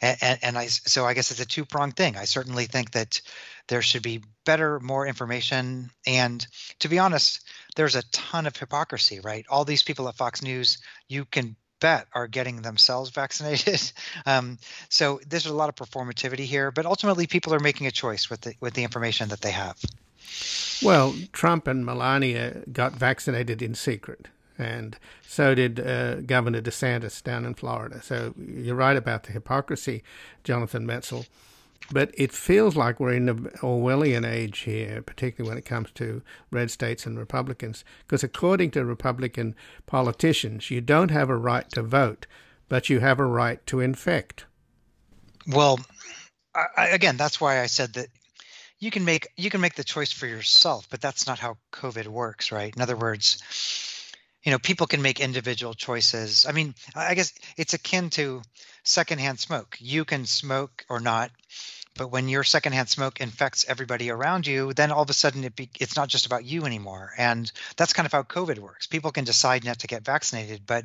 and, 0.00 0.38
and 0.42 0.58
I 0.58 0.66
so 0.66 1.04
I 1.04 1.14
guess 1.14 1.30
it's 1.30 1.40
a 1.40 1.46
two 1.46 1.64
pronged 1.64 1.96
thing. 1.96 2.16
I 2.16 2.24
certainly 2.24 2.66
think 2.66 2.92
that 2.92 3.20
there 3.68 3.82
should 3.82 4.02
be 4.02 4.22
better, 4.44 4.80
more 4.80 5.06
information, 5.06 5.90
and 6.06 6.46
to 6.80 6.88
be 6.88 6.98
honest, 6.98 7.46
there's 7.76 7.96
a 7.96 8.02
ton 8.10 8.46
of 8.46 8.56
hypocrisy. 8.56 9.20
Right, 9.20 9.46
all 9.48 9.64
these 9.64 9.82
people 9.82 10.08
at 10.08 10.16
Fox 10.16 10.42
News, 10.42 10.78
you 11.08 11.24
can 11.24 11.56
bet 11.80 12.06
are 12.14 12.26
getting 12.26 12.62
themselves 12.62 13.10
vaccinated. 13.22 13.92
Um, 14.26 14.58
so 14.88 15.20
there's 15.26 15.46
a 15.46 15.54
lot 15.54 15.68
of 15.68 15.74
performativity 15.74 16.44
here, 16.44 16.70
but 16.70 16.86
ultimately 16.86 17.26
people 17.26 17.54
are 17.54 17.60
making 17.60 17.86
a 17.86 17.90
choice 17.90 18.30
with 18.30 18.40
the 18.42 18.54
with 18.60 18.74
the 18.74 18.84
information 18.84 19.28
that 19.28 19.40
they 19.40 19.52
have. 19.52 19.78
Well, 20.82 21.14
Trump 21.32 21.66
and 21.66 21.84
Melania 21.84 22.62
got 22.72 22.94
vaccinated 22.94 23.60
in 23.60 23.74
secret 23.74 24.28
and 24.60 24.98
so 25.26 25.54
did 25.54 25.80
uh, 25.80 26.16
Governor 26.20 26.60
DeSantis 26.60 27.22
down 27.22 27.44
in 27.44 27.54
Florida. 27.54 28.02
So 28.02 28.34
you're 28.36 28.74
right 28.74 28.96
about 28.96 29.24
the 29.24 29.32
hypocrisy, 29.32 30.02
Jonathan 30.44 30.86
Metzl. 30.86 31.26
But 31.92 32.12
it 32.16 32.30
feels 32.30 32.76
like 32.76 33.00
we're 33.00 33.14
in 33.14 33.26
the 33.26 33.34
Orwellian 33.34 34.24
age 34.24 34.60
here, 34.60 35.02
particularly 35.02 35.48
when 35.48 35.58
it 35.58 35.64
comes 35.64 35.90
to 35.92 36.22
red 36.52 36.70
states 36.70 37.04
and 37.04 37.18
Republicans. 37.18 37.84
Because 38.06 38.22
according 38.22 38.70
to 38.72 38.84
Republican 38.84 39.56
politicians, 39.86 40.70
you 40.70 40.80
don't 40.80 41.10
have 41.10 41.30
a 41.30 41.36
right 41.36 41.68
to 41.70 41.82
vote, 41.82 42.26
but 42.68 42.88
you 42.88 43.00
have 43.00 43.18
a 43.18 43.24
right 43.24 43.64
to 43.66 43.80
infect. 43.80 44.44
Well, 45.48 45.80
I, 46.54 46.88
again, 46.88 47.16
that's 47.16 47.40
why 47.40 47.60
I 47.60 47.66
said 47.66 47.94
that 47.94 48.08
you 48.78 48.90
can 48.90 49.04
make 49.04 49.28
you 49.36 49.50
can 49.50 49.60
make 49.60 49.74
the 49.74 49.84
choice 49.84 50.10
for 50.10 50.26
yourself, 50.26 50.86
but 50.90 51.00
that's 51.00 51.26
not 51.26 51.38
how 51.38 51.58
COVID 51.72 52.06
works, 52.06 52.50
right? 52.50 52.74
In 52.74 52.80
other 52.80 52.96
words, 52.96 53.42
you 54.42 54.52
know 54.52 54.58
people 54.58 54.86
can 54.86 55.02
make 55.02 55.20
individual 55.20 55.74
choices. 55.74 56.46
I 56.46 56.52
mean 56.52 56.74
i 56.94 57.14
guess 57.14 57.32
it's 57.56 57.74
akin 57.74 58.10
to 58.10 58.42
secondhand 58.84 59.38
smoke. 59.38 59.76
You 59.80 60.04
can 60.04 60.26
smoke 60.26 60.84
or 60.88 61.00
not 61.00 61.30
but 61.96 62.08
when 62.08 62.28
your 62.28 62.44
secondhand 62.44 62.88
smoke 62.88 63.20
infects 63.20 63.66
everybody 63.68 64.10
around 64.10 64.46
you 64.46 64.72
then 64.72 64.90
all 64.90 65.02
of 65.02 65.10
a 65.10 65.14
sudden 65.14 65.44
it 65.44 65.56
be, 65.56 65.68
it's 65.78 65.96
not 65.96 66.08
just 66.08 66.26
about 66.26 66.44
you 66.44 66.64
anymore. 66.64 67.12
And 67.18 67.50
that's 67.76 67.92
kind 67.92 68.06
of 68.06 68.12
how 68.12 68.22
covid 68.22 68.58
works. 68.58 68.86
People 68.86 69.10
can 69.10 69.24
decide 69.24 69.64
not 69.64 69.80
to 69.80 69.86
get 69.86 70.04
vaccinated 70.04 70.62
but 70.66 70.84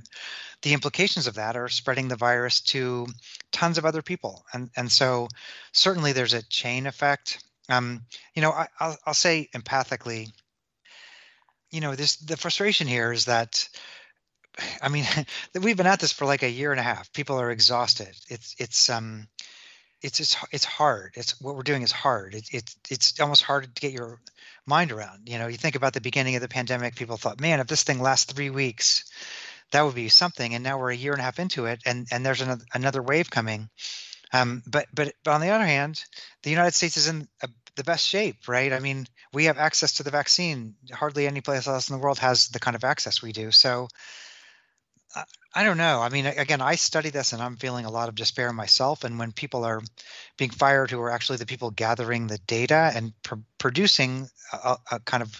the 0.61 0.73
implications 0.73 1.27
of 1.27 1.35
that 1.35 1.55
are 1.55 1.69
spreading 1.69 2.07
the 2.07 2.15
virus 2.15 2.61
to 2.61 3.07
tons 3.51 3.77
of 3.77 3.85
other 3.85 4.01
people. 4.01 4.45
And 4.53 4.69
and 4.75 4.91
so 4.91 5.29
certainly 5.71 6.11
there's 6.11 6.33
a 6.33 6.43
chain 6.43 6.87
effect. 6.87 7.43
Um, 7.69 8.01
you 8.35 8.41
know 8.41 8.51
I, 8.51 8.67
I'll, 8.79 8.97
I'll 9.05 9.13
say 9.13 9.49
empathically 9.55 10.31
you 11.75 11.81
know 11.81 11.93
this 11.93 12.15
the 12.15 12.37
frustration 12.37 12.87
here 12.87 13.11
is 13.11 13.25
that 13.25 13.67
i 14.81 14.87
mean 14.87 15.05
we've 15.61 15.75
been 15.75 15.85
at 15.85 15.99
this 15.99 16.13
for 16.13 16.25
like 16.25 16.41
a 16.41 16.49
year 16.49 16.71
and 16.71 16.79
a 16.79 16.83
half. 16.83 17.11
People 17.11 17.39
are 17.39 17.51
exhausted. 17.51 18.15
It's 18.29 18.55
it's 18.57 18.89
um 18.89 19.27
it's 20.01 20.21
it's 20.21 20.37
it's 20.51 20.65
hard. 20.65 21.13
It's 21.15 21.39
what 21.41 21.55
we're 21.55 21.63
doing 21.63 21.81
is 21.81 21.91
hard. 21.91 22.33
It, 22.33 22.47
it's 22.51 22.77
it's 22.89 23.19
almost 23.19 23.43
hard 23.43 23.63
to 23.75 23.81
get 23.81 23.91
your 23.91 24.21
mind 24.65 24.93
around. 24.93 25.27
You 25.27 25.37
know 25.37 25.47
you 25.47 25.57
think 25.57 25.75
about 25.75 25.91
the 25.93 26.01
beginning 26.01 26.35
of 26.35 26.41
the 26.41 26.47
pandemic 26.47 26.95
people 26.95 27.17
thought 27.17 27.41
man 27.41 27.59
if 27.59 27.67
this 27.67 27.83
thing 27.83 27.99
lasts 27.99 28.31
three 28.31 28.49
weeks 28.49 29.03
that 29.71 29.81
would 29.81 29.95
be 29.95 30.07
something. 30.09 30.55
And 30.55 30.63
now 30.63 30.79
we're 30.79 30.91
a 30.91 30.95
year 30.95 31.11
and 31.11 31.19
a 31.19 31.25
half 31.25 31.39
into 31.39 31.65
it 31.65 31.81
and 31.85 32.07
and 32.09 32.25
there's 32.25 32.41
another, 32.41 32.63
another 32.73 33.01
wave 33.01 33.29
coming. 33.29 33.69
Um, 34.31 34.63
but 34.65 34.87
but 34.93 35.13
but 35.25 35.31
on 35.31 35.41
the 35.41 35.49
other 35.49 35.65
hand 35.65 36.01
the 36.43 36.51
united 36.51 36.73
states 36.73 36.95
is 36.95 37.09
in 37.09 37.27
a 37.41 37.49
the 37.75 37.83
best 37.83 38.07
shape, 38.07 38.47
right? 38.47 38.71
I 38.71 38.79
mean, 38.79 39.07
we 39.33 39.45
have 39.45 39.57
access 39.57 39.93
to 39.93 40.03
the 40.03 40.11
vaccine. 40.11 40.75
Hardly 40.91 41.27
any 41.27 41.41
place 41.41 41.67
else 41.67 41.89
in 41.89 41.95
the 41.95 42.01
world 42.01 42.19
has 42.19 42.47
the 42.49 42.59
kind 42.59 42.75
of 42.75 42.83
access 42.83 43.21
we 43.21 43.31
do. 43.31 43.51
So 43.51 43.87
I, 45.15 45.23
I 45.53 45.63
don't 45.63 45.77
know. 45.77 46.01
I 46.01 46.09
mean, 46.09 46.25
again, 46.25 46.61
I 46.61 46.75
study 46.75 47.09
this 47.09 47.33
and 47.33 47.41
I'm 47.41 47.57
feeling 47.57 47.85
a 47.85 47.91
lot 47.91 48.09
of 48.09 48.15
despair 48.15 48.51
myself. 48.53 49.03
And 49.03 49.19
when 49.19 49.31
people 49.31 49.63
are 49.63 49.81
being 50.37 50.51
fired 50.51 50.91
who 50.91 51.01
are 51.01 51.11
actually 51.11 51.37
the 51.37 51.45
people 51.45 51.71
gathering 51.71 52.27
the 52.27 52.39
data 52.39 52.91
and 52.95 53.13
pr- 53.23 53.35
producing 53.57 54.27
a, 54.53 54.77
a, 54.91 54.99
kind 54.99 55.23
of 55.23 55.39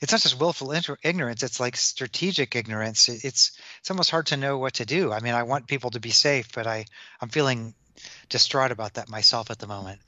it's 0.00 0.12
not 0.12 0.20
just 0.20 0.38
willful 0.38 0.72
inter- 0.72 0.98
ignorance 1.02 1.42
it's 1.42 1.60
like 1.60 1.76
strategic 1.76 2.54
ignorance 2.56 3.08
it's 3.08 3.58
it's 3.80 3.90
almost 3.90 4.10
hard 4.10 4.26
to 4.26 4.36
know 4.36 4.58
what 4.58 4.74
to 4.74 4.84
do 4.84 5.12
i 5.12 5.20
mean 5.20 5.34
i 5.34 5.42
want 5.42 5.66
people 5.66 5.90
to 5.90 6.00
be 6.00 6.10
safe 6.10 6.52
but 6.52 6.66
i 6.66 6.84
i'm 7.20 7.28
feeling 7.28 7.74
distraught 8.28 8.70
about 8.70 8.94
that 8.94 9.08
myself 9.08 9.50
at 9.50 9.58
the 9.58 9.66
moment 9.66 10.00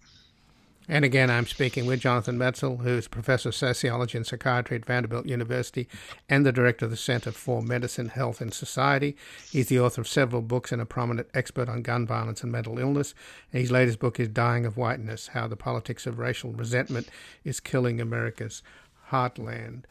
and 0.89 1.05
again, 1.05 1.30
I'm 1.30 1.47
speaking 1.47 1.84
with 1.84 2.01
Jonathan 2.01 2.39
Metzl, 2.39 2.82
who's 2.82 3.09
professor 3.09 3.49
of 3.49 3.57
sociology 3.57 4.16
and 4.16 4.26
psychiatry 4.26 4.76
at 4.76 4.84
Vanderbilt 4.84 5.26
University 5.26 5.89
and 6.28 6.47
the 6.47 6.53
director 6.53 6.84
of 6.84 6.93
the 6.93 6.97
Center 6.97 7.32
for 7.32 7.61
Medicine, 7.61 8.09
Health, 8.09 8.41
and 8.41 8.55
Society. 8.55 9.16
He's 9.51 9.68
the 9.68 9.80
author 9.80 10.01
of 10.03 10.09
several 10.09 10.43
books 10.43 10.70
and 10.70 10.80
a 10.80 10.87
prominent 10.87 11.28
expert 11.34 11.68
on 11.68 11.82
gun 11.82 12.07
violence 12.07 12.43
and 12.43 12.53
mental 12.53 12.78
illness. 12.78 13.14
And 13.53 13.61
his 13.61 13.72
latest 13.72 13.99
book 13.99 14.20
is 14.20 14.28
Dying 14.28 14.64
of 14.64 14.76
Whiteness 14.76 15.28
How 15.28 15.49
the 15.49 15.57
Politics 15.57 16.07
of 16.07 16.20
Racial 16.20 16.53
Resentment 16.53 17.09
is 17.43 17.59
Killing 17.59 18.01
America's 18.01 18.62
Heartland. 19.11 19.84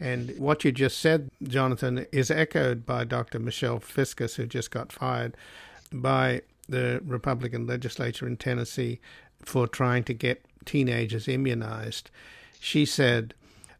And 0.00 0.32
what 0.38 0.64
you 0.64 0.72
just 0.72 0.98
said, 0.98 1.30
Jonathan, 1.42 2.06
is 2.10 2.30
echoed 2.30 2.86
by 2.86 3.04
Dr. 3.04 3.38
Michelle 3.38 3.80
Fiscus, 3.80 4.36
who 4.36 4.46
just 4.46 4.70
got 4.70 4.92
fired 4.92 5.36
by 5.92 6.42
the 6.68 7.00
Republican 7.04 7.66
legislature 7.66 8.26
in 8.26 8.36
Tennessee 8.36 9.00
for 9.48 9.66
trying 9.66 10.04
to 10.04 10.14
get 10.14 10.44
teenagers 10.64 11.26
immunized. 11.26 12.10
She 12.60 12.84
said, 12.84 13.34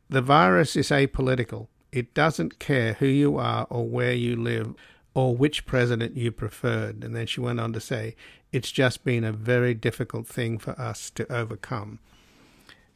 The 0.08 0.22
virus 0.22 0.74
is 0.74 0.88
apolitical. 0.88 1.68
It 1.92 2.14
doesn't 2.14 2.58
care 2.58 2.94
who 2.94 3.06
you 3.06 3.36
are 3.36 3.66
or 3.70 3.86
where 3.86 4.12
you 4.12 4.34
live 4.36 4.74
or 5.14 5.36
which 5.36 5.66
president 5.66 6.16
you 6.16 6.32
preferred. 6.32 7.04
And 7.04 7.14
then 7.14 7.26
she 7.26 7.40
went 7.40 7.60
on 7.60 7.72
to 7.74 7.80
say, 7.80 8.16
It's 8.52 8.72
just 8.72 9.04
been 9.04 9.24
a 9.24 9.32
very 9.32 9.74
difficult 9.74 10.26
thing 10.26 10.58
for 10.58 10.78
us 10.80 11.10
to 11.10 11.30
overcome. 11.30 11.98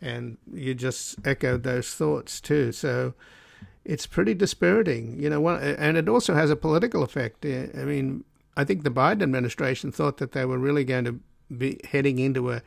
And 0.01 0.39
you 0.53 0.75
just 0.75 1.17
echoed 1.25 1.63
those 1.63 1.95
thoughts 1.95 2.41
too. 2.41 2.73
So 2.73 3.15
it's 3.85 4.07
pretty 4.07 4.35
dispiriting, 4.35 5.21
you 5.21 5.29
know. 5.29 5.47
And 5.49 5.97
it 5.97 6.09
also 6.09 6.35
has 6.35 6.51
a 6.51 6.57
political 6.57 7.03
effect. 7.03 7.45
I 7.45 7.85
mean, 7.85 8.25
I 8.57 8.65
think 8.65 8.83
the 8.83 8.91
Biden 8.91 9.23
administration 9.23 9.93
thought 9.93 10.17
that 10.17 10.33
they 10.33 10.45
were 10.45 10.59
really 10.59 10.85
going 10.85 11.05
to 11.05 11.21
be 11.59 11.81
heading 11.85 12.19
into 12.19 12.51
a 12.51 12.63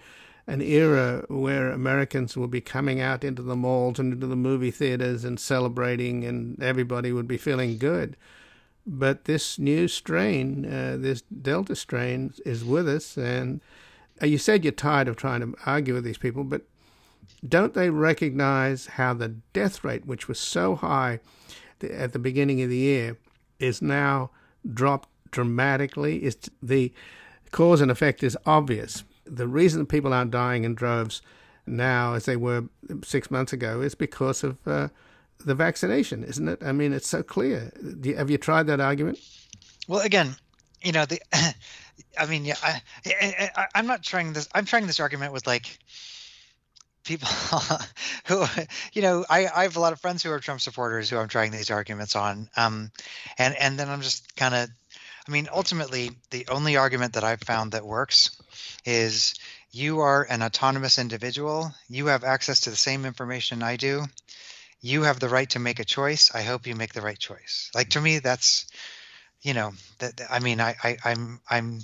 an 0.48 0.62
era 0.62 1.26
where 1.28 1.72
Americans 1.72 2.38
will 2.38 2.48
be 2.48 2.62
coming 2.62 3.02
out 3.02 3.24
into 3.24 3.42
the 3.42 3.56
malls 3.56 3.98
and 3.98 4.14
into 4.14 4.28
the 4.28 4.36
movie 4.36 4.72
theaters 4.72 5.26
and 5.26 5.40
celebrating, 5.40 6.24
and 6.24 6.62
everybody 6.62 7.12
would 7.12 7.28
be 7.28 7.38
feeling 7.38 7.78
good. 7.78 8.16
But 8.86 9.26
this 9.26 9.58
new 9.58 9.88
strain, 9.88 10.66
uh, 10.66 10.98
this 11.00 11.22
Delta 11.22 11.76
strain, 11.76 12.34
is 12.46 12.64
with 12.64 12.88
us. 12.88 13.18
And 13.18 13.62
uh, 14.22 14.28
you 14.28 14.38
said 14.38 14.64
you're 14.64 14.72
tired 14.72 15.08
of 15.08 15.16
trying 15.16 15.42
to 15.42 15.58
argue 15.66 15.96
with 15.96 16.04
these 16.04 16.20
people, 16.20 16.44
but 16.44 16.62
don't 17.48 17.74
they 17.74 17.90
recognize 17.90 18.86
how 18.86 19.16
the 19.16 19.30
death 19.54 19.84
rate, 19.84 20.06
which 20.06 20.28
was 20.28 20.40
so 20.40 20.76
high 20.76 21.20
at 21.82 22.14
the 22.14 22.20
beginning 22.20 22.62
of 22.62 22.70
the 22.70 22.78
year, 22.78 23.18
is 23.60 23.82
now 23.82 24.30
dropped 24.72 25.10
dramatically? 25.32 26.24
Is 26.24 26.38
the 26.62 26.94
cause 27.56 27.80
and 27.80 27.90
effect 27.90 28.22
is 28.22 28.38
obvious. 28.46 29.06
The 29.26 29.48
reason 29.48 29.86
people 29.86 30.14
aren't 30.14 30.32
dying 30.32 30.66
in 30.66 30.76
droves 30.76 31.22
now 31.66 32.14
as 32.14 32.26
they 32.26 32.36
were 32.36 32.66
six 33.02 33.32
months 33.32 33.54
ago 33.54 33.80
is 33.80 33.96
because 33.96 34.44
of 34.44 34.58
uh, 34.68 34.90
the 35.40 35.56
vaccination, 35.56 36.26
isn't 36.26 36.50
it? 36.50 36.62
I 36.62 36.74
mean, 36.74 36.92
it's 36.92 37.08
so 37.08 37.24
clear. 37.24 37.72
You, 38.04 38.18
have 38.18 38.30
you 38.30 38.38
tried 38.38 38.68
that 38.68 38.82
argument? 38.82 39.20
Well, 39.88 40.02
again, 40.02 40.36
you 40.84 40.92
know 40.92 41.06
the 41.06 41.20
i 42.20 42.26
mean 42.28 42.46
yeah 42.46 42.56
I, 42.62 42.82
I 43.56 43.66
i'm 43.74 43.88
not 43.88 44.04
trying 44.04 44.34
this 44.34 44.48
i'm 44.54 44.66
trying 44.66 44.88
this 44.88 45.00
argument 45.00 45.34
with 45.34 45.48
like 45.48 45.80
people 47.04 47.28
who 48.26 48.46
you 48.94 49.02
know 49.02 49.26
I, 49.30 49.48
I 49.48 49.64
have 49.64 49.78
a 49.78 49.80
lot 49.80 49.94
of 49.94 50.00
friends 50.00 50.22
who 50.22 50.32
are 50.32 50.40
trump 50.40 50.62
supporters 50.62 51.10
who 51.10 51.18
i'm 51.18 51.28
trying 51.28 51.52
these 51.52 51.72
arguments 51.72 52.16
on 52.16 52.50
um 52.56 52.92
and 53.38 53.56
and 53.56 53.80
then 53.80 53.90
i'm 53.90 54.02
just 54.02 54.36
kind 54.36 54.54
of 54.54 54.70
i 55.28 55.32
mean 55.32 55.48
ultimately 55.54 56.12
the 56.32 56.48
only 56.50 56.78
argument 56.78 57.14
that 57.14 57.24
i've 57.24 57.42
found 57.42 57.72
that 57.72 57.86
works 57.86 58.42
is 58.86 59.34
you 59.72 60.00
are 60.00 60.26
an 60.30 60.42
autonomous 60.42 61.00
individual 61.00 61.72
you 61.90 62.08
have 62.08 62.24
access 62.24 62.62
to 62.62 62.70
the 62.70 62.76
same 62.76 63.06
information 63.06 63.64
i 63.64 63.76
do 63.76 64.04
you 64.82 65.04
have 65.04 65.20
the 65.20 65.30
right 65.30 65.50
to 65.50 65.60
make 65.60 65.80
a 65.80 65.86
choice 65.86 66.32
i 66.34 66.42
hope 66.42 66.68
you 66.68 66.76
make 66.76 66.94
the 66.94 67.02
right 67.02 67.20
choice 67.20 67.70
like 67.76 67.90
to 67.90 68.02
me 68.02 68.20
that's 68.20 68.68
you 69.42 69.54
know 69.54 69.72
that 70.00 70.22
i 70.30 70.40
mean 70.40 70.60
I, 70.60 70.76
I 70.84 70.98
i'm 71.06 71.40
i'm 71.50 71.82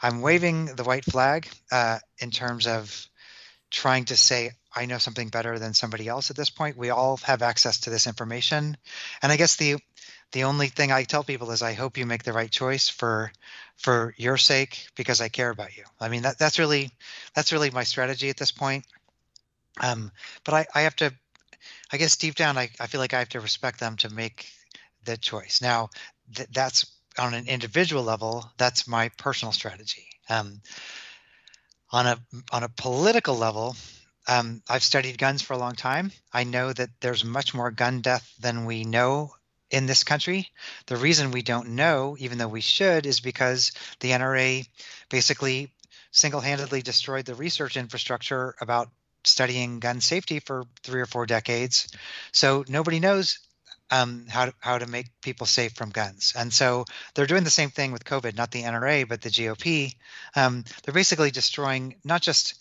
i'm 0.00 0.20
waving 0.20 0.66
the 0.66 0.84
white 0.84 1.04
flag 1.04 1.48
uh, 1.70 1.98
in 2.18 2.30
terms 2.30 2.66
of 2.66 3.08
trying 3.70 4.04
to 4.04 4.16
say 4.16 4.52
I 4.74 4.86
know 4.86 4.98
something 4.98 5.28
better 5.28 5.58
than 5.58 5.74
somebody 5.74 6.08
else 6.08 6.30
at 6.30 6.36
this 6.36 6.50
point. 6.50 6.76
We 6.76 6.90
all 6.90 7.18
have 7.18 7.42
access 7.42 7.80
to 7.80 7.90
this 7.90 8.06
information. 8.06 8.76
And 9.22 9.32
I 9.32 9.36
guess 9.36 9.56
the 9.56 9.76
the 10.32 10.44
only 10.44 10.68
thing 10.68 10.90
I 10.90 11.04
tell 11.04 11.22
people 11.22 11.50
is 11.50 11.62
I 11.62 11.74
hope 11.74 11.96
you 11.96 12.06
make 12.06 12.24
the 12.24 12.32
right 12.32 12.50
choice 12.50 12.88
for 12.88 13.32
for 13.76 14.14
your 14.16 14.36
sake 14.36 14.86
because 14.96 15.20
I 15.20 15.28
care 15.28 15.50
about 15.50 15.76
you. 15.76 15.84
I 16.00 16.08
mean 16.08 16.22
that 16.22 16.38
that's 16.38 16.58
really 16.58 16.90
that's 17.34 17.52
really 17.52 17.70
my 17.70 17.84
strategy 17.84 18.30
at 18.30 18.36
this 18.36 18.50
point. 18.50 18.84
Um, 19.80 20.10
but 20.44 20.54
I, 20.54 20.66
I 20.74 20.80
have 20.82 20.96
to 20.96 21.12
I 21.92 21.96
guess 21.98 22.16
deep 22.16 22.34
down 22.34 22.58
I, 22.58 22.70
I 22.80 22.86
feel 22.86 23.00
like 23.00 23.14
I 23.14 23.20
have 23.20 23.30
to 23.30 23.40
respect 23.40 23.78
them 23.78 23.96
to 23.98 24.12
make 24.12 24.48
the 25.04 25.16
choice. 25.16 25.60
Now 25.62 25.90
th- 26.34 26.48
that's 26.50 26.86
on 27.18 27.34
an 27.34 27.46
individual 27.46 28.02
level, 28.02 28.50
that's 28.56 28.88
my 28.88 29.10
personal 29.10 29.52
strategy. 29.52 30.08
Um, 30.30 30.62
on 31.90 32.06
a 32.06 32.18
on 32.50 32.62
a 32.62 32.70
political 32.70 33.36
level, 33.36 33.76
um, 34.26 34.62
I've 34.68 34.82
studied 34.82 35.18
guns 35.18 35.42
for 35.42 35.52
a 35.52 35.58
long 35.58 35.74
time. 35.74 36.10
I 36.32 36.44
know 36.44 36.72
that 36.72 36.88
there's 37.00 37.22
much 37.22 37.52
more 37.52 37.70
gun 37.70 38.00
death 38.00 38.32
than 38.40 38.64
we 38.64 38.84
know 38.84 39.34
in 39.72 39.86
this 39.86 40.04
country. 40.04 40.50
The 40.86 40.96
reason 40.96 41.32
we 41.32 41.42
don't 41.42 41.70
know, 41.70 42.16
even 42.20 42.38
though 42.38 42.46
we 42.46 42.60
should, 42.60 43.06
is 43.06 43.20
because 43.20 43.72
the 44.00 44.10
NRA 44.10 44.68
basically 45.08 45.72
single 46.12 46.40
handedly 46.40 46.82
destroyed 46.82 47.24
the 47.24 47.34
research 47.34 47.76
infrastructure 47.76 48.54
about 48.60 48.90
studying 49.24 49.80
gun 49.80 50.00
safety 50.00 50.40
for 50.40 50.64
three 50.82 51.00
or 51.00 51.06
four 51.06 51.26
decades. 51.26 51.88
So 52.32 52.64
nobody 52.68 53.00
knows 53.00 53.38
um, 53.90 54.26
how 54.28 54.46
to, 54.46 54.54
how 54.60 54.78
to 54.78 54.86
make 54.86 55.06
people 55.22 55.46
safe 55.46 55.72
from 55.72 55.90
guns. 55.90 56.34
And 56.36 56.52
so 56.52 56.84
they're 57.14 57.26
doing 57.26 57.44
the 57.44 57.50
same 57.50 57.70
thing 57.70 57.92
with 57.92 58.04
COVID, 58.04 58.36
not 58.36 58.50
the 58.50 58.62
NRA, 58.62 59.08
but 59.08 59.22
the 59.22 59.30
GOP. 59.30 59.94
Um, 60.36 60.64
they're 60.82 60.94
basically 60.94 61.30
destroying 61.30 61.96
not 62.04 62.20
just 62.22 62.54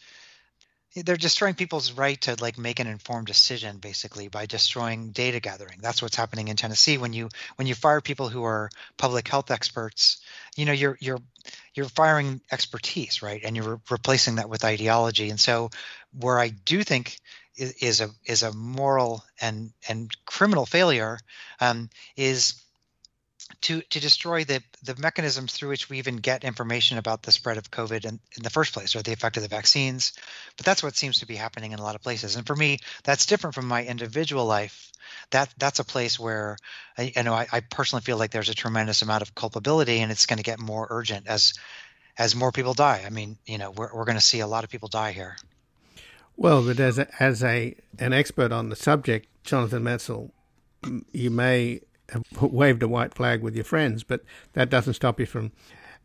they're 0.95 1.15
destroying 1.15 1.53
people's 1.53 1.93
right 1.93 2.19
to 2.21 2.35
like 2.41 2.57
make 2.57 2.79
an 2.79 2.87
informed 2.87 3.27
decision 3.27 3.77
basically 3.77 4.27
by 4.27 4.45
destroying 4.45 5.11
data 5.11 5.39
gathering. 5.39 5.79
That's 5.81 6.01
what's 6.01 6.15
happening 6.15 6.49
in 6.49 6.55
tennessee. 6.55 6.97
When 6.97 7.13
you 7.13 7.29
when 7.55 7.67
you 7.67 7.75
fire 7.75 8.01
people 8.01 8.29
who 8.29 8.43
are 8.43 8.69
public 8.97 9.27
health 9.27 9.51
experts 9.51 10.21
you 10.55 10.65
know 10.65 10.73
you're 10.73 10.97
you're 10.99 11.19
you're 11.73 11.89
firing 11.89 12.41
expertise 12.51 13.21
right? 13.21 13.41
And 13.43 13.55
you're 13.55 13.75
re- 13.75 13.81
replacing 13.89 14.35
that 14.35 14.49
with 14.49 14.65
ideology. 14.65 15.29
And 15.29 15.39
so 15.39 15.69
where 16.19 16.39
i 16.39 16.49
do 16.49 16.83
think 16.83 17.17
is, 17.55 17.73
is 17.73 18.01
a 18.01 18.09
is 18.25 18.43
a 18.43 18.53
moral 18.53 19.23
and 19.39 19.71
and 19.87 20.11
criminal 20.25 20.65
failure 20.65 21.19
um, 21.59 21.89
is 22.15 22.61
to 23.61 23.81
to 23.81 23.99
destroy 23.99 24.43
the 24.43 24.61
the 24.83 24.95
mechanisms 24.97 25.53
through 25.53 25.69
which 25.69 25.89
we 25.89 25.97
even 25.97 26.17
get 26.17 26.43
information 26.43 26.97
about 26.97 27.23
the 27.23 27.31
spread 27.31 27.57
of 27.57 27.71
COVID 27.71 28.05
in, 28.05 28.19
in 28.35 28.43
the 28.43 28.49
first 28.49 28.73
place, 28.73 28.95
or 28.95 29.01
the 29.01 29.13
effect 29.13 29.37
of 29.37 29.43
the 29.43 29.49
vaccines. 29.49 30.13
But 30.57 30.65
that's 30.65 30.83
what 30.83 30.95
seems 30.95 31.19
to 31.19 31.25
be 31.25 31.35
happening 31.35 31.71
in 31.71 31.79
a 31.79 31.83
lot 31.83 31.95
of 31.95 32.01
places. 32.01 32.35
And 32.35 32.47
for 32.47 32.55
me, 32.55 32.79
that's 33.03 33.25
different 33.25 33.55
from 33.55 33.67
my 33.67 33.85
individual 33.85 34.45
life. 34.45 34.91
That 35.31 35.53
that's 35.57 35.79
a 35.79 35.83
place 35.83 36.19
where 36.19 36.57
I, 36.97 37.13
know 37.21 37.33
I, 37.33 37.47
I 37.51 37.59
personally 37.61 38.01
feel 38.01 38.17
like 38.17 38.31
there's 38.31 38.49
a 38.49 38.55
tremendous 38.55 39.01
amount 39.01 39.21
of 39.21 39.35
culpability, 39.35 39.99
and 39.99 40.11
it's 40.11 40.25
going 40.25 40.37
to 40.37 40.43
get 40.43 40.59
more 40.59 40.87
urgent 40.89 41.27
as 41.27 41.53
as 42.17 42.35
more 42.35 42.51
people 42.51 42.73
die. 42.73 43.03
I 43.05 43.09
mean, 43.09 43.37
you 43.45 43.57
know, 43.57 43.71
we're 43.71 43.93
we're 43.93 44.05
going 44.05 44.17
to 44.17 44.21
see 44.21 44.39
a 44.39 44.47
lot 44.47 44.63
of 44.63 44.69
people 44.69 44.89
die 44.89 45.11
here. 45.11 45.37
Well, 46.37 46.63
but 46.63 46.79
as 46.79 46.97
a, 46.97 47.07
as 47.21 47.43
a 47.43 47.75
an 47.99 48.13
expert 48.13 48.51
on 48.51 48.69
the 48.69 48.75
subject, 48.75 49.27
Jonathan 49.43 49.83
Metzl, 49.83 50.31
you 51.11 51.29
may 51.29 51.81
waved 52.41 52.83
a 52.83 52.87
white 52.87 53.13
flag 53.13 53.41
with 53.41 53.55
your 53.55 53.63
friends, 53.63 54.03
but 54.03 54.23
that 54.53 54.69
doesn't 54.69 54.93
stop 54.93 55.19
you 55.19 55.25
from 55.25 55.51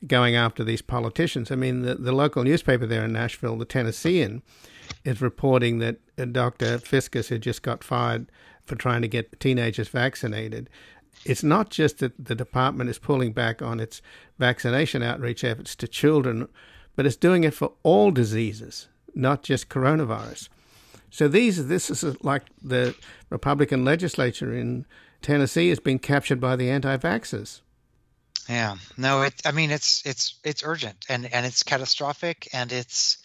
going 0.06 0.36
after 0.36 0.62
these 0.62 0.82
politicians. 0.82 1.50
I 1.50 1.56
mean, 1.56 1.82
the, 1.82 1.94
the 1.94 2.12
local 2.12 2.44
newspaper 2.44 2.86
there 2.86 3.04
in 3.04 3.12
Nashville, 3.12 3.56
the 3.56 3.64
Tennessean, 3.64 4.42
is 5.04 5.20
reporting 5.20 5.78
that 5.78 5.96
uh, 6.18 6.26
Dr. 6.26 6.78
Fiscus 6.78 7.28
had 7.30 7.40
just 7.40 7.62
got 7.62 7.82
fired 7.82 8.30
for 8.64 8.76
trying 8.76 9.02
to 9.02 9.08
get 9.08 9.40
teenagers 9.40 9.88
vaccinated. 9.88 10.68
It's 11.24 11.42
not 11.42 11.70
just 11.70 11.98
that 11.98 12.12
the 12.22 12.34
department 12.34 12.90
is 12.90 12.98
pulling 12.98 13.32
back 13.32 13.62
on 13.62 13.80
its 13.80 14.02
vaccination 14.38 15.02
outreach 15.02 15.44
efforts 15.44 15.74
to 15.76 15.88
children, 15.88 16.48
but 16.94 17.06
it's 17.06 17.16
doing 17.16 17.44
it 17.44 17.54
for 17.54 17.72
all 17.82 18.10
diseases, 18.10 18.88
not 19.14 19.42
just 19.42 19.68
coronavirus. 19.68 20.48
So 21.10 21.28
these, 21.28 21.68
this 21.68 21.88
is 21.88 22.04
uh, 22.04 22.14
like 22.22 22.42
the 22.62 22.94
Republican 23.30 23.84
legislature 23.84 24.52
in 24.52 24.84
Tennessee 25.26 25.70
has 25.70 25.80
been 25.80 25.98
captured 25.98 26.40
by 26.40 26.54
the 26.54 26.70
anti-vaxxers. 26.70 27.60
Yeah, 28.48 28.76
no, 28.96 29.22
it. 29.22 29.34
I 29.44 29.50
mean, 29.50 29.72
it's 29.72 30.06
it's 30.06 30.38
it's 30.44 30.62
urgent 30.64 31.04
and 31.08 31.26
and 31.34 31.44
it's 31.44 31.64
catastrophic 31.64 32.48
and 32.52 32.70
it's 32.70 33.18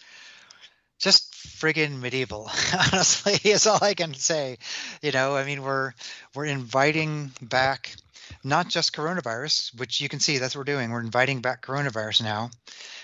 just 0.97 1.31
friggin' 1.31 1.99
medieval. 1.99 2.49
Honestly, 2.91 3.51
is 3.51 3.67
all 3.67 3.77
I 3.83 3.93
can 3.93 4.15
say. 4.15 4.57
You 5.03 5.11
know, 5.11 5.35
I 5.35 5.45
mean, 5.45 5.61
we're 5.61 5.93
we're 6.33 6.45
inviting 6.45 7.33
back 7.39 7.95
not 8.43 8.67
just 8.67 8.95
coronavirus, 8.95 9.79
which 9.79 10.01
you 10.01 10.09
can 10.09 10.19
see 10.19 10.39
that's 10.39 10.55
what 10.55 10.61
we're 10.61 10.73
doing. 10.73 10.89
We're 10.89 11.01
inviting 11.01 11.41
back 11.41 11.63
coronavirus 11.63 12.23
now, 12.23 12.49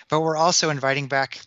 but 0.10 0.22
we're 0.22 0.38
also 0.38 0.72
inviting 0.72 1.06
back 1.08 1.40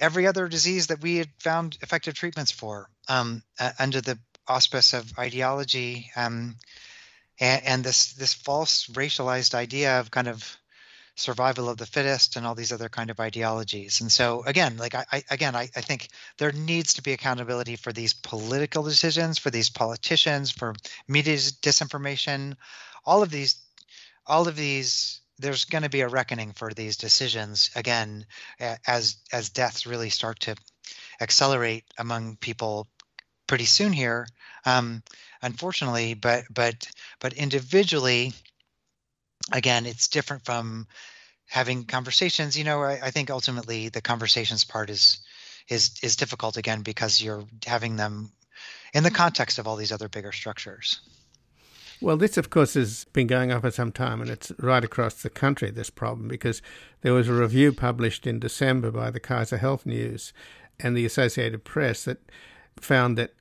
every 0.00 0.26
other 0.26 0.48
disease 0.48 0.88
that 0.88 1.00
we 1.00 1.18
had 1.18 1.28
found 1.38 1.78
effective 1.80 2.14
treatments 2.14 2.50
for 2.50 2.88
um, 3.08 3.44
uh, 3.60 3.70
under 3.78 4.00
the 4.00 4.18
auspice 4.48 4.92
of 4.92 5.18
ideology 5.18 6.10
um, 6.16 6.56
and, 7.40 7.64
and, 7.64 7.84
this 7.84 8.12
this 8.14 8.34
false 8.34 8.86
racialized 8.88 9.54
idea 9.54 10.00
of 10.00 10.10
kind 10.10 10.28
of 10.28 10.56
survival 11.14 11.68
of 11.68 11.76
the 11.76 11.86
fittest 11.86 12.36
and 12.36 12.46
all 12.46 12.54
these 12.54 12.72
other 12.72 12.88
kind 12.88 13.10
of 13.10 13.20
ideologies. 13.20 14.00
And 14.00 14.10
so 14.10 14.42
again, 14.44 14.76
like 14.76 14.94
I, 14.94 15.04
I 15.12 15.22
again, 15.30 15.54
I, 15.54 15.68
I 15.76 15.80
think 15.80 16.08
there 16.38 16.52
needs 16.52 16.94
to 16.94 17.02
be 17.02 17.12
accountability 17.12 17.76
for 17.76 17.92
these 17.92 18.14
political 18.14 18.82
decisions, 18.82 19.38
for 19.38 19.50
these 19.50 19.70
politicians, 19.70 20.50
for 20.50 20.74
media 21.06 21.36
disinformation, 21.36 22.56
all 23.04 23.22
of 23.22 23.30
these, 23.30 23.56
all 24.26 24.48
of 24.48 24.56
these 24.56 25.20
there's 25.38 25.64
going 25.64 25.82
to 25.82 25.90
be 25.90 26.02
a 26.02 26.08
reckoning 26.08 26.52
for 26.52 26.72
these 26.72 26.96
decisions 26.96 27.70
again 27.74 28.24
as 28.86 29.16
as 29.32 29.50
deaths 29.50 29.86
really 29.86 30.10
start 30.10 30.38
to 30.40 30.54
accelerate 31.20 31.84
among 31.98 32.36
people 32.36 32.86
pretty 33.52 33.66
soon 33.66 33.92
here, 33.92 34.26
um, 34.64 35.02
unfortunately. 35.42 36.14
But 36.14 36.44
but 36.48 36.88
but 37.20 37.34
individually, 37.34 38.32
again, 39.52 39.84
it's 39.84 40.08
different 40.08 40.46
from 40.46 40.86
having 41.50 41.84
conversations. 41.84 42.56
You 42.56 42.64
know, 42.64 42.82
I, 42.82 42.98
I 43.02 43.10
think 43.10 43.30
ultimately 43.30 43.90
the 43.90 44.00
conversations 44.00 44.64
part 44.64 44.88
is 44.88 45.20
is 45.68 46.00
is 46.02 46.16
difficult 46.16 46.56
again 46.56 46.80
because 46.80 47.22
you're 47.22 47.44
having 47.66 47.96
them 47.96 48.32
in 48.94 49.02
the 49.02 49.10
context 49.10 49.58
of 49.58 49.66
all 49.66 49.76
these 49.76 49.92
other 49.92 50.08
bigger 50.08 50.32
structures. 50.32 51.02
Well, 52.00 52.16
this, 52.16 52.38
of 52.38 52.48
course, 52.48 52.72
has 52.72 53.04
been 53.12 53.26
going 53.26 53.52
on 53.52 53.60
for 53.60 53.70
some 53.70 53.92
time, 53.92 54.22
and 54.22 54.30
it's 54.30 54.50
right 54.58 54.82
across 54.82 55.20
the 55.20 55.28
country, 55.28 55.70
this 55.70 55.90
problem, 55.90 56.26
because 56.26 56.62
there 57.02 57.12
was 57.12 57.28
a 57.28 57.34
review 57.34 57.74
published 57.74 58.26
in 58.26 58.38
December 58.38 58.90
by 58.90 59.10
the 59.10 59.20
Kaiser 59.20 59.58
Health 59.58 59.84
News 59.84 60.32
and 60.80 60.96
the 60.96 61.04
Associated 61.04 61.64
Press 61.64 62.04
that 62.04 62.18
found 62.80 63.18
that 63.18 63.34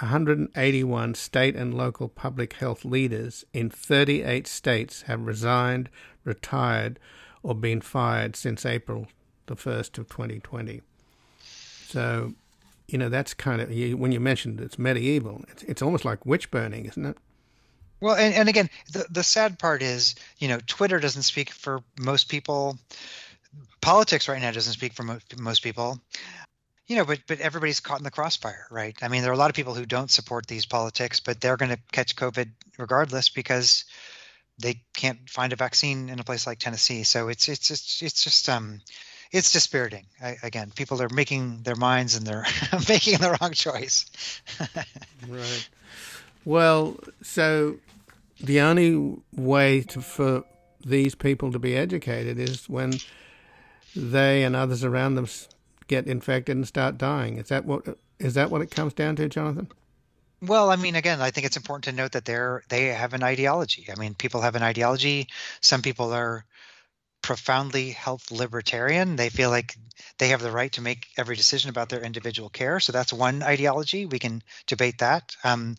181 0.00 1.14
state 1.14 1.56
and 1.56 1.74
local 1.74 2.08
public 2.08 2.54
health 2.54 2.84
leaders 2.84 3.44
in 3.52 3.68
38 3.68 4.46
states 4.46 5.02
have 5.02 5.26
resigned, 5.26 5.88
retired, 6.24 6.98
or 7.42 7.54
been 7.54 7.80
fired 7.80 8.36
since 8.36 8.64
April 8.64 9.08
the 9.46 9.56
1st 9.56 9.98
of 9.98 10.08
2020. 10.08 10.82
So, 11.86 12.34
you 12.86 12.98
know, 12.98 13.08
that's 13.08 13.34
kind 13.34 13.60
of, 13.60 13.68
when 13.98 14.12
you 14.12 14.20
mentioned 14.20 14.60
it's 14.60 14.78
medieval, 14.78 15.44
it's, 15.48 15.62
it's 15.64 15.82
almost 15.82 16.04
like 16.04 16.24
witch 16.24 16.50
burning, 16.50 16.86
isn't 16.86 17.04
it? 17.04 17.16
Well, 18.00 18.14
and, 18.14 18.34
and 18.34 18.48
again, 18.48 18.70
the, 18.92 19.06
the 19.10 19.24
sad 19.24 19.58
part 19.58 19.82
is, 19.82 20.14
you 20.38 20.46
know, 20.46 20.60
Twitter 20.66 21.00
doesn't 21.00 21.22
speak 21.22 21.50
for 21.50 21.80
most 21.98 22.28
people. 22.28 22.78
Politics 23.80 24.28
right 24.28 24.40
now 24.40 24.52
doesn't 24.52 24.74
speak 24.74 24.92
for 24.92 25.02
mo- 25.02 25.18
most 25.36 25.62
people 25.62 26.00
you 26.88 26.96
know, 26.96 27.04
but 27.04 27.20
but 27.26 27.40
everybody's 27.40 27.80
caught 27.80 27.98
in 27.98 28.04
the 28.04 28.10
crossfire, 28.10 28.66
right? 28.70 28.96
I 29.02 29.08
mean, 29.08 29.22
there 29.22 29.30
are 29.30 29.34
a 29.34 29.38
lot 29.38 29.50
of 29.50 29.56
people 29.56 29.74
who 29.74 29.86
don't 29.86 30.10
support 30.10 30.46
these 30.46 30.66
politics, 30.66 31.20
but 31.20 31.40
they're 31.40 31.58
going 31.58 31.70
to 31.70 31.78
catch 31.92 32.16
COVID 32.16 32.48
regardless 32.78 33.28
because 33.28 33.84
they 34.58 34.80
can't 34.94 35.28
find 35.28 35.52
a 35.52 35.56
vaccine 35.56 36.08
in 36.08 36.18
a 36.18 36.24
place 36.24 36.46
like 36.46 36.58
Tennessee. 36.58 37.04
So 37.04 37.28
it's 37.28 37.48
it's 37.48 37.70
it's 37.70 38.02
it's 38.02 38.24
just 38.24 38.48
um, 38.48 38.80
it's 39.30 39.52
dispiriting. 39.52 40.06
I, 40.22 40.38
again, 40.42 40.72
people 40.74 41.02
are 41.02 41.10
making 41.10 41.62
their 41.62 41.76
minds 41.76 42.16
and 42.16 42.26
they're 42.26 42.46
making 42.88 43.18
the 43.18 43.36
wrong 43.38 43.52
choice. 43.52 44.06
right. 45.28 45.68
Well, 46.46 46.96
so 47.22 47.76
the 48.40 48.60
only 48.60 49.18
way 49.36 49.82
to, 49.82 50.00
for 50.00 50.44
these 50.84 51.14
people 51.14 51.52
to 51.52 51.58
be 51.58 51.76
educated 51.76 52.38
is 52.38 52.66
when 52.68 52.94
they 53.94 54.44
and 54.44 54.56
others 54.56 54.84
around 54.84 55.16
them 55.16 55.26
get 55.88 56.06
infected 56.06 56.56
and 56.56 56.68
start 56.68 56.98
dying. 56.98 57.38
Is 57.38 57.48
that 57.48 57.64
what 57.64 57.98
is 58.18 58.34
that 58.34 58.50
what 58.50 58.62
it 58.62 58.70
comes 58.70 58.92
down 58.92 59.16
to, 59.16 59.28
Jonathan? 59.28 59.68
Well, 60.40 60.70
I 60.70 60.76
mean, 60.76 60.94
again, 60.94 61.20
I 61.20 61.30
think 61.30 61.46
it's 61.46 61.56
important 61.56 61.84
to 61.84 61.92
note 61.92 62.12
that 62.12 62.24
they're 62.24 62.62
they 62.68 62.86
have 62.86 63.14
an 63.14 63.24
ideology. 63.24 63.86
I 63.90 63.98
mean, 63.98 64.14
people 64.14 64.42
have 64.42 64.54
an 64.54 64.62
ideology. 64.62 65.28
Some 65.60 65.82
people 65.82 66.12
are 66.12 66.44
profoundly 67.22 67.90
health 67.90 68.30
libertarian. 68.30 69.16
They 69.16 69.30
feel 69.30 69.50
like 69.50 69.76
they 70.18 70.28
have 70.28 70.40
the 70.40 70.52
right 70.52 70.72
to 70.72 70.80
make 70.80 71.06
every 71.16 71.34
decision 71.34 71.70
about 71.70 71.88
their 71.88 72.02
individual 72.02 72.48
care. 72.48 72.78
So 72.78 72.92
that's 72.92 73.12
one 73.12 73.42
ideology. 73.42 74.06
We 74.06 74.20
can 74.20 74.42
debate 74.66 74.98
that. 74.98 75.34
Um, 75.42 75.76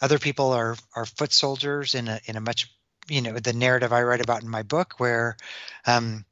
other 0.00 0.18
people 0.18 0.52
are 0.52 0.76
are 0.94 1.06
foot 1.06 1.32
soldiers 1.32 1.94
in 1.94 2.06
a 2.08 2.20
in 2.26 2.36
a 2.36 2.40
much 2.40 2.70
you 3.08 3.22
know 3.22 3.38
the 3.38 3.52
narrative 3.52 3.92
I 3.92 4.02
write 4.02 4.20
about 4.20 4.42
in 4.42 4.48
my 4.48 4.62
book, 4.62 4.94
where 4.98 5.36
um, 5.86 6.24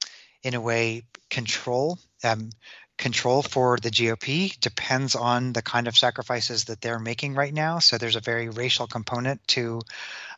in 0.42 0.54
a 0.54 0.60
way 0.60 1.04
control 1.28 1.98
um, 2.22 2.50
control 2.96 3.42
for 3.42 3.76
the 3.76 3.90
GOP 3.90 4.58
depends 4.60 5.14
on 5.14 5.52
the 5.52 5.62
kind 5.62 5.88
of 5.88 5.96
sacrifices 5.96 6.64
that 6.64 6.80
they're 6.80 6.98
making 6.98 7.34
right 7.34 7.52
now. 7.52 7.78
So 7.80 7.98
there's 7.98 8.16
a 8.16 8.20
very 8.20 8.48
racial 8.48 8.86
component 8.86 9.46
to 9.48 9.80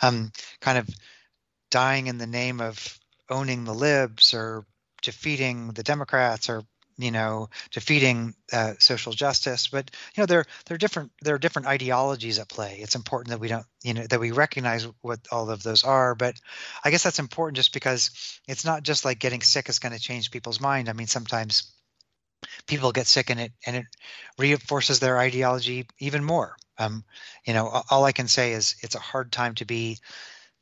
um, 0.00 0.32
kind 0.60 0.78
of 0.78 0.88
dying 1.70 2.06
in 2.06 2.18
the 2.18 2.26
name 2.26 2.60
of 2.60 2.98
owning 3.28 3.64
the 3.64 3.74
libs 3.74 4.32
or 4.32 4.64
defeating 5.02 5.68
the 5.72 5.82
Democrats 5.82 6.48
or 6.48 6.62
you 6.98 7.10
know 7.10 7.50
defeating 7.72 8.34
uh, 8.52 8.72
social 8.78 9.12
justice. 9.12 9.68
But 9.68 9.90
you 10.14 10.22
know 10.22 10.26
there 10.26 10.46
there 10.64 10.76
are 10.76 10.78
different 10.78 11.12
there 11.20 11.34
are 11.34 11.38
different 11.38 11.68
ideologies 11.68 12.38
at 12.38 12.48
play. 12.48 12.78
It's 12.80 12.94
important 12.94 13.30
that 13.30 13.40
we 13.40 13.48
don't 13.48 13.66
you 13.82 13.92
know 13.92 14.06
that 14.06 14.20
we 14.20 14.30
recognize 14.30 14.88
what 15.02 15.20
all 15.30 15.50
of 15.50 15.62
those 15.62 15.84
are. 15.84 16.14
But 16.14 16.40
i 16.84 16.90
guess 16.90 17.02
that's 17.02 17.18
important 17.18 17.56
just 17.56 17.74
because 17.74 18.40
it's 18.48 18.64
not 18.64 18.82
just 18.82 19.04
like 19.04 19.18
getting 19.18 19.42
sick 19.42 19.68
is 19.68 19.78
going 19.78 19.92
to 19.92 20.00
change 20.00 20.30
people's 20.30 20.60
mind. 20.60 20.88
I 20.88 20.94
mean 20.94 21.06
sometimes 21.06 21.70
people 22.66 22.92
get 22.92 23.06
sick 23.06 23.30
and 23.30 23.40
it 23.40 23.52
and 23.66 23.76
it 23.76 23.86
reinforces 24.38 25.00
their 25.00 25.18
ideology 25.18 25.86
even 25.98 26.24
more. 26.24 26.56
Um, 26.78 27.04
you 27.46 27.54
know 27.54 27.82
all 27.90 28.04
i 28.04 28.12
can 28.12 28.28
say 28.28 28.52
is 28.52 28.76
it's 28.82 28.94
a 28.94 29.00
hard 29.00 29.32
time 29.32 29.54
to 29.54 29.64
be 29.64 29.98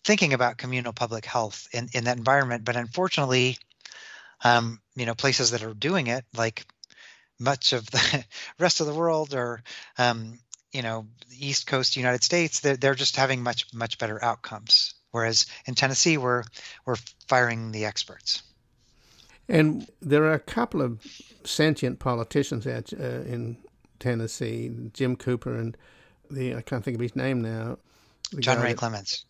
thinking 0.05 0.35
about 0.35 0.59
communal 0.59 0.93
public 0.93 1.25
health 1.25 1.67
in, 1.73 1.89
in 1.95 2.05
that 2.05 2.19
environment 2.19 2.65
but 2.65 2.77
unfortunately 2.77 3.59
um, 4.45 4.81
you 4.95 5.07
know 5.07 5.15
places 5.15 5.51
that 5.51 5.63
are 5.63 5.75
doing 5.75 6.07
it 6.07 6.25
like 6.37 6.67
much 7.41 7.73
of 7.73 7.91
the 7.91 8.25
rest 8.59 8.81
of 8.81 8.87
the 8.87 8.95
world 8.95 9.35
or 9.35 9.63
um, 9.99 10.39
you 10.73 10.83
know 10.83 11.07
east 11.37 11.67
coast 11.67 11.97
united 11.97 12.23
states 12.23 12.61
they're, 12.61 12.77
they're 12.77 12.95
just 12.95 13.17
having 13.17 13.43
much 13.43 13.67
much 13.75 13.99
better 13.99 14.23
outcomes. 14.23 14.95
Whereas 15.11 15.47
in 15.67 15.75
tennessee 15.75 16.19
we're 16.19 16.43
we're 16.85 16.97
firing 17.29 17.71
the 17.71 17.85
experts 17.85 18.43
and 19.49 19.89
there 20.01 20.25
are 20.25 20.33
a 20.33 20.39
couple 20.39 20.83
of 20.83 21.01
sentient 21.45 21.99
politicians 21.99 22.67
out 22.67 22.93
uh, 22.99 23.23
in 23.23 23.57
tennessee 23.99 24.71
jim 24.93 25.17
cooper 25.17 25.55
and 25.57 25.77
the 26.31 26.55
i 26.55 26.63
can't 26.63 26.85
think 26.85 26.97
of 26.97 27.01
his 27.01 27.17
name 27.17 27.41
now 27.41 27.79
john 28.39 28.61
ray 28.61 28.73
that, 28.73 28.79
Clemmons 28.79 29.25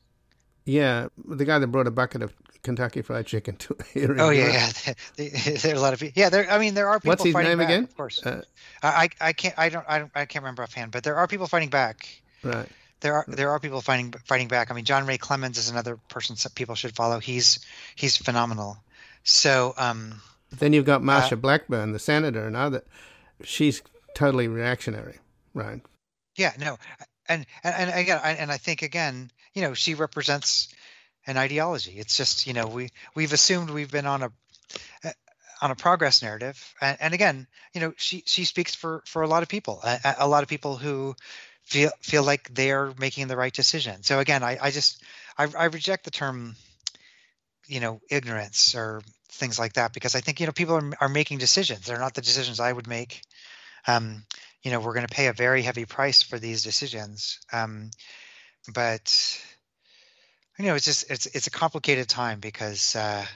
yeah 0.64 1.08
the 1.26 1.44
guy 1.44 1.58
that 1.58 1.66
brought 1.68 1.86
a 1.86 1.90
bucket 1.90 2.22
of 2.22 2.32
Kentucky 2.64 3.02
Fried 3.02 3.26
Chicken 3.26 3.56
to 3.56 3.76
here. 3.94 4.16
Oh 4.18 4.30
yeah, 4.30 4.70
yeah. 4.86 4.94
There's 5.16 5.64
a 5.66 5.74
lot 5.74 5.92
of 5.92 6.00
people. 6.00 6.20
Yeah, 6.20 6.30
there. 6.30 6.50
I 6.50 6.58
mean, 6.58 6.74
there 6.74 6.88
are 6.88 6.98
people. 6.98 7.10
What's 7.10 7.22
his 7.22 7.32
fighting 7.32 7.50
name 7.50 7.58
back, 7.58 7.68
again? 7.68 7.84
Of 7.84 7.96
course. 7.96 8.24
Uh, 8.26 8.42
I 8.82 9.10
I 9.20 9.32
can't 9.32 9.56
I 9.56 9.68
don't 9.68 9.84
I 9.88 9.98
don't 10.00 10.10
I 10.14 10.24
can't 10.24 10.42
remember 10.42 10.64
offhand, 10.64 10.90
but 10.90 11.04
there 11.04 11.16
are 11.16 11.28
people 11.28 11.46
fighting 11.46 11.68
back. 11.68 12.08
Right. 12.42 12.68
There 13.00 13.14
are 13.14 13.24
there 13.28 13.50
are 13.50 13.60
people 13.60 13.80
fighting 13.82 14.14
fighting 14.24 14.48
back. 14.48 14.70
I 14.70 14.74
mean, 14.74 14.86
John 14.86 15.06
Ray 15.06 15.18
Clemmons 15.18 15.58
is 15.58 15.68
another 15.68 15.98
person 16.08 16.36
people 16.54 16.74
should 16.74 16.96
follow. 16.96 17.20
He's 17.20 17.60
he's 17.94 18.16
phenomenal. 18.16 18.78
So. 19.24 19.74
um 19.76 20.22
Then 20.50 20.72
you've 20.72 20.84
got 20.84 21.02
Marsha 21.02 21.32
uh, 21.32 21.36
Blackburn, 21.36 21.92
the 21.92 21.98
senator, 21.98 22.46
and 22.46 22.56
other. 22.56 22.84
She's 23.42 23.82
totally 24.14 24.48
reactionary, 24.48 25.18
right? 25.52 25.80
Yeah. 26.36 26.52
No. 26.58 26.78
And 27.28 27.46
and, 27.62 27.74
and 27.74 28.00
again, 28.00 28.20
I, 28.22 28.32
and 28.32 28.52
I 28.52 28.58
think 28.58 28.82
again, 28.82 29.30
you 29.54 29.62
know, 29.62 29.74
she 29.74 29.94
represents 29.94 30.68
an 31.26 31.36
ideology. 31.36 31.92
It's 31.98 32.16
just 32.16 32.46
you 32.46 32.52
know 32.52 32.66
we 32.66 32.90
we've 33.14 33.32
assumed 33.32 33.70
we've 33.70 33.90
been 33.90 34.06
on 34.06 34.22
a 34.22 34.32
on 35.64 35.70
a 35.70 35.74
progress 35.74 36.22
narrative, 36.22 36.74
and, 36.80 36.98
and 37.00 37.14
again, 37.14 37.46
you 37.72 37.80
know, 37.80 37.94
she 37.96 38.22
she 38.26 38.44
speaks 38.44 38.74
for 38.74 39.02
for 39.06 39.22
a 39.22 39.26
lot 39.26 39.42
of 39.42 39.48
people, 39.48 39.80
a, 39.82 40.16
a, 40.18 40.28
lot 40.28 40.42
of 40.42 40.48
people 40.48 40.76
who 40.76 41.14
feel 41.62 41.90
feel 42.00 42.22
like 42.22 42.52
they're 42.52 42.92
making 42.98 43.28
the 43.28 43.36
right 43.36 43.52
decision. 43.52 44.02
So 44.02 44.18
again, 44.18 44.42
I 44.42 44.58
I 44.60 44.70
just 44.70 45.02
I, 45.38 45.48
I 45.58 45.64
reject 45.66 46.04
the 46.04 46.10
term, 46.10 46.56
you 47.66 47.80
know, 47.80 48.00
ignorance 48.10 48.74
or 48.74 49.00
things 49.34 49.58
like 49.58 49.74
that 49.74 49.92
because 49.92 50.14
I 50.14 50.20
think 50.20 50.40
you 50.40 50.46
know 50.46 50.52
people 50.52 50.76
are 50.76 50.92
are 51.00 51.08
making 51.08 51.38
decisions. 51.38 51.86
They're 51.86 51.98
not 51.98 52.14
the 52.14 52.22
decisions 52.22 52.60
I 52.60 52.72
would 52.72 52.86
make. 52.86 53.22
Um, 53.86 54.24
you 54.62 54.70
know, 54.70 54.80
we're 54.80 54.94
going 54.94 55.06
to 55.06 55.14
pay 55.14 55.26
a 55.26 55.32
very 55.32 55.62
heavy 55.62 55.84
price 55.84 56.22
for 56.22 56.38
these 56.38 56.62
decisions. 56.62 57.38
Um, 57.52 57.90
but 58.72 59.40
you 60.58 60.66
know, 60.66 60.74
it's 60.74 60.84
just 60.84 61.10
it's 61.10 61.26
it's 61.26 61.46
a 61.46 61.50
complicated 61.50 62.08
time 62.08 62.40
because 62.40 62.96
uh, 62.96 63.26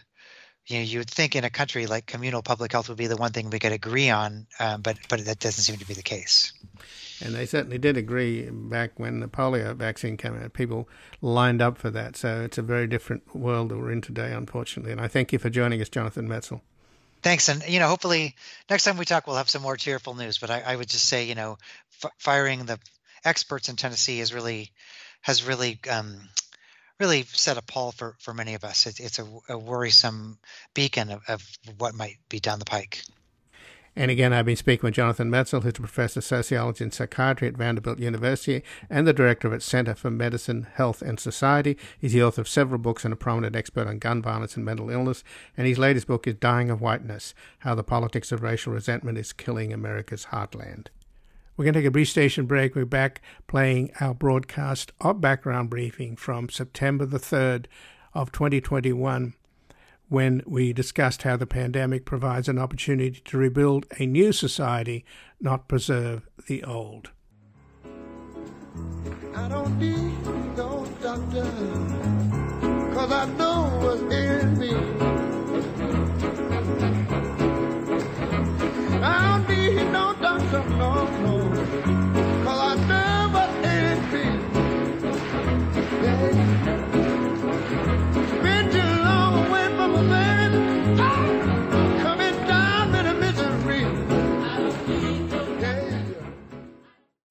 you 0.69 0.79
know 0.79 0.85
you 0.85 0.99
would 0.99 1.11
think 1.11 1.35
in 1.35 1.45
a 1.45 1.51
country 1.51 1.87
like 1.87 2.07
communal 2.07 2.43
public 2.43 2.73
health 2.73 2.89
would 2.89 2.99
be 2.99 3.07
the 3.07 3.17
one 3.17 3.33
thing 3.33 3.51
we 3.51 3.59
could 3.59 3.73
agree 3.73 4.11
on, 4.11 4.47
um, 4.61 4.83
but 4.83 4.99
but 5.09 5.25
that 5.25 5.41
doesn't 5.41 5.63
seem 5.63 5.77
to 5.77 5.87
be 5.87 5.95
the 5.95 6.03
case. 6.03 6.53
And 7.21 7.35
they 7.35 7.47
certainly 7.47 7.79
did 7.79 7.97
agree 7.97 8.49
back 8.51 8.93
when 8.97 9.21
the 9.21 9.27
polio 9.27 9.75
vaccine 9.75 10.17
came 10.17 10.41
out. 10.41 10.53
People 10.53 10.89
lined 11.21 11.61
up 11.61 11.77
for 11.77 11.91
that. 11.91 12.17
So 12.17 12.43
it's 12.43 12.59
a 12.59 12.63
very 12.63 12.87
different 12.87 13.35
world 13.35 13.71
that 13.71 13.79
we're 13.79 13.91
in 13.91 14.03
today, 14.03 14.33
unfortunately. 14.33 14.93
And 14.93 15.01
I 15.01 15.09
thank 15.09 15.33
you 15.33 15.39
for 15.41 15.51
joining 15.51 15.81
us, 15.81 15.89
Jonathan 15.89 16.29
Metzl. 16.29 16.61
Thanks, 17.23 17.49
and 17.49 17.67
you 17.67 17.81
know, 17.81 17.89
hopefully 17.89 18.37
next 18.71 18.85
time 18.85 18.97
we 18.97 19.05
talk, 19.05 19.27
we'll 19.27 19.37
have 19.37 19.51
some 19.51 19.63
more 19.63 19.77
cheerful 19.77 20.15
news. 20.15 20.39
But 20.39 20.51
I, 20.51 20.61
I 20.61 20.77
would 20.77 20.89
just 20.89 21.07
say, 21.07 21.25
you 21.25 21.35
know, 21.35 21.59
f- 22.05 22.13
firing 22.19 22.67
the 22.67 22.79
experts 23.25 23.69
in 23.69 23.75
Tennessee 23.75 24.21
is 24.21 24.33
really 24.33 24.71
has 25.23 25.45
really 25.45 25.81
um, 25.91 26.21
really 27.01 27.23
set 27.23 27.57
a 27.57 27.63
pall 27.63 27.93
for, 27.93 28.17
for 28.19 28.35
many 28.35 28.55
of 28.55 28.65
us. 28.65 28.87
It, 28.87 29.01
it's 29.01 29.19
a, 29.19 29.27
a 29.49 29.59
worrisome 29.59 30.39
beacon 30.75 31.11
of, 31.11 31.23
of 31.29 31.43
what 31.79 31.95
might 31.95 32.19
be 32.29 32.41
down 32.41 32.59
the 32.59 32.65
pike. 32.65 33.03
And 33.99 34.13
again, 34.13 34.33
I've 34.33 34.47
been 34.47 34.55
speaking 34.55 34.87
with 34.87 34.95
Jonathan 34.95 35.29
Metzl, 35.29 35.65
who's 35.65 35.73
a 35.77 35.81
professor 35.81 36.21
of 36.21 36.25
sociology 36.25 36.85
and 36.85 36.95
psychiatry 36.95 37.49
at 37.49 37.57
Vanderbilt 37.57 37.99
University 37.99 38.63
and 38.89 39.09
the 39.09 39.13
director 39.13 39.49
of 39.49 39.55
its 39.55 39.65
Center 39.65 39.97
for 39.97 40.09
Medicine, 40.09 40.69
Health, 40.75 41.03
and 41.03 41.19
Society. 41.19 41.77
He's 41.99 42.13
the 42.13 42.23
author 42.23 42.43
of 42.43 42.49
several 42.49 42.79
books 42.79 43.05
and 43.05 43.13
a 43.13 43.17
prominent 43.17 43.57
expert 43.57 43.89
on 43.89 43.99
gun 43.99 44.23
violence 44.23 44.55
and 44.55 44.65
mental 44.65 44.91
illness. 44.91 45.25
And 45.57 45.67
his 45.67 45.79
latest 45.79 46.07
book 46.07 46.29
is 46.29 46.35
Dying 46.35 46.71
of 46.71 46.81
Whiteness 46.81 47.35
How 47.61 47.75
the 47.75 47.83
Politics 47.83 48.31
of 48.31 48.43
Racial 48.43 48.73
Resentment 48.73 49.19
is 49.19 49.33
Killing 49.33 49.73
America's 49.73 50.27
Heartland. 50.27 50.87
We're 51.59 51.65
going 51.65 51.75
to 51.75 51.81
take 51.81 51.89
a 51.89 51.91
brief 51.91 52.09
station 52.09 52.47
break. 52.47 52.77
We're 52.77 52.85
back 52.85 53.21
playing 53.49 53.91
our 54.01 54.15
broadcast 54.15 54.93
of 55.01 55.21
background 55.21 55.71
briefing 55.71 56.15
from 56.15 56.49
September 56.49 57.05
the 57.05 57.19
3rd 57.19 57.67
of 58.15 58.31
2021 58.31 59.35
when 60.09 60.43
we 60.47 60.73
discussed 60.73 61.25
how 61.25 61.37
the 61.37 61.49
pandemic 61.49 62.05
provides 62.05 62.49
an 62.49 62.61
opportunity 62.61 63.21
to 63.25 63.37
rebuild 63.37 63.87
a 63.99 64.07
new 64.07 64.31
society, 64.31 65.05
not 65.41 65.67
preserve 65.67 66.29
the 66.47 66.63
old. 66.63 67.11
I 69.35 69.49
don't 69.49 69.77
need 69.81 70.57
no 70.57 70.87
doctor, 71.03 71.43
cause 72.95 73.11
I 73.11 73.25
know 73.37 73.81
what's 73.83 74.15
in 74.15 74.59
me. 74.61 75.38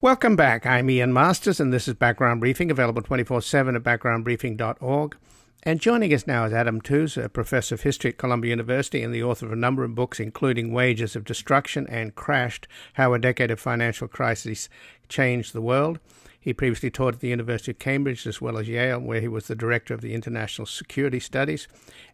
Welcome 0.00 0.36
back. 0.36 0.64
I'm 0.64 0.88
Ian 0.90 1.12
Masters, 1.12 1.58
and 1.58 1.72
this 1.72 1.88
is 1.88 1.94
Background 1.94 2.38
Briefing, 2.38 2.70
available 2.70 3.02
24 3.02 3.42
7 3.42 3.74
at 3.74 3.82
backgroundbriefing.org. 3.82 5.16
And 5.64 5.80
joining 5.80 6.14
us 6.14 6.24
now 6.24 6.44
is 6.44 6.52
Adam 6.52 6.80
Tooze, 6.80 7.16
a 7.16 7.28
professor 7.28 7.74
of 7.74 7.80
history 7.80 8.10
at 8.10 8.16
Columbia 8.16 8.50
University 8.50 9.02
and 9.02 9.12
the 9.12 9.24
author 9.24 9.46
of 9.46 9.52
a 9.52 9.56
number 9.56 9.82
of 9.82 9.96
books, 9.96 10.20
including 10.20 10.72
Wages 10.72 11.16
of 11.16 11.24
Destruction 11.24 11.84
and 11.88 12.14
Crashed 12.14 12.68
How 12.92 13.12
a 13.12 13.18
Decade 13.18 13.50
of 13.50 13.58
Financial 13.58 14.06
Crisis 14.06 14.68
Changed 15.08 15.52
the 15.52 15.60
World. 15.60 15.98
He 16.48 16.54
previously 16.54 16.90
taught 16.90 17.12
at 17.12 17.20
the 17.20 17.28
University 17.28 17.72
of 17.72 17.78
Cambridge 17.78 18.26
as 18.26 18.40
well 18.40 18.56
as 18.56 18.66
Yale, 18.66 19.00
where 19.00 19.20
he 19.20 19.28
was 19.28 19.48
the 19.48 19.54
director 19.54 19.92
of 19.92 20.00
the 20.00 20.14
International 20.14 20.64
Security 20.64 21.20
Studies, 21.20 21.68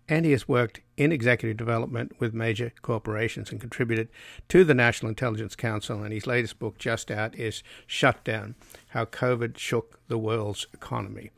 and 0.09 0.27
he 0.27 0.33
has 0.33 0.49
worked 0.49 0.81
in 0.97 1.13
executive 1.13 1.57
development 1.57 2.19
with 2.19 2.35
major 2.35 2.73
corporations 2.83 3.53
and 3.53 3.61
contributed 3.61 4.09
to 4.49 4.65
the 4.65 4.75
National 4.75 5.09
Intelligence 5.09 5.55
Council. 5.55 6.03
And 6.03 6.13
his 6.13 6.27
latest 6.27 6.59
book, 6.59 6.79
just 6.79 7.13
out, 7.13 7.37
is 7.37 7.63
Shutdown 7.87 8.57
How 8.89 9.05
COVID 9.05 9.57
Shook 9.57 10.01
the 10.09 10.19
World's 10.19 10.67
Economy. 10.75 11.31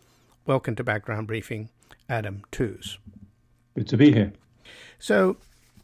Welcome 0.47 0.75
to 0.77 0.83
Background 0.83 1.27
Briefing, 1.27 1.69
Adam 2.09 2.45
Tooze. 2.51 2.99
Good 3.75 3.89
to 3.89 3.99
be 3.99 4.11
here. 4.11 4.33
So, 4.99 5.37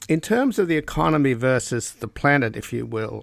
in 0.09 0.23
terms 0.23 0.59
of 0.59 0.67
the 0.67 0.79
economy 0.79 1.35
versus 1.35 1.93
the 1.93 2.09
planet, 2.09 2.57
if 2.57 2.73
you 2.73 2.87
will, 2.87 3.23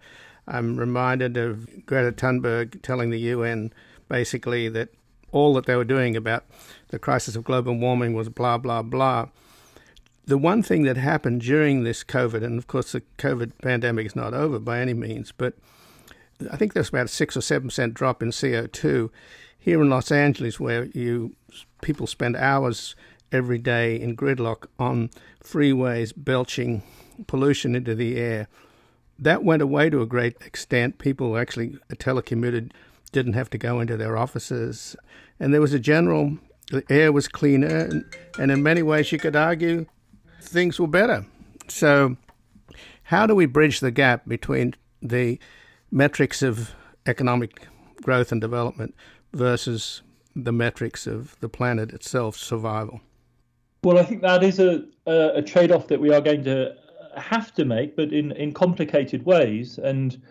I'm 0.49 0.77
reminded 0.77 1.37
of 1.37 1.85
Greta 1.85 2.11
Thunberg 2.11 2.81
telling 2.81 3.11
the 3.11 3.19
UN 3.19 3.71
basically 4.09 4.67
that 4.69 4.89
all 5.31 5.53
that 5.53 5.67
they 5.67 5.75
were 5.75 5.83
doing 5.83 6.17
about 6.17 6.45
the 6.89 6.99
crisis 6.99 7.35
of 7.35 7.43
global 7.43 7.75
warming 7.75 8.13
was 8.13 8.29
blah, 8.29 8.57
blah, 8.57 8.81
blah. 8.81 9.27
The 10.25 10.37
one 10.37 10.63
thing 10.63 10.83
that 10.83 10.97
happened 10.97 11.41
during 11.41 11.83
this 11.83 12.03
COVID, 12.03 12.43
and 12.43 12.57
of 12.57 12.67
course 12.67 12.91
the 12.91 13.03
COVID 13.17 13.51
pandemic 13.61 14.07
is 14.07 14.15
not 14.15 14.33
over 14.33 14.59
by 14.59 14.79
any 14.79 14.93
means, 14.93 15.31
but 15.31 15.53
I 16.51 16.57
think 16.57 16.73
there's 16.73 16.89
about 16.89 17.05
a 17.05 17.09
six 17.09 17.37
or 17.37 17.41
seven 17.41 17.67
percent 17.69 17.93
drop 17.93 18.23
in 18.23 18.29
CO2 18.29 19.09
here 19.59 19.81
in 19.81 19.89
Los 19.89 20.11
Angeles, 20.11 20.59
where 20.59 20.85
you 20.85 21.35
people 21.81 22.07
spend 22.07 22.35
hours 22.35 22.95
every 23.31 23.57
day 23.57 23.99
in 23.99 24.15
gridlock 24.15 24.67
on 24.79 25.09
freeways 25.43 26.13
belching 26.15 26.81
pollution 27.27 27.75
into 27.75 27.93
the 27.93 28.17
air. 28.17 28.47
That 29.21 29.43
went 29.43 29.61
away 29.61 29.89
to 29.89 30.01
a 30.01 30.05
great 30.05 30.37
extent. 30.45 30.97
People 30.97 31.37
actually 31.37 31.77
telecommuted, 31.95 32.71
didn't 33.11 33.33
have 33.33 33.49
to 33.51 33.57
go 33.57 33.79
into 33.79 33.97
their 33.97 34.17
offices. 34.17 34.95
And 35.39 35.53
there 35.53 35.61
was 35.61 35.73
a 35.73 35.79
general, 35.79 36.37
the 36.71 36.83
air 36.89 37.11
was 37.11 37.27
cleaner. 37.27 37.67
And, 37.67 38.05
and 38.39 38.51
in 38.51 38.63
many 38.63 38.81
ways, 38.81 39.11
you 39.11 39.19
could 39.19 39.35
argue 39.35 39.85
things 40.41 40.79
were 40.79 40.87
better. 40.87 41.25
So, 41.67 42.15
how 43.03 43.27
do 43.27 43.35
we 43.35 43.45
bridge 43.45 43.79
the 43.79 43.91
gap 43.91 44.27
between 44.27 44.75
the 45.01 45.39
metrics 45.91 46.41
of 46.41 46.73
economic 47.05 47.67
growth 48.03 48.31
and 48.31 48.39
development 48.39 48.95
versus 49.33 50.01
the 50.35 50.51
metrics 50.51 51.07
of 51.07 51.35
the 51.39 51.49
planet 51.49 51.91
itself 51.91 52.37
survival? 52.37 53.01
Well, 53.83 53.97
I 53.97 54.03
think 54.03 54.21
that 54.21 54.43
is 54.43 54.59
a, 54.59 54.83
a, 55.05 55.35
a 55.35 55.41
trade 55.41 55.71
off 55.71 55.87
that 55.87 55.99
we 55.99 56.13
are 56.13 56.21
going 56.21 56.43
to 56.43 56.75
have 57.17 57.53
to 57.55 57.65
make, 57.65 57.95
but 57.95 58.13
in, 58.13 58.31
in 58.33 58.53
complicated 58.53 59.25
ways. 59.25 59.77
And 59.77 60.21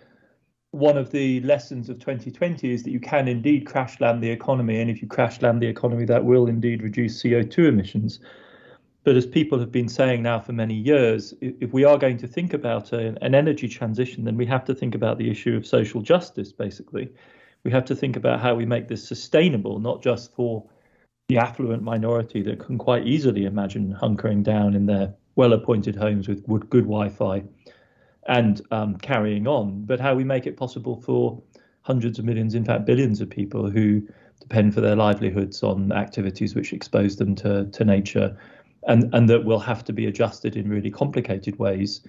one 0.70 0.96
of 0.96 1.10
the 1.10 1.40
lessons 1.40 1.88
of 1.88 1.98
2020 1.98 2.70
is 2.70 2.82
that 2.82 2.90
you 2.90 3.00
can 3.00 3.28
indeed 3.28 3.66
crash 3.66 4.00
land 4.00 4.22
the 4.22 4.30
economy. 4.30 4.80
And 4.80 4.90
if 4.90 5.00
you 5.00 5.08
crash 5.08 5.40
land 5.40 5.62
the 5.62 5.66
economy, 5.66 6.04
that 6.06 6.24
will 6.24 6.46
indeed 6.46 6.82
reduce 6.82 7.22
CO2 7.22 7.68
emissions. 7.68 8.20
But 9.04 9.16
as 9.16 9.26
people 9.26 9.58
have 9.58 9.72
been 9.72 9.88
saying 9.88 10.22
now 10.22 10.38
for 10.38 10.52
many 10.52 10.74
years, 10.74 11.32
if 11.40 11.72
we 11.72 11.84
are 11.84 11.96
going 11.96 12.18
to 12.18 12.26
think 12.26 12.52
about 12.52 12.92
a, 12.92 13.16
an 13.22 13.34
energy 13.34 13.68
transition, 13.68 14.24
then 14.24 14.36
we 14.36 14.44
have 14.46 14.64
to 14.66 14.74
think 14.74 14.94
about 14.94 15.16
the 15.18 15.30
issue 15.30 15.56
of 15.56 15.66
social 15.66 16.02
justice, 16.02 16.52
basically. 16.52 17.10
We 17.64 17.70
have 17.70 17.86
to 17.86 17.96
think 17.96 18.16
about 18.16 18.40
how 18.40 18.54
we 18.54 18.66
make 18.66 18.88
this 18.88 19.06
sustainable, 19.06 19.78
not 19.78 20.02
just 20.02 20.34
for 20.34 20.68
the 21.28 21.38
affluent 21.38 21.82
minority 21.82 22.42
that 22.42 22.58
can 22.58 22.78
quite 22.78 23.06
easily 23.06 23.44
imagine 23.44 23.96
hunkering 24.00 24.42
down 24.42 24.74
in 24.74 24.86
their 24.86 25.14
well 25.38 25.52
appointed 25.52 25.94
homes 25.94 26.26
with 26.28 26.68
good 26.68 26.84
Wi 26.84 27.08
Fi 27.08 27.44
and 28.26 28.60
um, 28.72 28.96
carrying 28.96 29.46
on, 29.46 29.84
but 29.86 30.00
how 30.00 30.14
we 30.14 30.24
make 30.24 30.46
it 30.46 30.56
possible 30.56 31.00
for 31.00 31.40
hundreds 31.82 32.18
of 32.18 32.24
millions, 32.24 32.56
in 32.56 32.64
fact, 32.64 32.84
billions 32.84 33.20
of 33.20 33.30
people 33.30 33.70
who 33.70 34.02
depend 34.40 34.74
for 34.74 34.80
their 34.80 34.96
livelihoods 34.96 35.62
on 35.62 35.92
activities 35.92 36.56
which 36.56 36.72
expose 36.72 37.16
them 37.16 37.36
to, 37.36 37.66
to 37.66 37.84
nature 37.84 38.36
and, 38.88 39.14
and 39.14 39.30
that 39.30 39.44
will 39.44 39.60
have 39.60 39.84
to 39.84 39.92
be 39.92 40.06
adjusted 40.06 40.56
in 40.56 40.68
really 40.68 40.90
complicated 40.90 41.56
ways 41.58 42.00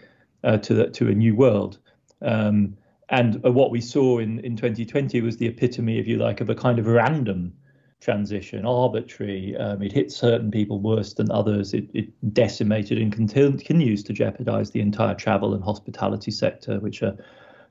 uh, 0.43 0.57
to, 0.57 0.73
the, 0.73 0.89
to 0.89 1.07
a 1.07 1.13
new 1.13 1.35
world. 1.35 1.77
Um, 2.23 2.75
and 3.09 3.45
uh, 3.45 3.51
what 3.51 3.69
we 3.69 3.79
saw 3.79 4.17
in, 4.17 4.39
in 4.39 4.55
2020 4.55 5.21
was 5.21 5.37
the 5.37 5.45
epitome, 5.45 5.99
if 5.99 6.07
you 6.07 6.17
like, 6.17 6.41
of 6.41 6.49
a 6.49 6.55
kind 6.55 6.79
of 6.79 6.87
random 6.87 7.53
transition, 7.99 8.65
arbitrary. 8.65 9.55
Um, 9.57 9.81
it 9.81 9.91
hit 9.91 10.11
certain 10.11 10.51
people 10.51 10.79
worse 10.79 11.13
than 11.13 11.29
others. 11.31 11.73
It, 11.73 11.89
it 11.93 12.33
decimated 12.33 12.97
and 12.97 13.11
continues 13.11 14.03
to 14.03 14.13
jeopardize 14.13 14.71
the 14.71 14.79
entire 14.79 15.15
travel 15.15 15.53
and 15.53 15.63
hospitality 15.63 16.31
sector, 16.31 16.79
which 16.79 17.03
are 17.03 17.17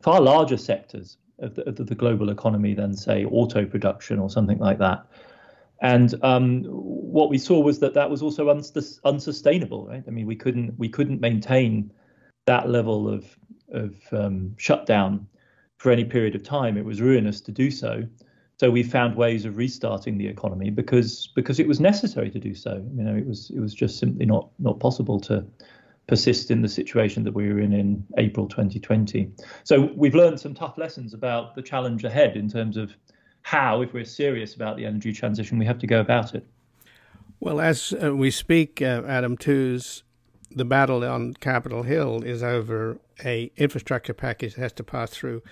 far 0.01 0.21
larger 0.21 0.57
sectors 0.57 1.17
of 1.39 1.55
the, 1.55 1.69
of 1.69 1.77
the 1.77 1.95
global 1.95 2.31
economy 2.31 2.75
than, 2.75 2.95
say, 2.95 3.25
auto 3.25 3.65
production 3.65 4.19
or 4.19 4.29
something 4.29 4.59
like 4.59 4.79
that. 4.79 5.07
And 5.81 6.15
um, 6.25 6.65
what 6.65 7.31
we 7.31 7.39
saw 7.39 7.61
was 7.61 7.79
that 7.79 7.95
that 7.95 8.11
was 8.11 8.21
also 8.23 8.51
uns- 8.51 9.01
unsustainable. 9.05 9.87
Right? 9.87 10.03
I 10.07 10.11
mean, 10.11 10.27
we 10.27 10.37
couldn't 10.37 10.77
we 10.79 10.89
couldn't 10.89 11.21
maintain 11.21 11.93
that 12.47 12.69
level 12.69 13.09
of 13.09 13.25
of 13.73 13.95
um, 14.13 14.55
shutdown 14.57 15.27
for 15.77 15.93
any 15.93 16.05
period 16.05 16.35
of 16.35 16.43
time. 16.43 16.77
It 16.77 16.85
was 16.85 17.01
ruinous 17.01 17.41
to 17.43 17.53
do 17.53 17.71
so. 17.71 18.03
So 18.59 18.71
we 18.71 18.83
found 18.83 19.15
ways 19.15 19.45
of 19.45 19.57
restarting 19.57 20.19
the 20.19 20.27
economy 20.27 20.71
because 20.71 21.29
because 21.35 21.61
it 21.61 21.69
was 21.69 21.79
necessary 21.79 22.31
to 22.31 22.41
do 22.41 22.55
so. 22.55 22.85
You 22.97 23.05
know, 23.05 23.15
it 23.15 23.27
was 23.27 23.51
it 23.51 23.61
was 23.61 23.73
just 23.73 23.99
simply 23.99 24.27
not 24.27 24.49
not 24.59 24.81
possible 24.81 25.21
to 25.21 25.45
persist 26.09 26.51
in 26.51 26.63
the 26.63 26.69
situation 26.69 27.23
that 27.23 27.35
we 27.35 27.53
were 27.53 27.61
in 27.61 27.73
in 27.73 28.05
April 28.17 28.49
2020. 28.49 29.31
So 29.63 29.91
we've 29.95 30.15
learned 30.15 30.41
some 30.41 30.55
tough 30.55 30.77
lessons 30.77 31.15
about 31.15 31.55
the 31.55 31.63
challenge 31.63 32.03
ahead 32.03 32.37
in 32.37 32.49
terms 32.49 32.77
of 32.77 32.97
how, 33.43 33.83
if 33.83 33.93
we're 33.93 34.05
serious 34.05 34.55
about 34.55 34.77
the 34.77 34.85
energy 34.85 35.13
transition, 35.13 35.59
we 35.59 35.67
have 35.67 35.79
to 35.79 35.87
go 35.87 36.01
about 36.01 36.35
it. 36.35 36.45
Well, 37.41 37.61
as 37.61 37.95
uh, 38.03 38.17
we 38.17 38.31
speak, 38.31 38.83
uh, 38.83 39.03
Adam 39.07 39.37
Tooze, 39.37 40.03
the 40.51 40.65
battle 40.65 41.05
on 41.05 41.35
Capitol 41.35 41.85
Hill 41.85 42.23
is 42.25 42.43
over 42.43 42.99
a 43.25 43.53
infrastructure 43.57 44.15
package 44.15 44.55
that 44.55 44.63
has 44.63 44.73
to 44.73 44.85
pass 44.85 45.11
through 45.11 45.43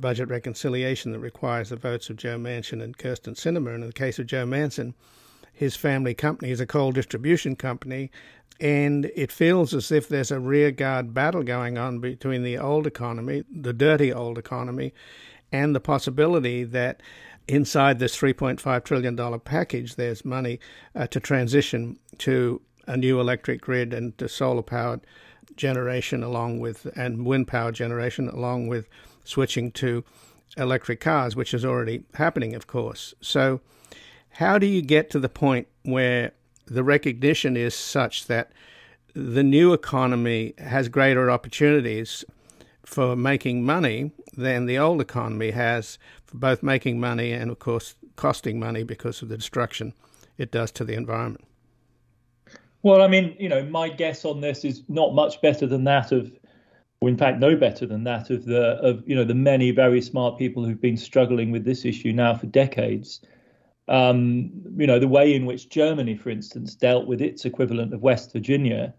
budget 0.00 0.28
reconciliation 0.28 1.12
that 1.12 1.20
requires 1.20 1.70
the 1.70 1.76
votes 1.76 2.10
of 2.10 2.16
Joe 2.16 2.38
Manchin 2.38 2.82
and 2.82 2.96
Kyrsten 2.96 3.34
Sinema. 3.34 3.74
And 3.74 3.82
in 3.82 3.88
the 3.88 3.92
case 3.92 4.18
of 4.18 4.26
Joe 4.26 4.46
Manchin, 4.46 4.94
his 5.52 5.76
family 5.76 6.14
company 6.14 6.50
is 6.50 6.60
a 6.60 6.66
coal 6.66 6.92
distribution 6.92 7.56
company, 7.56 8.10
and 8.60 9.10
it 9.14 9.32
feels 9.32 9.72
as 9.72 9.90
if 9.90 10.08
there's 10.08 10.30
a 10.30 10.40
rearguard 10.40 11.14
battle 11.14 11.42
going 11.42 11.78
on 11.78 11.98
between 11.98 12.42
the 12.42 12.58
old 12.58 12.86
economy, 12.86 13.44
the 13.50 13.72
dirty 13.72 14.12
old 14.12 14.38
economy, 14.38 14.92
and 15.50 15.74
the 15.74 15.80
possibility 15.80 16.64
that 16.64 17.02
inside 17.48 17.98
this 17.98 18.16
$3.5 18.16 18.84
trillion 18.84 19.40
package, 19.40 19.94
there's 19.94 20.24
money 20.24 20.58
uh, 20.94 21.06
to 21.06 21.20
transition 21.20 21.98
to 22.18 22.60
a 22.86 22.96
new 22.96 23.20
electric 23.20 23.60
grid 23.60 23.92
and 23.92 24.16
to 24.18 24.28
solar 24.28 24.62
powered 24.62 25.00
generation 25.56 26.22
along 26.22 26.58
with 26.58 26.86
and 26.96 27.24
wind 27.24 27.46
power 27.48 27.72
generation 27.72 28.28
along 28.28 28.66
with 28.66 28.88
switching 29.28 29.70
to 29.72 30.04
electric 30.56 31.00
cars, 31.00 31.36
which 31.36 31.52
is 31.52 31.64
already 31.64 32.02
happening, 32.14 32.54
of 32.54 32.66
course. 32.66 33.14
So, 33.20 33.60
how 34.30 34.58
do 34.58 34.66
you 34.66 34.82
get 34.82 35.10
to 35.10 35.18
the 35.18 35.28
point 35.28 35.66
where 35.82 36.32
the 36.66 36.84
recognition 36.84 37.56
is 37.56 37.74
such 37.74 38.26
that 38.26 38.52
the 39.14 39.42
new 39.42 39.72
economy 39.72 40.54
has 40.58 40.88
greater 40.88 41.30
opportunities 41.30 42.24
for 42.84 43.16
making 43.16 43.64
money 43.64 44.12
than 44.36 44.66
the 44.66 44.78
old 44.78 45.00
economy 45.00 45.50
has 45.52 45.98
for 46.24 46.36
both 46.36 46.62
making 46.62 47.00
money 47.00 47.32
and, 47.32 47.50
of 47.50 47.58
course, 47.58 47.94
costing 48.16 48.60
money 48.60 48.82
because 48.82 49.22
of 49.22 49.28
the 49.28 49.36
destruction 49.36 49.94
it 50.38 50.50
does 50.50 50.70
to 50.72 50.84
the 50.84 50.94
environment? 50.94 51.44
Well, 52.82 53.02
I 53.02 53.08
mean, 53.08 53.34
you 53.38 53.48
know, 53.48 53.64
my 53.64 53.88
guess 53.88 54.24
on 54.24 54.40
this 54.40 54.64
is 54.64 54.82
not 54.88 55.14
much 55.14 55.40
better 55.40 55.66
than 55.66 55.84
that 55.84 56.12
of 56.12 56.30
or 57.00 57.08
in 57.08 57.16
fact 57.16 57.38
no 57.38 57.56
better 57.56 57.86
than 57.86 58.04
that 58.04 58.30
of 58.30 58.44
the 58.44 58.78
of 58.82 59.02
you 59.06 59.14
know 59.14 59.24
the 59.24 59.34
many 59.34 59.70
very 59.70 60.00
smart 60.00 60.38
people 60.38 60.64
who've 60.64 60.80
been 60.80 60.96
struggling 60.96 61.50
with 61.50 61.64
this 61.64 61.84
issue 61.84 62.12
now 62.12 62.34
for 62.34 62.46
decades. 62.46 63.20
Um, 63.88 64.50
you 64.76 64.86
know 64.86 64.98
the 64.98 65.08
way 65.08 65.34
in 65.34 65.46
which 65.46 65.68
Germany, 65.68 66.16
for 66.16 66.30
instance, 66.30 66.74
dealt 66.74 67.06
with 67.06 67.20
its 67.20 67.44
equivalent 67.44 67.94
of 67.94 68.02
West 68.02 68.32
Virginia 68.32 68.94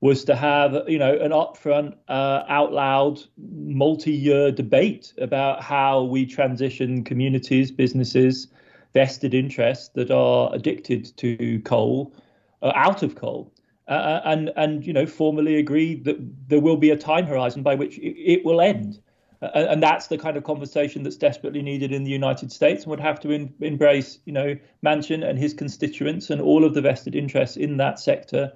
was 0.00 0.24
to 0.24 0.34
have 0.34 0.88
you 0.88 0.98
know 0.98 1.14
an 1.18 1.32
upfront, 1.32 1.94
uh, 2.08 2.44
out 2.48 2.72
loud, 2.72 3.20
multi-year 3.38 4.50
debate 4.50 5.12
about 5.18 5.62
how 5.62 6.02
we 6.02 6.24
transition 6.24 7.04
communities, 7.04 7.70
businesses, 7.70 8.48
vested 8.94 9.34
interests 9.34 9.88
that 9.94 10.10
are 10.10 10.54
addicted 10.54 11.16
to 11.18 11.60
coal 11.64 12.14
uh, 12.62 12.72
out 12.74 13.02
of 13.02 13.14
coal. 13.14 13.52
Uh, 13.90 13.94
uh, 13.94 14.22
and 14.24 14.52
and 14.54 14.86
you 14.86 14.92
know 14.92 15.04
formally 15.04 15.56
agreed 15.56 16.04
that 16.04 16.16
there 16.48 16.60
will 16.60 16.76
be 16.76 16.90
a 16.90 16.96
time 16.96 17.26
horizon 17.26 17.60
by 17.60 17.74
which 17.74 17.98
it, 17.98 18.16
it 18.16 18.44
will 18.44 18.60
end. 18.60 19.00
Uh, 19.42 19.66
and 19.68 19.82
that's 19.82 20.06
the 20.06 20.16
kind 20.16 20.36
of 20.36 20.44
conversation 20.44 21.02
that's 21.02 21.16
desperately 21.16 21.60
needed 21.60 21.92
in 21.92 22.04
the 22.04 22.10
United 22.10 22.52
States 22.52 22.84
and 22.84 22.90
would 22.90 23.00
have 23.00 23.18
to 23.18 23.30
in, 23.30 23.52
embrace, 23.60 24.18
you 24.26 24.32
know, 24.32 24.54
Manchin 24.84 25.26
and 25.26 25.38
his 25.38 25.54
constituents 25.54 26.28
and 26.28 26.42
all 26.42 26.64
of 26.64 26.74
the 26.74 26.80
vested 26.82 27.16
interests 27.16 27.56
in 27.56 27.78
that 27.78 27.98
sector 27.98 28.52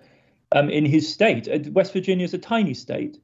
um, 0.53 0.69
in 0.69 0.85
his 0.85 1.11
state. 1.11 1.49
Uh, 1.49 1.71
West 1.73 1.93
Virginia 1.93 2.25
is 2.25 2.35
a 2.35 2.39
tiny 2.39 2.75
state, 2.75 3.19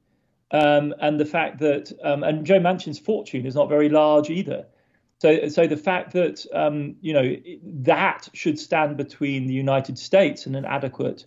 um, 0.51 0.93
and 0.99 1.17
the 1.17 1.25
fact 1.25 1.59
that 1.59 1.93
um, 2.03 2.23
and 2.23 2.45
Joe 2.45 2.59
Manchin's 2.59 2.99
fortune 2.99 3.45
is 3.45 3.55
not 3.55 3.69
very 3.69 3.87
large 3.87 4.29
either. 4.29 4.65
So, 5.19 5.47
so 5.47 5.67
the 5.67 5.77
fact 5.77 6.11
that 6.13 6.45
um, 6.53 6.95
you 6.99 7.13
know 7.13 7.35
that 7.63 8.27
should 8.33 8.59
stand 8.59 8.97
between 8.97 9.47
the 9.47 9.53
United 9.53 9.97
States 9.97 10.45
and 10.45 10.57
an 10.57 10.65
adequate, 10.65 11.25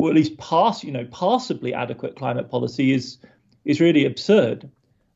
or 0.00 0.08
at 0.08 0.14
least 0.14 0.38
pass, 0.38 0.84
you 0.84 0.92
know, 0.92 1.04
passably 1.06 1.74
adequate 1.74 2.16
climate 2.16 2.50
policy 2.50 2.92
is 2.92 3.18
is 3.64 3.80
really 3.80 4.06
absurd. 4.06 4.70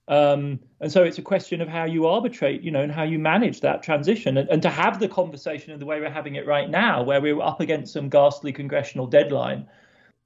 Um, 0.09 0.59
and 0.81 0.91
so 0.91 1.05
it's 1.05 1.19
a 1.19 1.23
question 1.23 1.61
of 1.61 1.69
how 1.69 1.85
you 1.85 2.07
arbitrate, 2.07 2.63
you 2.63 2.71
know, 2.71 2.83
and 2.83 2.93
how 2.93 3.05
you 3.05 3.19
manage 3.19 3.61
that 3.61 3.83
transition, 3.83 4.37
and, 4.37 4.49
and 4.49 4.61
to 4.63 4.69
have 4.69 4.99
the 4.99 5.09
conversation 5.09 5.73
in 5.73 5.79
the 5.79 5.87
way 5.87 6.01
we're 6.01 6.11
having 6.11 6.35
it 6.35 6.47
right 6.47 6.69
now, 6.69 7.03
where 7.03 7.21
we're 7.21 7.41
up 7.41 7.61
against 7.61 7.93
some 7.93 8.09
ghastly 8.09 8.53
congressional 8.53 9.07
deadline 9.07 9.67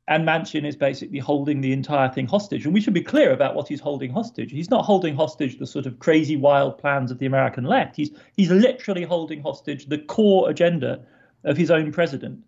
and 0.09 0.27
Manchin 0.27 0.67
is 0.67 0.77
basically 0.77 1.19
holding 1.19 1.61
the 1.61 1.73
entire 1.73 2.09
thing 2.09 2.27
hostage. 2.27 2.65
And 2.65 2.73
we 2.73 2.81
should 2.81 2.95
be 2.95 3.03
clear 3.03 3.33
about 3.33 3.55
what 3.55 3.67
he's 3.67 3.81
holding 3.81 4.13
hostage. 4.13 4.53
He's 4.53 4.71
not 4.71 4.85
holding 4.85 5.17
hostage 5.17 5.59
the 5.59 5.67
sort 5.67 5.87
of 5.87 5.99
crazy, 5.99 6.37
wild 6.37 6.79
plans 6.79 7.11
of 7.11 7.19
the 7.19 7.27
American 7.27 7.65
left. 7.65 7.97
He's 7.97 8.11
he's 8.37 8.51
literally 8.51 9.03
holding 9.03 9.43
hostage 9.43 9.87
the 9.87 9.99
core 9.99 10.49
agenda 10.49 11.05
of 11.45 11.57
his 11.57 11.71
own 11.71 11.91
president. 11.91 12.45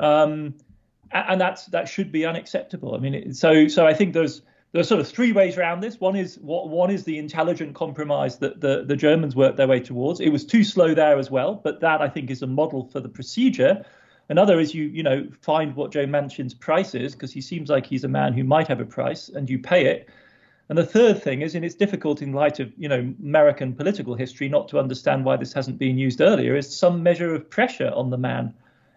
Um, 0.00 0.54
and 1.12 1.40
that's 1.40 1.66
that 1.66 1.88
should 1.88 2.10
be 2.10 2.24
unacceptable. 2.24 2.94
I 2.94 2.98
mean, 2.98 3.32
so 3.34 3.68
so 3.68 3.86
I 3.86 3.94
think 3.94 4.14
there's 4.14 4.42
there's 4.72 4.88
sort 4.88 5.00
of 5.00 5.08
three 5.08 5.32
ways 5.32 5.58
around 5.58 5.80
this. 5.80 6.00
One 6.00 6.16
is 6.16 6.38
what 6.38 6.68
one 6.68 6.90
is 6.90 7.04
the 7.04 7.18
intelligent 7.18 7.74
compromise 7.74 8.38
that 8.38 8.60
the 8.60 8.84
the 8.84 8.96
Germans 8.96 9.36
worked 9.36 9.56
their 9.56 9.68
way 9.68 9.80
towards. 9.80 10.20
It 10.20 10.30
was 10.30 10.44
too 10.44 10.64
slow 10.64 10.94
there 10.94 11.18
as 11.18 11.30
well, 11.30 11.54
but 11.54 11.80
that 11.80 12.00
I 12.00 12.08
think 12.08 12.30
is 12.30 12.42
a 12.42 12.46
model 12.46 12.88
for 12.90 13.00
the 13.00 13.08
procedure. 13.08 13.84
Another 14.28 14.58
is 14.58 14.74
you, 14.74 14.84
you 14.84 15.02
know, 15.02 15.28
find 15.42 15.76
what 15.76 15.92
Joe 15.92 16.06
Manchin's 16.06 16.54
price 16.54 16.94
is 16.94 17.12
because 17.12 17.32
he 17.32 17.40
seems 17.40 17.68
like 17.68 17.84
he's 17.84 18.04
a 18.04 18.08
man 18.08 18.32
who 18.32 18.44
might 18.44 18.68
have 18.68 18.80
a 18.80 18.86
price, 18.86 19.28
and 19.28 19.50
you 19.50 19.58
pay 19.58 19.86
it. 19.86 20.08
And 20.68 20.78
the 20.78 20.86
third 20.86 21.22
thing 21.22 21.42
is, 21.42 21.54
and 21.54 21.66
it's 21.66 21.74
difficult 21.74 22.22
in 22.22 22.32
light 22.32 22.58
of 22.58 22.72
you 22.78 22.88
know 22.88 23.12
American 23.22 23.74
political 23.74 24.14
history 24.14 24.48
not 24.48 24.68
to 24.68 24.78
understand 24.78 25.26
why 25.26 25.36
this 25.36 25.52
hasn't 25.52 25.78
been 25.78 25.98
used 25.98 26.22
earlier, 26.22 26.56
is 26.56 26.74
some 26.74 27.02
measure 27.02 27.34
of 27.34 27.50
pressure 27.50 27.92
on 27.94 28.08
the 28.08 28.16
man. 28.16 28.54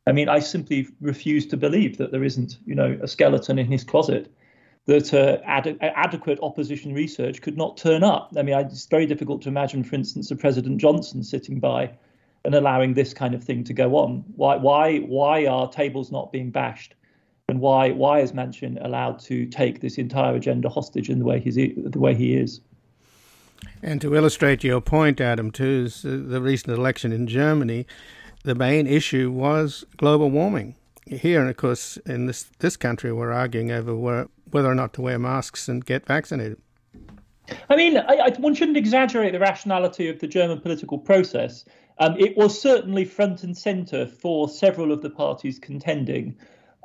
I 0.08 0.12
mean, 0.12 0.30
I 0.30 0.40
simply 0.40 0.88
refuse 1.02 1.48
to 1.48 1.58
believe 1.58 1.98
that 1.98 2.12
there 2.12 2.24
isn't 2.24 2.58
you 2.66 2.76
know 2.76 2.98
a 3.02 3.08
skeleton 3.08 3.60
in 3.60 3.68
his 3.68 3.84
closet 3.84 4.32
that 4.86 5.14
uh, 5.14 5.40
ad- 5.46 5.78
adequate 5.82 6.38
opposition 6.44 6.94
research 6.94 7.42
could 7.42 7.58
not 7.58 7.76
turn 7.76 8.04
up. 8.04 8.32
I 8.38 8.44
mean, 8.44 8.56
it's 8.60 8.86
very 8.86 9.08
difficult 9.08 9.42
to 9.42 9.50
imagine, 9.50 9.84
for 9.84 9.96
instance, 9.96 10.30
a 10.30 10.36
President 10.36 10.78
Johnson 10.78 11.24
sitting 11.24 11.60
by 11.60 11.92
and 12.46 12.54
allowing 12.56 12.94
this 12.94 13.14
kind 13.14 13.34
of 13.34 13.44
thing 13.44 13.64
to 13.66 13.74
go 13.74 13.96
on? 13.98 14.24
Why 14.36 14.56
why 14.56 15.00
why 15.00 15.48
are 15.48 15.70
tables 15.70 16.12
not 16.12 16.32
being 16.32 16.52
bashed? 16.52 16.94
And 17.50 17.60
why 17.60 17.92
why 17.92 18.20
is 18.20 18.32
Manchin 18.32 18.84
allowed 18.84 19.20
to 19.22 19.46
take 19.48 19.82
this 19.82 19.98
entire 19.98 20.36
agenda 20.36 20.70
hostage 20.70 21.10
in 21.10 21.20
the 21.20 21.26
way 21.26 21.40
he's 21.40 21.56
the 21.56 22.00
way 22.00 22.16
he 22.16 22.36
is? 22.36 22.62
And 23.82 24.00
to 24.02 24.16
illustrate 24.16 24.64
your 24.64 24.82
point, 24.82 25.20
Adam, 25.20 25.52
too, 25.52 25.86
is 25.88 26.04
the 26.04 26.42
recent 26.42 26.78
election 26.78 27.12
in 27.12 27.28
Germany. 27.28 27.88
The 28.46 28.54
main 28.54 28.86
issue 28.86 29.32
was 29.32 29.86
global 29.98 30.30
warming. 30.30 30.76
Here, 31.08 31.42
and 31.42 31.50
of 31.50 31.58
course, 31.58 31.98
in 32.06 32.28
this 32.28 32.44
this 32.60 32.78
country, 32.78 33.12
we're 33.12 33.32
arguing 33.32 33.72
over 33.72 33.96
whether 33.96 34.70
or 34.70 34.76
not 34.76 34.94
to 34.94 35.02
wear 35.02 35.18
masks 35.18 35.68
and 35.68 35.84
get 35.84 36.06
vaccinated. 36.06 36.60
I 37.72 37.76
mean, 37.76 37.98
I, 37.98 38.04
I, 38.04 38.30
one 38.38 38.54
shouldn't 38.54 38.78
exaggerate 38.78 39.34
the 39.34 39.40
rationality 39.40 40.10
of 40.10 40.20
the 40.20 40.28
German 40.28 40.62
political 40.62 41.00
process. 41.00 41.66
Um, 41.98 42.16
it 42.20 42.38
was 42.38 42.62
certainly 42.62 43.04
front 43.04 43.42
and 43.42 43.58
centre 43.58 44.06
for 44.06 44.48
several 44.48 44.92
of 44.92 45.02
the 45.02 45.10
parties 45.10 45.58
contending, 45.58 46.36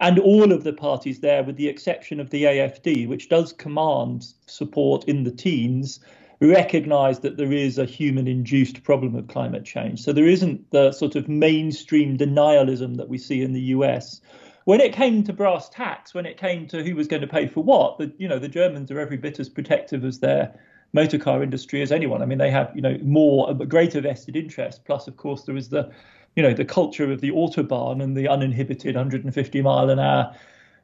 and 0.00 0.18
all 0.18 0.52
of 0.52 0.64
the 0.64 0.72
parties 0.72 1.20
there, 1.20 1.42
with 1.42 1.56
the 1.56 1.68
exception 1.68 2.20
of 2.20 2.30
the 2.30 2.44
AFD, 2.44 3.06
which 3.06 3.28
does 3.28 3.52
command 3.52 4.28
support 4.46 5.04
in 5.04 5.24
the 5.24 5.30
teens, 5.30 6.00
recognise 6.40 7.20
that 7.20 7.36
there 7.36 7.52
is 7.52 7.78
a 7.78 7.84
human 7.84 8.26
induced 8.26 8.82
problem 8.82 9.14
of 9.14 9.28
climate 9.28 9.64
change. 9.64 10.00
So 10.02 10.12
there 10.12 10.26
isn't 10.26 10.70
the 10.70 10.92
sort 10.92 11.14
of 11.14 11.28
mainstream 11.28 12.16
denialism 12.16 12.96
that 12.96 13.08
we 13.08 13.18
see 13.18 13.42
in 13.42 13.52
the 13.52 13.60
US. 13.60 14.20
When 14.64 14.80
it 14.80 14.92
came 14.92 15.22
to 15.24 15.32
brass 15.32 15.68
tacks, 15.68 16.14
when 16.14 16.26
it 16.26 16.38
came 16.38 16.66
to 16.68 16.82
who 16.82 16.94
was 16.94 17.08
going 17.08 17.22
to 17.22 17.28
pay 17.28 17.46
for 17.46 17.62
what, 17.62 17.98
the, 17.98 18.12
you 18.18 18.28
know, 18.28 18.38
the 18.38 18.48
Germans 18.48 18.90
are 18.90 19.00
every 19.00 19.16
bit 19.16 19.40
as 19.40 19.48
protective 19.48 20.04
as 20.04 20.20
their 20.20 20.54
motor 20.92 21.18
car 21.18 21.42
industry 21.42 21.82
as 21.82 21.92
anyone. 21.92 22.22
I 22.22 22.26
mean, 22.26 22.38
they 22.38 22.50
have 22.50 22.70
you 22.74 22.82
know 22.82 22.98
more, 23.02 23.50
a 23.50 23.54
greater 23.54 24.00
vested 24.00 24.36
interest. 24.36 24.84
Plus, 24.84 25.08
of 25.08 25.16
course, 25.16 25.44
there 25.44 25.56
is 25.56 25.68
the 25.68 25.90
you 26.36 26.42
know 26.42 26.54
the 26.54 26.64
culture 26.64 27.10
of 27.10 27.20
the 27.20 27.30
autobahn 27.30 28.02
and 28.02 28.16
the 28.16 28.28
uninhibited 28.28 28.94
150 28.94 29.62
mile 29.62 29.90
an 29.90 29.98
hour 29.98 30.34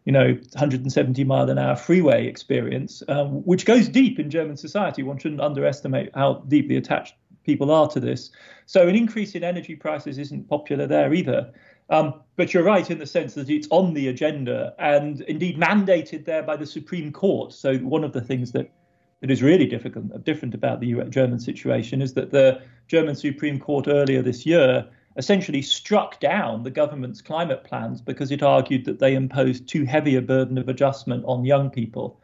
you 0.06 0.12
know 0.12 0.28
170 0.28 1.24
mile 1.24 1.50
an 1.50 1.58
hour 1.58 1.76
freeway 1.76 2.26
experience 2.26 3.02
um, 3.08 3.44
which 3.44 3.66
goes 3.66 3.88
deep 3.88 4.18
in 4.18 4.30
german 4.30 4.56
society. 4.56 5.02
One 5.02 5.18
shouldn't 5.18 5.42
underestimate 5.42 6.10
how 6.14 6.44
deeply 6.48 6.76
attached 6.76 7.14
people 7.44 7.70
are 7.70 7.88
to 7.88 8.00
this. 8.00 8.30
So 8.66 8.88
an 8.88 8.96
increase 8.96 9.34
in 9.34 9.44
energy 9.44 9.76
prices 9.76 10.18
isn't 10.18 10.48
popular 10.48 10.86
there 10.86 11.14
either. 11.14 11.52
Um, 11.88 12.20
but 12.34 12.52
you're 12.52 12.64
right 12.64 12.90
in 12.90 12.98
the 12.98 13.06
sense 13.06 13.34
that 13.34 13.48
it's 13.48 13.68
on 13.70 13.94
the 13.94 14.08
agenda 14.08 14.74
and 14.78 15.20
indeed 15.22 15.56
mandated 15.56 16.24
there 16.24 16.42
by 16.42 16.56
the 16.56 16.66
supreme 16.66 17.12
court. 17.12 17.52
So 17.52 17.76
one 17.78 18.02
of 18.02 18.12
the 18.12 18.20
things 18.20 18.52
that 18.52 18.72
that 19.20 19.30
is 19.30 19.42
really 19.42 19.66
difficult, 19.66 20.24
different 20.24 20.54
about 20.54 20.80
the 20.80 21.02
German 21.08 21.38
situation 21.38 22.02
is 22.02 22.12
that 22.14 22.32
the 22.32 22.60
German 22.86 23.14
Supreme 23.14 23.58
Court 23.58 23.88
earlier 23.88 24.20
this 24.20 24.44
year 24.44 24.86
essentially 25.16 25.62
struck 25.62 26.20
down 26.20 26.62
the 26.62 26.70
government's 26.70 27.22
climate 27.22 27.64
plans 27.64 28.00
because 28.00 28.30
it 28.30 28.42
argued 28.42 28.84
that 28.84 28.98
they 28.98 29.14
imposed 29.14 29.66
too 29.66 29.84
heavy 29.84 30.16
a 30.16 30.22
burden 30.22 30.58
of 30.58 30.68
adjustment 30.68 31.24
on 31.26 31.44
young 31.44 31.70
people. 31.70 32.20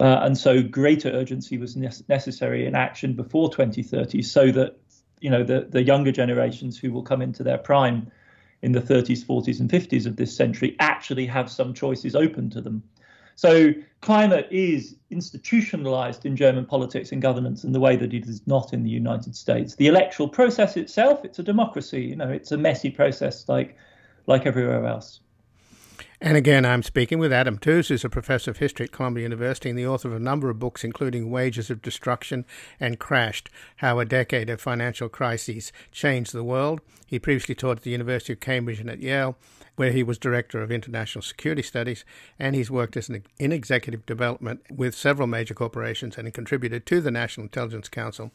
Uh, 0.00 0.20
and 0.22 0.36
so 0.36 0.62
greater 0.62 1.08
urgency 1.10 1.56
was 1.56 1.76
ne- 1.76 1.88
necessary 2.08 2.66
in 2.66 2.74
action 2.74 3.14
before 3.14 3.50
2030 3.50 4.22
so 4.22 4.50
that 4.50 4.76
you 5.20 5.30
know 5.30 5.44
the, 5.44 5.66
the 5.70 5.82
younger 5.82 6.12
generations 6.12 6.76
who 6.76 6.92
will 6.92 7.02
come 7.02 7.22
into 7.22 7.42
their 7.42 7.58
prime 7.58 8.10
in 8.62 8.72
the 8.72 8.80
30s 8.80 9.24
40s 9.24 9.60
and 9.60 9.70
50s 9.70 10.06
of 10.06 10.16
this 10.16 10.36
century 10.36 10.74
actually 10.80 11.26
have 11.26 11.50
some 11.50 11.72
choices 11.72 12.16
open 12.16 12.50
to 12.50 12.60
them 12.60 12.82
so 13.36 13.72
climate 14.00 14.46
is 14.50 14.96
institutionalized 15.10 16.26
in 16.26 16.36
German 16.36 16.66
politics 16.66 17.12
and 17.12 17.22
governance 17.22 17.64
in 17.64 17.72
the 17.72 17.80
way 17.80 17.96
that 17.96 18.12
it 18.12 18.26
is 18.26 18.46
not 18.46 18.72
in 18.72 18.82
the 18.82 18.90
United 18.90 19.34
States. 19.34 19.76
The 19.76 19.86
electoral 19.86 20.28
process 20.28 20.76
itself, 20.76 21.24
it's 21.24 21.38
a 21.38 21.42
democracy. 21.42 22.02
You 22.02 22.16
know, 22.16 22.28
it's 22.28 22.52
a 22.52 22.58
messy 22.58 22.90
process 22.90 23.48
like 23.48 23.76
like 24.26 24.46
everywhere 24.46 24.86
else. 24.86 25.20
And 26.20 26.36
again, 26.36 26.64
I'm 26.64 26.82
speaking 26.82 27.18
with 27.18 27.32
Adam 27.32 27.58
Tooze, 27.58 27.88
who's 27.88 28.04
a 28.04 28.08
professor 28.08 28.50
of 28.50 28.56
history 28.56 28.84
at 28.84 28.92
Columbia 28.92 29.24
University 29.24 29.68
and 29.68 29.78
the 29.78 29.86
author 29.86 30.08
of 30.08 30.14
a 30.14 30.20
number 30.20 30.48
of 30.48 30.58
books, 30.58 30.82
including 30.82 31.30
Wages 31.30 31.70
of 31.70 31.82
Destruction 31.82 32.46
and 32.80 32.98
Crashed 32.98 33.50
How 33.76 33.98
a 33.98 34.06
Decade 34.06 34.48
of 34.48 34.60
Financial 34.60 35.08
Crises 35.10 35.70
Changed 35.92 36.32
the 36.32 36.44
World. 36.44 36.80
He 37.06 37.18
previously 37.18 37.54
taught 37.54 37.78
at 37.78 37.82
the 37.82 37.90
University 37.90 38.32
of 38.32 38.40
Cambridge 38.40 38.80
and 38.80 38.88
at 38.88 39.00
Yale 39.00 39.36
where 39.76 39.92
he 39.92 40.02
was 40.02 40.18
Director 40.18 40.62
of 40.62 40.70
International 40.70 41.22
Security 41.22 41.62
Studies, 41.62 42.04
and 42.38 42.54
he's 42.54 42.70
worked 42.70 42.96
as 42.96 43.08
an, 43.08 43.24
in 43.38 43.52
executive 43.52 44.06
development 44.06 44.62
with 44.70 44.94
several 44.94 45.26
major 45.26 45.54
corporations 45.54 46.16
and 46.16 46.26
he 46.26 46.32
contributed 46.32 46.86
to 46.86 47.00
the 47.00 47.10
National 47.10 47.44
Intelligence 47.44 47.88
Council. 47.88 48.30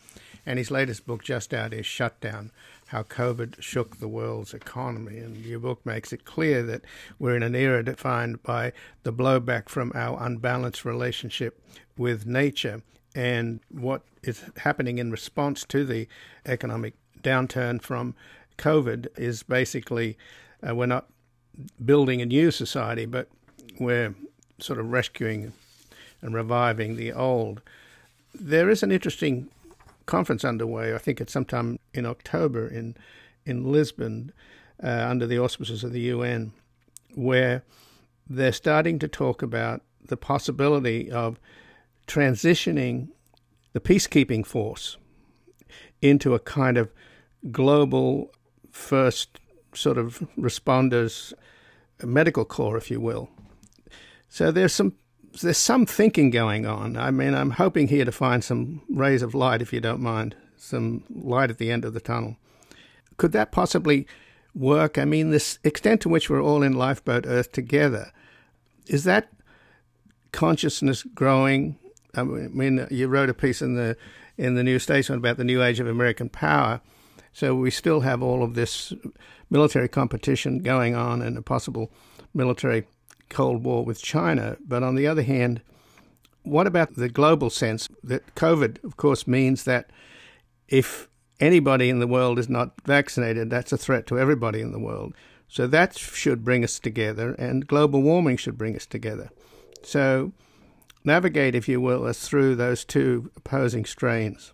And 0.46 0.58
his 0.58 0.72
latest 0.72 1.06
book, 1.06 1.24
just 1.24 1.54
out, 1.54 1.74
is 1.74 1.86
Shutdown 1.86 2.52
How 2.88 3.04
COVID 3.04 3.62
Shook 3.62 4.00
the 4.00 4.08
World's 4.08 4.54
Economy. 4.54 5.20
And 5.20 5.38
your 5.38 5.60
book 5.60 5.86
makes 5.86 6.12
it 6.12 6.26
clear 6.26 6.64
that 6.64 6.82
we're 7.18 7.36
in 7.36 7.44
an 7.44 7.56
era 7.56 7.84
defined 7.84 8.44
by 8.44 8.74
the 9.04 9.14
blowback 9.14 9.70
from 9.70 9.92
our 9.96 10.22
unbalanced 10.22 10.86
relationship 10.86 11.62
with 11.98 12.26
nature 12.26 12.82
and 13.16 13.60
what 13.70 14.04
is 14.24 14.44
happening 14.58 14.98
in 14.98 15.12
response 15.12 15.66
to 15.66 15.84
the 15.84 16.08
economic 16.46 16.94
downturn 17.22 17.82
from 17.82 18.16
COVID 18.58 19.08
is 19.18 19.44
basically 19.44 20.18
uh, 20.68 20.76
we're 20.76 20.86
not 20.86 21.08
building 21.84 22.22
a 22.22 22.26
new 22.26 22.52
society, 22.52 23.06
but 23.06 23.28
we're 23.80 24.16
sort 24.60 24.80
of 24.80 24.91
rescuing 24.91 25.54
and 26.22 26.34
reviving 26.34 26.95
the 26.95 27.14
old. 27.14 27.62
There 28.34 28.70
is 28.70 28.84
an 28.84 28.91
interesting 28.91 29.50
conference 30.06 30.43
underway. 30.43 30.93
I 30.93 30.97
think 30.97 31.22
it's 31.22 31.34
sometime 31.34 31.80
in 31.93 32.06
October 32.06 32.68
in 32.68 32.95
in 33.45 33.72
Lisbon, 33.72 34.32
uh, 34.84 35.08
under 35.10 35.26
the 35.26 35.39
auspices 35.39 35.84
of 35.84 35.91
the 35.91 36.02
UN, 36.02 36.52
where 37.16 37.64
they're 38.30 38.52
starting 38.52 39.00
to 39.00 39.08
talk 39.08 39.41
about 39.41 39.82
the 40.06 40.18
possibility 40.18 41.10
of 41.12 41.39
transitioning 42.06 43.08
the 43.74 43.80
peacekeeping 43.80 44.45
force 44.45 44.97
into 46.02 46.34
a 46.34 46.39
kind 46.39 46.78
of 46.78 46.91
global 47.52 48.32
first 48.72 49.39
sort 49.74 49.98
of 49.98 50.20
responders 50.38 51.34
medical 52.04 52.46
corps, 52.46 52.78
if 52.78 52.90
you 52.90 53.00
will. 53.02 53.30
So 54.30 54.52
there's 54.52 54.74
some 54.74 54.94
there's 55.42 55.58
some 55.58 55.86
thinking 55.86 56.30
going 56.30 56.66
on. 56.66 56.98
I 56.98 57.12
mean, 57.12 57.34
I'm 57.34 57.52
hoping 57.52 57.88
here 57.88 58.06
to 58.06 58.12
find 58.12 58.44
some 58.44 58.82
rays 58.90 59.22
of 59.22 59.36
light, 59.36 59.62
if 59.62 59.72
you 59.72 59.80
don't 59.80 60.02
mind, 60.02 60.36
some 60.58 61.04
light 61.10 61.50
at 61.50 61.58
the 61.58 61.72
end 61.72 61.86
of 61.86 61.94
the 61.94 62.00
tunnel. 62.00 62.38
Could 63.18 63.32
that 63.34 63.52
possibly 63.52 64.08
work? 64.56 64.98
I 64.98 65.06
mean, 65.06 65.30
this 65.30 65.60
extent 65.64 66.02
to 66.02 66.10
which 66.10 66.30
we're 66.30 66.42
all 66.42 66.64
in 66.64 66.74
lifeboat 66.74 67.26
Earth 67.28 67.52
together, 67.52 68.12
is 68.88 69.04
that 69.04 69.32
consciousness 70.32 71.04
growing? 71.04 71.78
I 72.16 72.24
mean, 72.24 72.88
you 72.90 73.08
wrote 73.08 73.30
a 73.30 73.34
piece 73.34 73.62
in 73.62 73.76
the 73.76 73.96
in 74.38 74.56
the 74.56 74.64
New 74.64 74.80
Statesman 74.80 75.20
about 75.20 75.38
the 75.38 75.44
new 75.44 75.62
age 75.62 75.80
of 75.80 75.88
American 75.88 76.30
power. 76.30 76.82
So 77.34 77.56
we 77.56 77.72
still 77.72 78.02
have 78.02 78.22
all 78.22 78.44
of 78.44 78.56
this 78.56 78.94
military 79.50 79.88
competition 79.88 80.60
going 80.60 80.96
on 80.96 81.22
and 81.22 81.38
a 81.38 81.42
possible 81.42 81.92
military 82.34 82.86
Cold 83.30 83.64
War 83.64 83.86
with 83.86 84.02
China. 84.02 84.58
But 84.66 84.84
on 84.84 84.96
the 84.96 85.08
other 85.08 85.24
hand, 85.24 85.62
what 86.44 86.68
about 86.68 86.96
the 86.96 87.10
global 87.10 87.50
sense 87.50 87.88
that 88.04 88.36
COVID, 88.36 88.84
of 88.84 88.98
course, 88.98 89.28
means 89.28 89.64
that 89.64 89.92
if 90.68 91.08
anybody 91.40 91.90
in 91.90 92.00
the 92.00 92.08
world 92.08 92.40
is 92.40 92.50
not 92.50 92.74
vaccinated, 92.86 93.50
that's 93.50 93.72
a 93.72 93.78
threat 93.78 94.08
to 94.08 94.20
everybody 94.20 94.62
in 94.62 94.72
the 94.72 94.80
world. 94.80 95.14
So 95.48 95.68
that 95.68 95.98
should 95.98 96.44
bring 96.44 96.64
us 96.64 96.80
together, 96.80 97.34
and 97.34 97.66
global 97.66 98.02
warming 98.02 98.38
should 98.38 98.58
bring 98.58 98.76
us 98.76 98.86
together. 98.86 99.30
So 99.84 100.32
navigate, 101.04 101.56
if 101.56 101.68
you 101.68 101.82
will, 101.82 102.06
us 102.06 102.28
through 102.28 102.56
those 102.56 102.86
two 102.86 103.32
opposing 103.36 103.86
strains. 103.86 104.54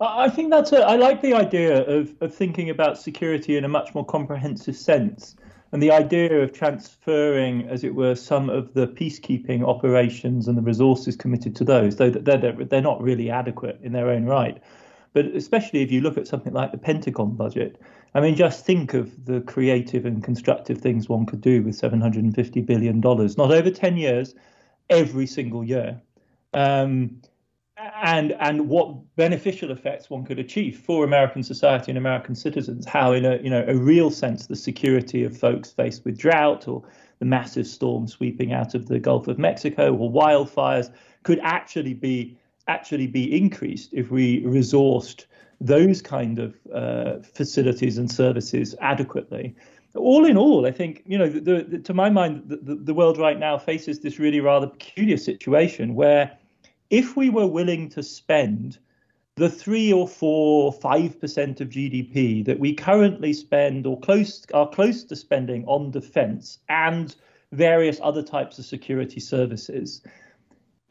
I 0.00 0.28
think 0.28 0.50
that's 0.50 0.72
a, 0.72 0.78
I 0.78 0.96
like 0.96 1.22
the 1.22 1.32
idea 1.32 1.82
of, 1.86 2.14
of 2.20 2.34
thinking 2.34 2.68
about 2.68 2.98
security 2.98 3.56
in 3.56 3.64
a 3.64 3.68
much 3.68 3.94
more 3.94 4.04
comprehensive 4.04 4.76
sense. 4.76 5.36
And 5.72 5.82
the 5.82 5.90
idea 5.90 6.42
of 6.42 6.52
transferring, 6.52 7.68
as 7.68 7.82
it 7.82 7.94
were, 7.94 8.14
some 8.14 8.50
of 8.50 8.74
the 8.74 8.86
peacekeeping 8.86 9.66
operations 9.66 10.48
and 10.48 10.56
the 10.56 10.62
resources 10.62 11.16
committed 11.16 11.56
to 11.56 11.64
those, 11.64 11.96
though 11.96 12.10
they're, 12.10 12.36
they're, 12.38 12.64
they're 12.64 12.80
not 12.80 13.02
really 13.02 13.30
adequate 13.30 13.78
in 13.82 13.92
their 13.92 14.10
own 14.10 14.26
right. 14.26 14.62
But 15.12 15.26
especially 15.26 15.82
if 15.82 15.90
you 15.90 16.02
look 16.02 16.18
at 16.18 16.28
something 16.28 16.52
like 16.52 16.72
the 16.72 16.78
Pentagon 16.78 17.34
budget, 17.34 17.80
I 18.14 18.20
mean, 18.20 18.36
just 18.36 18.64
think 18.64 18.94
of 18.94 19.24
the 19.24 19.40
creative 19.40 20.04
and 20.04 20.22
constructive 20.22 20.78
things 20.78 21.08
one 21.08 21.26
could 21.26 21.40
do 21.40 21.62
with 21.62 21.80
$750 21.80 22.64
billion, 22.64 23.00
not 23.00 23.38
over 23.38 23.70
10 23.70 23.96
years, 23.96 24.34
every 24.90 25.26
single 25.26 25.64
year. 25.64 26.00
Um, 26.54 27.22
and 27.76 28.32
and 28.40 28.68
what 28.68 28.94
beneficial 29.16 29.70
effects 29.70 30.08
one 30.08 30.24
could 30.24 30.38
achieve 30.38 30.78
for 30.78 31.04
American 31.04 31.42
society 31.42 31.90
and 31.90 31.98
American 31.98 32.34
citizens. 32.34 32.86
How, 32.86 33.12
in 33.12 33.24
a 33.24 33.36
you 33.38 33.50
know 33.50 33.64
a 33.68 33.76
real 33.76 34.10
sense, 34.10 34.46
the 34.46 34.56
security 34.56 35.24
of 35.24 35.36
folks 35.36 35.72
faced 35.72 36.04
with 36.04 36.18
drought 36.18 36.68
or 36.68 36.82
the 37.18 37.24
massive 37.24 37.66
storm 37.66 38.06
sweeping 38.06 38.52
out 38.52 38.74
of 38.74 38.86
the 38.86 38.98
Gulf 38.98 39.28
of 39.28 39.38
Mexico 39.38 39.94
or 39.94 40.10
wildfires 40.10 40.90
could 41.22 41.40
actually 41.42 41.94
be 41.94 42.38
actually 42.68 43.06
be 43.06 43.36
increased 43.36 43.90
if 43.92 44.10
we 44.10 44.42
resourced 44.42 45.26
those 45.60 46.02
kind 46.02 46.38
of 46.38 46.54
uh, 46.74 47.18
facilities 47.22 47.98
and 47.98 48.10
services 48.10 48.74
adequately. 48.80 49.54
All 49.94 50.26
in 50.26 50.36
all, 50.36 50.66
I 50.66 50.72
think 50.72 51.02
you 51.06 51.16
know, 51.16 51.28
the, 51.28 51.64
the, 51.66 51.78
to 51.78 51.94
my 51.94 52.10
mind, 52.10 52.42
the, 52.46 52.74
the 52.74 52.92
world 52.92 53.16
right 53.16 53.38
now 53.38 53.56
faces 53.56 54.00
this 54.00 54.18
really 54.18 54.40
rather 54.40 54.66
peculiar 54.66 55.16
situation 55.16 55.94
where 55.94 56.36
if 56.90 57.16
we 57.16 57.30
were 57.30 57.46
willing 57.46 57.88
to 57.90 58.02
spend 58.02 58.78
the 59.36 59.50
three 59.50 59.92
or 59.92 60.08
four, 60.08 60.72
five 60.72 61.20
percent 61.20 61.60
of 61.60 61.68
GDP 61.68 62.44
that 62.44 62.58
we 62.58 62.74
currently 62.74 63.32
spend 63.32 63.86
or 63.86 64.00
close 64.00 64.46
are 64.54 64.68
close 64.68 65.04
to 65.04 65.16
spending 65.16 65.64
on 65.66 65.90
defense 65.90 66.58
and 66.68 67.16
various 67.52 68.00
other 68.02 68.22
types 68.22 68.58
of 68.58 68.64
security 68.64 69.20
services, 69.20 70.02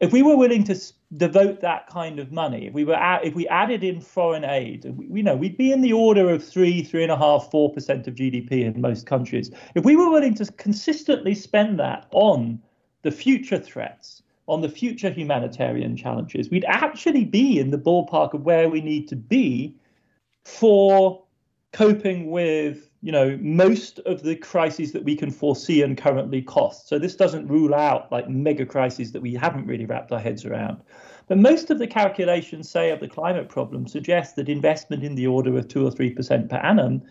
if 0.00 0.12
we 0.12 0.22
were 0.22 0.36
willing 0.36 0.64
to 0.64 0.78
devote 1.16 1.60
that 1.60 1.86
kind 1.88 2.18
of 2.18 2.30
money, 2.30 2.66
if 2.66 2.74
we 2.74 2.84
were 2.84 2.94
at, 2.94 3.24
if 3.24 3.34
we 3.34 3.48
added 3.48 3.82
in 3.82 4.00
foreign 4.00 4.44
aid, 4.44 4.84
we, 4.96 5.06
you 5.18 5.22
know, 5.22 5.36
we'd 5.36 5.56
be 5.56 5.72
in 5.72 5.80
the 5.80 5.92
order 5.92 6.30
of 6.30 6.44
three, 6.44 6.82
three 6.82 7.02
and 7.02 7.12
a 7.12 7.16
half, 7.16 7.50
four 7.50 7.72
percent 7.72 8.06
of 8.06 8.14
GDP 8.14 8.64
in 8.64 8.80
most 8.80 9.06
countries. 9.06 9.50
If 9.74 9.84
we 9.84 9.96
were 9.96 10.10
willing 10.10 10.34
to 10.34 10.46
consistently 10.52 11.34
spend 11.34 11.78
that 11.80 12.06
on 12.10 12.60
the 13.02 13.10
future 13.10 13.58
threats 13.58 14.22
on 14.48 14.60
the 14.60 14.68
future 14.68 15.10
humanitarian 15.10 15.96
challenges, 15.96 16.50
we'd 16.50 16.64
actually 16.66 17.24
be 17.24 17.58
in 17.58 17.70
the 17.70 17.78
ballpark 17.78 18.32
of 18.32 18.44
where 18.44 18.68
we 18.68 18.80
need 18.80 19.08
to 19.08 19.16
be 19.16 19.74
for 20.44 21.22
coping 21.72 22.30
with 22.30 22.90
you 23.02 23.12
know 23.12 23.38
most 23.42 23.98
of 24.00 24.22
the 24.22 24.34
crises 24.34 24.92
that 24.92 25.04
we 25.04 25.14
can 25.14 25.30
foresee 25.30 25.82
and 25.82 25.98
currently 25.98 26.40
cost. 26.40 26.88
So 26.88 26.98
this 26.98 27.16
doesn't 27.16 27.48
rule 27.48 27.74
out 27.74 28.10
like 28.10 28.28
mega 28.28 28.64
crises 28.64 29.12
that 29.12 29.22
we 29.22 29.34
haven't 29.34 29.66
really 29.66 29.84
wrapped 29.84 30.12
our 30.12 30.20
heads 30.20 30.44
around. 30.44 30.82
But 31.28 31.38
most 31.38 31.70
of 31.70 31.78
the 31.78 31.88
calculations 31.88 32.70
say 32.70 32.90
of 32.90 33.00
the 33.00 33.08
climate 33.08 33.48
problem 33.48 33.88
suggest 33.88 34.36
that 34.36 34.48
investment 34.48 35.02
in 35.02 35.16
the 35.16 35.26
order 35.26 35.58
of 35.58 35.66
2 35.66 35.84
or 35.84 35.90
3% 35.90 36.48
per 36.48 36.56
annum 36.56 37.02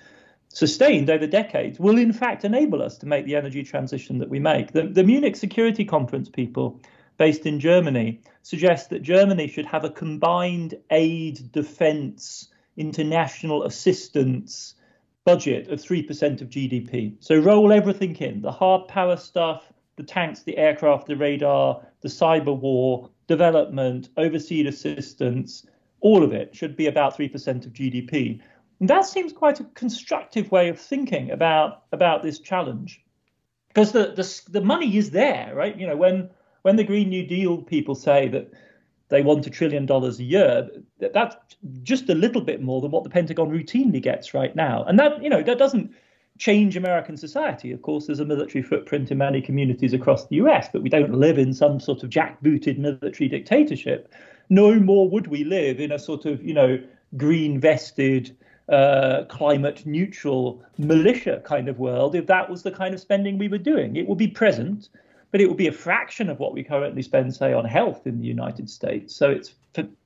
sustained 0.47 1.09
over 1.09 1.27
decades 1.27 1.79
will 1.79 1.97
in 1.97 2.13
fact 2.13 2.45
enable 2.45 2.81
us 2.81 2.97
to 2.97 3.05
make 3.05 3.25
the 3.25 3.35
energy 3.35 3.61
transition 3.61 4.19
that 4.19 4.29
we 4.29 4.39
make. 4.39 4.71
The, 4.71 4.83
the 4.83 5.03
munich 5.03 5.35
security 5.35 5.83
conference 5.83 6.29
people 6.29 6.79
based 7.17 7.45
in 7.45 7.59
Germany, 7.59 8.21
suggests 8.41 8.87
that 8.89 9.01
Germany 9.01 9.47
should 9.47 9.65
have 9.65 9.83
a 9.83 9.89
combined 9.89 10.75
aid, 10.89 11.51
defence, 11.51 12.49
international 12.77 13.63
assistance 13.63 14.75
budget 15.25 15.67
of 15.69 15.79
3% 15.79 16.41
of 16.41 16.49
GDP. 16.49 17.15
So 17.19 17.39
roll 17.39 17.73
everything 17.73 18.15
in 18.17 18.41
the 18.41 18.51
hard 18.51 18.87
power 18.87 19.17
stuff, 19.17 19.71
the 19.95 20.03
tanks, 20.03 20.43
the 20.43 20.57
aircraft, 20.57 21.07
the 21.07 21.15
radar, 21.15 21.81
the 22.01 22.09
cyber 22.09 22.57
war, 22.57 23.09
development, 23.27 24.09
overseas 24.17 24.67
assistance, 24.67 25.65
all 26.01 26.23
of 26.23 26.33
it 26.33 26.55
should 26.55 26.75
be 26.75 26.87
about 26.87 27.17
3% 27.17 27.33
of 27.65 27.73
GDP. 27.73 28.39
And 28.79 28.89
that 28.89 29.05
seems 29.05 29.33
quite 29.33 29.59
a 29.59 29.63
constructive 29.63 30.51
way 30.51 30.69
of 30.69 30.79
thinking 30.79 31.31
about, 31.31 31.83
about 31.91 32.21
this 32.21 32.39
challenge. 32.39 33.01
Because 33.69 33.91
the, 33.91 34.13
the, 34.15 34.41
the 34.51 34.61
money 34.61 34.95
is 34.95 35.11
there, 35.11 35.53
right? 35.55 35.75
You 35.75 35.87
know, 35.87 35.95
when 35.95 36.29
when 36.65 36.77
the 36.77 36.83
Green 36.83 37.09
New 37.09 37.23
Deal 37.23 37.59
people 37.59 37.93
say 37.93 38.27
that 38.29 38.51
they 39.09 39.21
want 39.21 39.45
a 39.45 39.51
trillion 39.51 39.85
dollars 39.85 40.19
a 40.19 40.23
year, 40.23 40.67
that's 40.99 41.35
just 41.83 42.09
a 42.09 42.15
little 42.15 42.41
bit 42.41 42.59
more 42.59 42.81
than 42.81 42.89
what 42.89 43.03
the 43.03 43.09
Pentagon 43.11 43.51
routinely 43.51 44.01
gets 44.01 44.33
right 44.33 44.55
now. 44.55 44.83
And 44.85 44.97
that, 44.97 45.21
you 45.21 45.29
know, 45.29 45.43
that 45.43 45.59
doesn't 45.59 45.91
change 46.39 46.75
American 46.75 47.17
society. 47.17 47.71
Of 47.71 47.83
course, 47.83 48.07
there's 48.07 48.19
a 48.19 48.25
military 48.25 48.63
footprint 48.63 49.11
in 49.11 49.19
many 49.19 49.43
communities 49.43 49.93
across 49.93 50.25
the 50.25 50.37
US, 50.37 50.67
but 50.73 50.81
we 50.81 50.89
don't 50.89 51.13
live 51.13 51.37
in 51.37 51.53
some 51.53 51.79
sort 51.79 52.01
of 52.01 52.09
jackbooted 52.09 52.79
military 52.79 53.29
dictatorship. 53.29 54.11
No 54.49 54.73
more 54.79 55.07
would 55.07 55.27
we 55.27 55.43
live 55.43 55.79
in 55.79 55.91
a 55.91 55.99
sort 55.99 56.25
of, 56.25 56.43
you 56.43 56.55
know, 56.55 56.79
green 57.15 57.59
vested, 57.59 58.35
uh, 58.69 59.25
climate 59.29 59.85
neutral 59.85 60.63
militia 60.79 61.43
kind 61.45 61.69
of 61.69 61.77
world 61.77 62.15
if 62.15 62.25
that 62.25 62.49
was 62.49 62.63
the 62.63 62.71
kind 62.71 62.95
of 62.95 62.99
spending 62.99 63.37
we 63.37 63.49
were 63.49 63.59
doing. 63.59 63.97
It 63.97 64.07
would 64.07 64.17
be 64.17 64.27
present 64.27 64.89
but 65.35 65.41
it 65.41 65.49
would 65.49 65.57
be 65.57 65.67
a 65.67 65.71
fraction 65.73 66.29
of 66.29 66.39
what 66.39 66.53
we 66.53 66.63
currently 66.63 67.01
spend, 67.01 67.35
say, 67.35 67.51
on 67.51 67.65
health 67.65 68.07
in 68.07 68.21
the 68.21 68.25
United 68.25 68.69
States. 68.69 69.13
So 69.13 69.31
its 69.31 69.53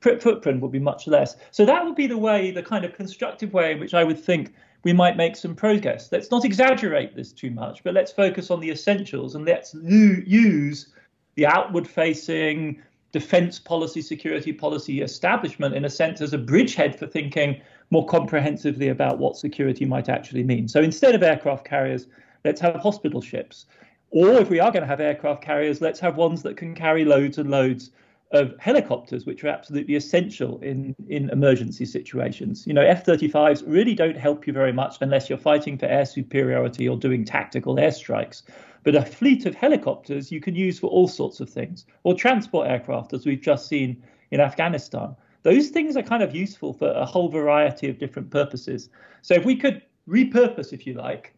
footprint 0.01 0.59
would 0.59 0.71
be 0.71 0.79
much 0.79 1.05
less. 1.05 1.35
So 1.51 1.67
that 1.67 1.85
would 1.85 1.93
be 1.93 2.07
the 2.07 2.17
way, 2.17 2.49
the 2.49 2.63
kind 2.63 2.83
of 2.83 2.95
constructive 2.95 3.53
way 3.53 3.73
in 3.73 3.79
which 3.79 3.93
I 3.93 4.03
would 4.03 4.19
think 4.19 4.55
we 4.81 4.91
might 4.91 5.17
make 5.17 5.35
some 5.35 5.53
progress. 5.53 6.11
Let's 6.11 6.31
not 6.31 6.45
exaggerate 6.45 7.15
this 7.15 7.31
too 7.31 7.51
much, 7.51 7.83
but 7.83 7.93
let's 7.93 8.11
focus 8.11 8.49
on 8.49 8.59
the 8.59 8.71
essentials 8.71 9.35
and 9.35 9.45
let's 9.45 9.75
use 9.75 10.87
the 11.35 11.45
outward 11.45 11.87
facing 11.87 12.81
defense 13.11 13.59
policy, 13.59 14.01
security 14.01 14.51
policy 14.51 15.01
establishment, 15.01 15.75
in 15.75 15.85
a 15.85 15.91
sense, 15.91 16.21
as 16.21 16.33
a 16.33 16.39
bridgehead 16.39 16.97
for 16.97 17.05
thinking 17.05 17.61
more 17.91 18.07
comprehensively 18.07 18.87
about 18.87 19.19
what 19.19 19.37
security 19.37 19.85
might 19.85 20.09
actually 20.09 20.41
mean. 20.41 20.67
So 20.67 20.81
instead 20.81 21.13
of 21.13 21.21
aircraft 21.21 21.67
carriers, 21.67 22.07
let's 22.43 22.61
have 22.61 22.77
hospital 22.77 23.21
ships. 23.21 23.67
Or 24.11 24.33
if 24.33 24.49
we 24.49 24.59
are 24.59 24.71
going 24.71 24.81
to 24.81 24.87
have 24.87 24.99
aircraft 24.99 25.43
carriers, 25.43 25.81
let's 25.81 25.99
have 25.99 26.17
ones 26.17 26.41
that 26.43 26.57
can 26.57 26.73
carry 26.73 27.05
loads 27.05 27.37
and 27.37 27.51
loads 27.51 27.91
of 28.31 28.53
helicopters, 28.59 29.25
which 29.25 29.43
are 29.43 29.47
absolutely 29.47 29.95
essential 29.95 30.59
in, 30.59 30.95
in 31.07 31.29
emergency 31.31 31.85
situations. 31.85 32.65
You 32.67 32.73
know, 32.73 32.81
F 32.81 33.05
35s 33.05 33.63
really 33.65 33.95
don't 33.95 34.17
help 34.17 34.45
you 34.45 34.53
very 34.53 34.71
much 34.71 34.97
unless 35.01 35.29
you're 35.29 35.37
fighting 35.37 35.77
for 35.77 35.85
air 35.85 36.05
superiority 36.05 36.87
or 36.87 36.97
doing 36.97 37.25
tactical 37.25 37.75
airstrikes. 37.75 38.43
But 38.83 38.95
a 38.95 39.01
fleet 39.01 39.45
of 39.45 39.55
helicopters 39.55 40.31
you 40.31 40.41
can 40.41 40.55
use 40.55 40.79
for 40.79 40.87
all 40.87 41.07
sorts 41.07 41.39
of 41.39 41.49
things, 41.49 41.85
or 42.03 42.13
transport 42.13 42.67
aircraft, 42.67 43.13
as 43.13 43.25
we've 43.25 43.41
just 43.41 43.67
seen 43.67 44.01
in 44.31 44.39
Afghanistan. 44.39 45.15
Those 45.43 45.69
things 45.69 45.97
are 45.97 46.03
kind 46.03 46.21
of 46.23 46.35
useful 46.35 46.73
for 46.73 46.91
a 46.91 47.05
whole 47.05 47.29
variety 47.29 47.89
of 47.89 47.97
different 47.97 48.29
purposes. 48.29 48.89
So 49.21 49.33
if 49.33 49.45
we 49.45 49.55
could 49.55 49.81
repurpose, 50.07 50.71
if 50.71 50.85
you 50.85 50.93
like, 50.93 51.33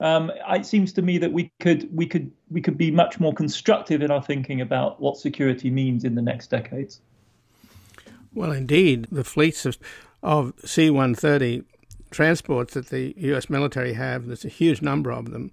um, 0.00 0.30
it 0.50 0.64
seems 0.64 0.92
to 0.94 1.02
me 1.02 1.18
that 1.18 1.32
we 1.32 1.50
could 1.58 1.94
we 1.94 2.06
could 2.06 2.30
we 2.50 2.60
could 2.60 2.78
be 2.78 2.90
much 2.90 3.18
more 3.18 3.32
constructive 3.32 4.02
in 4.02 4.10
our 4.10 4.22
thinking 4.22 4.60
about 4.60 5.00
what 5.00 5.16
security 5.16 5.70
means 5.70 6.04
in 6.04 6.14
the 6.14 6.22
next 6.22 6.48
decades. 6.48 7.00
Well, 8.34 8.52
indeed, 8.52 9.08
the 9.10 9.24
fleets 9.24 9.66
of, 9.66 9.78
of 10.22 10.52
C-130 10.64 11.64
transports 12.10 12.74
that 12.74 12.88
the 12.88 13.14
U.S. 13.16 13.50
military 13.50 13.94
have, 13.94 14.26
there's 14.26 14.44
a 14.44 14.48
huge 14.48 14.82
number 14.82 15.10
of 15.10 15.30
them. 15.30 15.50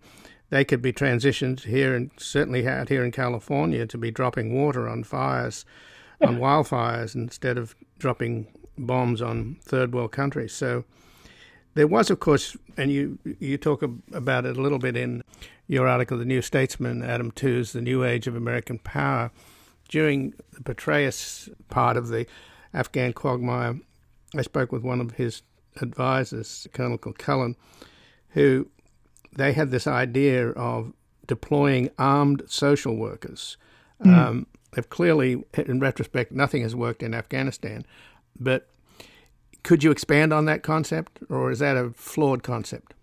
They 0.50 0.64
could 0.64 0.82
be 0.82 0.94
transitioned 0.94 1.62
here 1.62 1.96
and 1.96 2.12
certainly 2.18 2.68
out 2.68 2.90
here 2.90 3.04
in 3.04 3.12
California 3.12 3.88
to 3.88 3.98
be 3.98 4.12
dropping 4.12 4.54
water 4.54 4.88
on 4.88 5.04
fires, 5.04 5.66
on 6.22 6.38
wildfires, 6.38 7.16
instead 7.16 7.58
of 7.58 7.76
dropping 7.98 8.48
bombs 8.78 9.22
on 9.22 9.58
third 9.62 9.94
world 9.94 10.12
countries. 10.12 10.54
So 10.54 10.86
there 11.76 11.88
was, 11.88 12.10
of 12.10 12.20
course, 12.20 12.58
and 12.78 12.92
you 12.92 13.20
you 13.40 13.58
talk 13.58 13.84
about 14.12 14.46
it 14.46 14.58
a 14.58 14.62
little 14.62 14.80
bit 14.80 14.98
in 14.98 15.24
your 15.68 15.88
article, 15.88 16.18
"The 16.18 16.26
New 16.26 16.42
Statesman," 16.42 17.04
Adam 17.04 17.32
Tooze, 17.32 17.74
"The 17.74 17.82
New 17.82 18.04
Age 18.04 18.28
of 18.28 18.36
American 18.36 18.80
Power." 18.80 19.32
During 19.88 20.34
the 20.52 20.64
Petraeus 20.64 21.48
part 21.70 21.96
of 21.96 22.08
the 22.08 22.26
Afghan 22.74 23.14
quagmire, 23.14 23.80
I 24.36 24.42
spoke 24.42 24.72
with 24.72 24.82
one 24.82 25.00
of 25.00 25.12
his 25.12 25.44
advisors, 25.80 26.68
Colonel 26.74 26.98
Cullen, 26.98 27.56
who 28.30 28.68
they 29.36 29.54
had 29.54 29.70
this 29.70 29.86
idea 29.86 30.50
of 30.50 30.94
deploying 31.28 31.92
armed 32.00 32.44
social 32.48 32.96
workers. 32.96 33.58
Mm. 34.04 34.18
Um, 34.18 34.48
they've 34.72 34.90
clearly, 34.90 35.44
in 35.54 35.80
retrospect, 35.80 36.32
nothing 36.32 36.64
has 36.64 36.76
worked 36.76 37.04
in 37.04 37.14
Afghanistan. 37.14 37.86
But 38.40 38.68
could 39.66 39.84
you 39.84 39.92
expand 39.92 40.32
on 40.32 40.46
that 40.46 40.64
concept, 40.64 41.20
or 41.28 41.52
is 41.52 41.60
that 41.60 41.76
a 41.76 41.90
flawed 41.90 42.44
concept? 42.44 42.94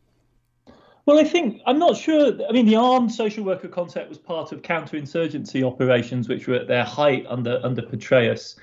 Well, 1.05 1.19
I 1.19 1.25
think 1.25 1.61
I'm 1.67 1.81
not 1.81 1.97
sure. 1.97 2.33
I 2.49 2.53
mean, 2.53 2.67
the 2.67 2.77
armed 2.77 3.13
social 3.13 3.45
worker 3.45 3.67
concept 3.67 4.09
was 4.09 4.19
part 4.19 4.53
of 4.53 4.63
counterinsurgency 4.63 5.65
operations, 5.65 6.29
which 6.29 6.47
were 6.47 6.55
at 6.55 6.69
their 6.69 6.85
height 6.85 7.27
under 7.29 7.61
under 7.65 7.83
Petraeus. 7.83 8.55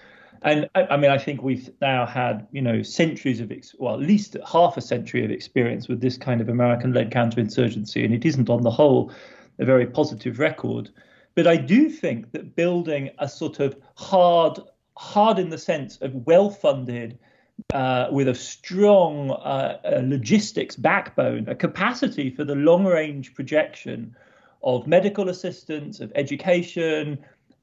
And 0.43 0.69
I, 0.73 0.83
I 0.91 0.97
mean, 0.97 1.11
I 1.11 1.17
think 1.17 1.43
we've 1.43 1.69
now 1.81 2.05
had 2.05 2.47
you 2.53 2.61
know 2.61 2.81
centuries 2.81 3.41
of 3.41 3.51
ex- 3.51 3.75
well, 3.77 3.95
at 3.95 3.99
least 3.99 4.37
half 4.49 4.77
a 4.77 4.81
century 4.81 5.25
of 5.25 5.31
experience 5.31 5.89
with 5.89 5.99
this 5.99 6.17
kind 6.17 6.39
of 6.39 6.47
American-led 6.47 7.11
counterinsurgency, 7.11 8.05
and 8.05 8.13
it 8.13 8.23
isn't 8.25 8.49
on 8.49 8.61
the 8.61 8.71
whole 8.71 9.11
a 9.59 9.65
very 9.65 9.85
positive 9.85 10.39
record. 10.39 10.89
But 11.35 11.45
I 11.45 11.57
do 11.57 11.89
think 11.89 12.31
that 12.31 12.55
building 12.55 13.09
a 13.19 13.27
sort 13.27 13.59
of 13.59 13.75
hard, 13.95 14.59
hard 14.95 15.37
in 15.37 15.49
the 15.49 15.57
sense 15.57 15.97
of 15.97 16.15
well-funded 16.25 17.19
uh, 17.73 18.07
with 18.11 18.27
a 18.27 18.35
strong 18.35 19.31
uh, 19.31 19.79
logistics 20.03 20.75
backbone, 20.75 21.47
a 21.47 21.55
capacity 21.55 22.29
for 22.29 22.43
the 22.43 22.55
long 22.55 22.85
range 22.85 23.33
projection 23.33 24.15
of 24.63 24.87
medical 24.87 25.29
assistance, 25.29 25.99
of 25.99 26.11
education, 26.15 27.17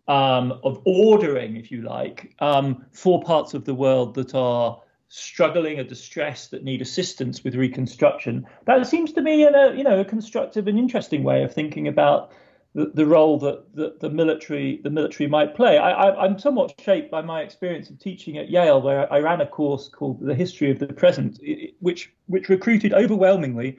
um, 0.09 0.59
of 0.63 0.81
ordering, 0.85 1.57
if 1.57 1.71
you 1.71 1.83
like, 1.83 2.35
um, 2.41 2.85
for 2.93 3.23
parts 3.23 3.55
of 3.55 3.65
the 3.65 3.75
world 3.75 4.15
that 4.15 4.35
are 4.35 4.81
struggling 5.09 5.79
or 5.79 5.85
distressed 5.85 6.51
that 6.51 6.65
need 6.65 6.83
assistance 6.83 7.45
with 7.45 7.55
reconstruction. 7.55 8.47
That 8.65 8.87
seems 8.87 9.13
to 9.13 9.23
me, 9.23 9.45
a 9.45 9.75
you 9.75 9.85
know, 9.85 10.01
a 10.01 10.05
constructive 10.05 10.67
and 10.67 10.79
interesting 10.79 11.23
way 11.23 11.43
of 11.43 11.53
thinking 11.53 11.89
about 11.89 12.33
the, 12.77 12.93
the 12.93 13.07
role 13.07 13.39
that 13.39 13.75
the, 13.75 13.97
the, 14.01 14.11
military 14.11 14.81
the 14.85 14.91
military 14.91 15.27
might 15.27 15.55
play. 15.55 15.79
I, 15.79 16.27
am 16.27 16.39
somewhat 16.39 16.79
shaped 16.79 17.11
by 17.11 17.23
my 17.23 17.41
experience 17.41 17.89
of 17.89 17.99
teaching 17.99 18.37
at 18.37 18.51
Yale, 18.51 18.83
where 18.83 19.11
I 19.11 19.21
ran 19.21 19.41
a 19.41 19.47
course 19.47 19.89
called 19.89 20.21
The 20.21 20.35
History 20.35 20.71
of 20.71 20.79
the 20.79 20.89
Present, 20.89 21.41
which 21.81 22.13
which 22.27 22.51
recruited 22.51 22.93
overwhelmingly 22.93 23.79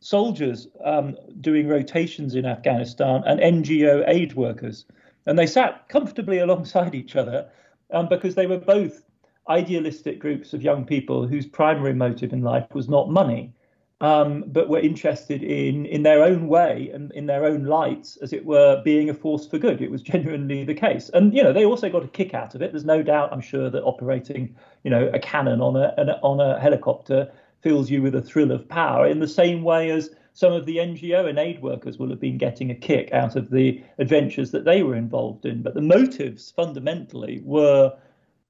soldiers 0.00 0.68
um, 0.84 1.16
doing 1.40 1.68
rotations 1.68 2.34
in 2.34 2.44
Afghanistan 2.44 3.22
and 3.24 3.40
NGO 3.40 4.04
aid 4.06 4.34
workers, 4.34 4.84
and 5.24 5.38
they 5.38 5.46
sat 5.46 5.88
comfortably 5.88 6.38
alongside 6.46 6.94
each 6.94 7.16
other 7.16 7.48
um, 7.94 8.08
because 8.10 8.34
they 8.34 8.46
were 8.46 8.58
both 8.58 9.04
idealistic 9.48 10.18
groups 10.18 10.52
of 10.52 10.60
young 10.60 10.84
people 10.84 11.26
whose 11.26 11.46
primary 11.46 11.94
motive 11.94 12.34
in 12.34 12.42
life 12.42 12.66
was 12.74 12.90
not 12.90 13.08
money 13.08 13.54
um, 14.00 14.44
but 14.48 14.68
were 14.68 14.80
interested 14.80 15.42
in, 15.42 15.86
in 15.86 16.02
their 16.02 16.22
own 16.22 16.48
way 16.48 16.90
and 16.92 17.12
in 17.12 17.26
their 17.26 17.44
own 17.44 17.64
lights, 17.64 18.16
as 18.18 18.32
it 18.32 18.44
were, 18.44 18.82
being 18.84 19.08
a 19.08 19.14
force 19.14 19.46
for 19.46 19.58
good. 19.58 19.80
It 19.80 19.90
was 19.90 20.02
genuinely 20.02 20.64
the 20.64 20.74
case, 20.74 21.10
and 21.14 21.34
you 21.34 21.42
know 21.42 21.52
they 21.52 21.64
also 21.64 21.88
got 21.88 22.04
a 22.04 22.08
kick 22.08 22.34
out 22.34 22.54
of 22.54 22.62
it. 22.62 22.72
There's 22.72 22.84
no 22.84 23.02
doubt, 23.02 23.32
I'm 23.32 23.40
sure, 23.40 23.70
that 23.70 23.82
operating 23.82 24.54
you 24.82 24.90
know 24.90 25.10
a 25.12 25.18
cannon 25.18 25.60
on 25.60 25.76
a, 25.76 25.94
an, 25.96 26.10
on 26.22 26.40
a 26.40 26.60
helicopter 26.60 27.30
fills 27.60 27.90
you 27.90 28.02
with 28.02 28.14
a 28.14 28.22
thrill 28.22 28.52
of 28.52 28.68
power 28.68 29.06
in 29.06 29.20
the 29.20 29.28
same 29.28 29.62
way 29.62 29.90
as 29.90 30.10
some 30.34 30.52
of 30.52 30.66
the 30.66 30.76
NGO 30.76 31.28
and 31.28 31.38
aid 31.38 31.62
workers 31.62 31.96
will 31.96 32.10
have 32.10 32.20
been 32.20 32.36
getting 32.36 32.70
a 32.70 32.74
kick 32.74 33.10
out 33.12 33.36
of 33.36 33.50
the 33.50 33.82
adventures 33.98 34.50
that 34.50 34.64
they 34.64 34.82
were 34.82 34.96
involved 34.96 35.46
in. 35.46 35.62
But 35.62 35.74
the 35.74 35.80
motives 35.80 36.50
fundamentally 36.50 37.40
were 37.44 37.96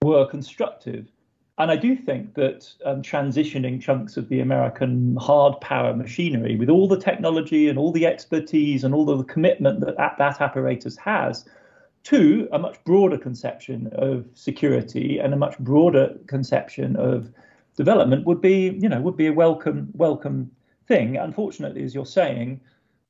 were 0.02 0.26
constructive. 0.26 1.12
And 1.56 1.70
I 1.70 1.76
do 1.76 1.94
think 1.94 2.34
that 2.34 2.68
um, 2.84 3.00
transitioning 3.00 3.80
chunks 3.80 4.16
of 4.16 4.28
the 4.28 4.40
American 4.40 5.16
hard 5.16 5.60
power 5.60 5.94
machinery 5.94 6.56
with 6.56 6.68
all 6.68 6.88
the 6.88 6.98
technology 6.98 7.68
and 7.68 7.78
all 7.78 7.92
the 7.92 8.06
expertise 8.06 8.82
and 8.82 8.92
all 8.92 9.04
the 9.04 9.22
commitment 9.24 9.80
that 9.80 9.96
that 9.96 10.40
apparatus 10.40 10.96
has 10.96 11.44
to 12.04 12.48
a 12.52 12.58
much 12.58 12.82
broader 12.84 13.16
conception 13.16 13.88
of 13.92 14.26
security 14.34 15.18
and 15.18 15.32
a 15.32 15.36
much 15.36 15.56
broader 15.60 16.14
conception 16.26 16.96
of 16.96 17.30
development 17.76 18.26
would 18.26 18.40
be, 18.40 18.76
you 18.80 18.88
know, 18.88 19.00
would 19.00 19.16
be 19.16 19.28
a 19.28 19.32
welcome 19.32 19.88
welcome 19.94 20.50
thing. 20.88 21.16
Unfortunately, 21.16 21.84
as 21.84 21.94
you're 21.94 22.04
saying, 22.04 22.60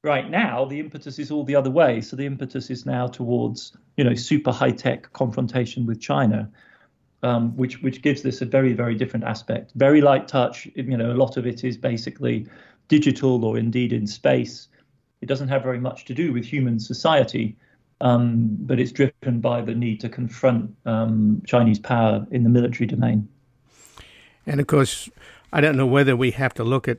right 0.02 0.28
now 0.28 0.66
the 0.66 0.80
impetus 0.80 1.18
is 1.18 1.30
all 1.30 1.44
the 1.44 1.56
other 1.56 1.70
way. 1.70 2.02
So 2.02 2.14
the 2.14 2.26
impetus 2.26 2.68
is 2.68 2.84
now 2.84 3.06
towards, 3.06 3.72
you 3.96 4.04
know, 4.04 4.14
super 4.14 4.52
high 4.52 4.70
tech 4.70 5.10
confrontation 5.14 5.86
with 5.86 5.98
China 5.98 6.50
um, 7.24 7.56
which 7.56 7.82
which 7.82 8.02
gives 8.02 8.22
this 8.22 8.42
a 8.42 8.44
very 8.44 8.72
very 8.72 8.94
different 8.94 9.24
aspect. 9.24 9.72
Very 9.74 10.00
light 10.00 10.28
touch. 10.28 10.68
You 10.74 10.96
know, 10.96 11.10
a 11.10 11.18
lot 11.24 11.36
of 11.36 11.46
it 11.46 11.64
is 11.64 11.76
basically 11.76 12.46
digital 12.88 13.44
or 13.44 13.58
indeed 13.58 13.92
in 13.92 14.06
space. 14.06 14.68
It 15.22 15.26
doesn't 15.26 15.48
have 15.48 15.62
very 15.62 15.80
much 15.80 16.04
to 16.04 16.14
do 16.14 16.32
with 16.32 16.44
human 16.44 16.78
society, 16.78 17.56
um, 18.02 18.48
but 18.60 18.78
it's 18.78 18.92
driven 18.92 19.40
by 19.40 19.62
the 19.62 19.74
need 19.74 20.00
to 20.00 20.08
confront 20.08 20.76
um, 20.84 21.42
Chinese 21.46 21.78
power 21.78 22.26
in 22.30 22.42
the 22.44 22.50
military 22.50 22.86
domain. 22.86 23.26
And 24.46 24.60
of 24.60 24.66
course, 24.66 25.08
I 25.50 25.62
don't 25.62 25.76
know 25.76 25.86
whether 25.86 26.14
we 26.14 26.32
have 26.32 26.52
to 26.54 26.64
look 26.64 26.88
at 26.88 26.98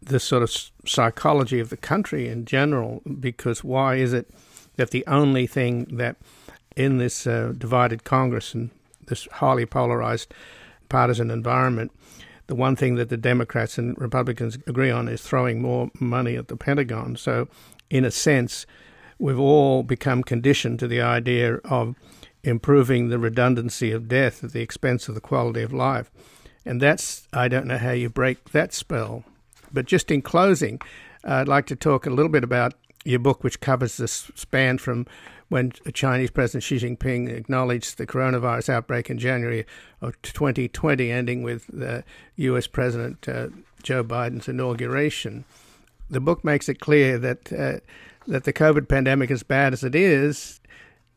the 0.00 0.20
sort 0.20 0.44
of 0.44 0.50
psychology 0.86 1.58
of 1.58 1.70
the 1.70 1.76
country 1.76 2.28
in 2.28 2.44
general, 2.44 3.02
because 3.18 3.64
why 3.64 3.96
is 3.96 4.12
it 4.12 4.30
that 4.76 4.90
the 4.90 5.04
only 5.08 5.48
thing 5.48 5.96
that 5.96 6.16
in 6.76 6.98
this 6.98 7.26
uh, 7.26 7.52
divided 7.58 8.04
Congress 8.04 8.54
and 8.54 8.70
this 9.06 9.28
highly 9.32 9.66
polarized 9.66 10.32
partisan 10.88 11.30
environment, 11.30 11.92
the 12.46 12.54
one 12.54 12.76
thing 12.76 12.94
that 12.96 13.08
the 13.08 13.16
Democrats 13.16 13.78
and 13.78 13.98
Republicans 14.00 14.56
agree 14.66 14.90
on 14.90 15.08
is 15.08 15.22
throwing 15.22 15.60
more 15.60 15.90
money 15.98 16.36
at 16.36 16.48
the 16.48 16.56
Pentagon. 16.56 17.16
So, 17.16 17.48
in 17.90 18.04
a 18.04 18.10
sense, 18.10 18.66
we've 19.18 19.38
all 19.38 19.82
become 19.82 20.22
conditioned 20.22 20.78
to 20.80 20.88
the 20.88 21.00
idea 21.00 21.56
of 21.64 21.94
improving 22.44 23.08
the 23.08 23.18
redundancy 23.18 23.90
of 23.90 24.08
death 24.08 24.44
at 24.44 24.52
the 24.52 24.60
expense 24.60 25.08
of 25.08 25.14
the 25.14 25.20
quality 25.20 25.62
of 25.62 25.72
life. 25.72 26.10
And 26.64 26.80
that's, 26.80 27.26
I 27.32 27.48
don't 27.48 27.66
know 27.66 27.78
how 27.78 27.92
you 27.92 28.08
break 28.08 28.50
that 28.50 28.72
spell. 28.72 29.24
But 29.72 29.86
just 29.86 30.10
in 30.10 30.22
closing, 30.22 30.80
I'd 31.24 31.48
like 31.48 31.66
to 31.66 31.76
talk 31.76 32.06
a 32.06 32.10
little 32.10 32.30
bit 32.30 32.44
about 32.44 32.74
your 33.04 33.18
book, 33.18 33.42
which 33.42 33.60
covers 33.60 33.96
the 33.96 34.08
span 34.08 34.78
from 34.78 35.06
when 35.48 35.72
Chinese 35.92 36.30
President 36.30 36.64
Xi 36.64 36.76
Jinping 36.76 37.30
acknowledged 37.30 37.98
the 37.98 38.06
coronavirus 38.06 38.68
outbreak 38.68 39.10
in 39.10 39.18
January 39.18 39.64
of 40.00 40.20
2020, 40.22 41.10
ending 41.10 41.42
with 41.42 41.70
U.S. 42.36 42.66
President 42.66 43.28
uh, 43.28 43.48
Joe 43.82 44.02
Biden's 44.02 44.48
inauguration. 44.48 45.44
The 46.10 46.20
book 46.20 46.44
makes 46.44 46.68
it 46.68 46.80
clear 46.80 47.18
that 47.18 47.52
uh, 47.52 47.80
that 48.26 48.44
the 48.44 48.52
COVID 48.52 48.88
pandemic, 48.88 49.30
as 49.30 49.44
bad 49.44 49.72
as 49.72 49.84
it 49.84 49.94
is, 49.94 50.60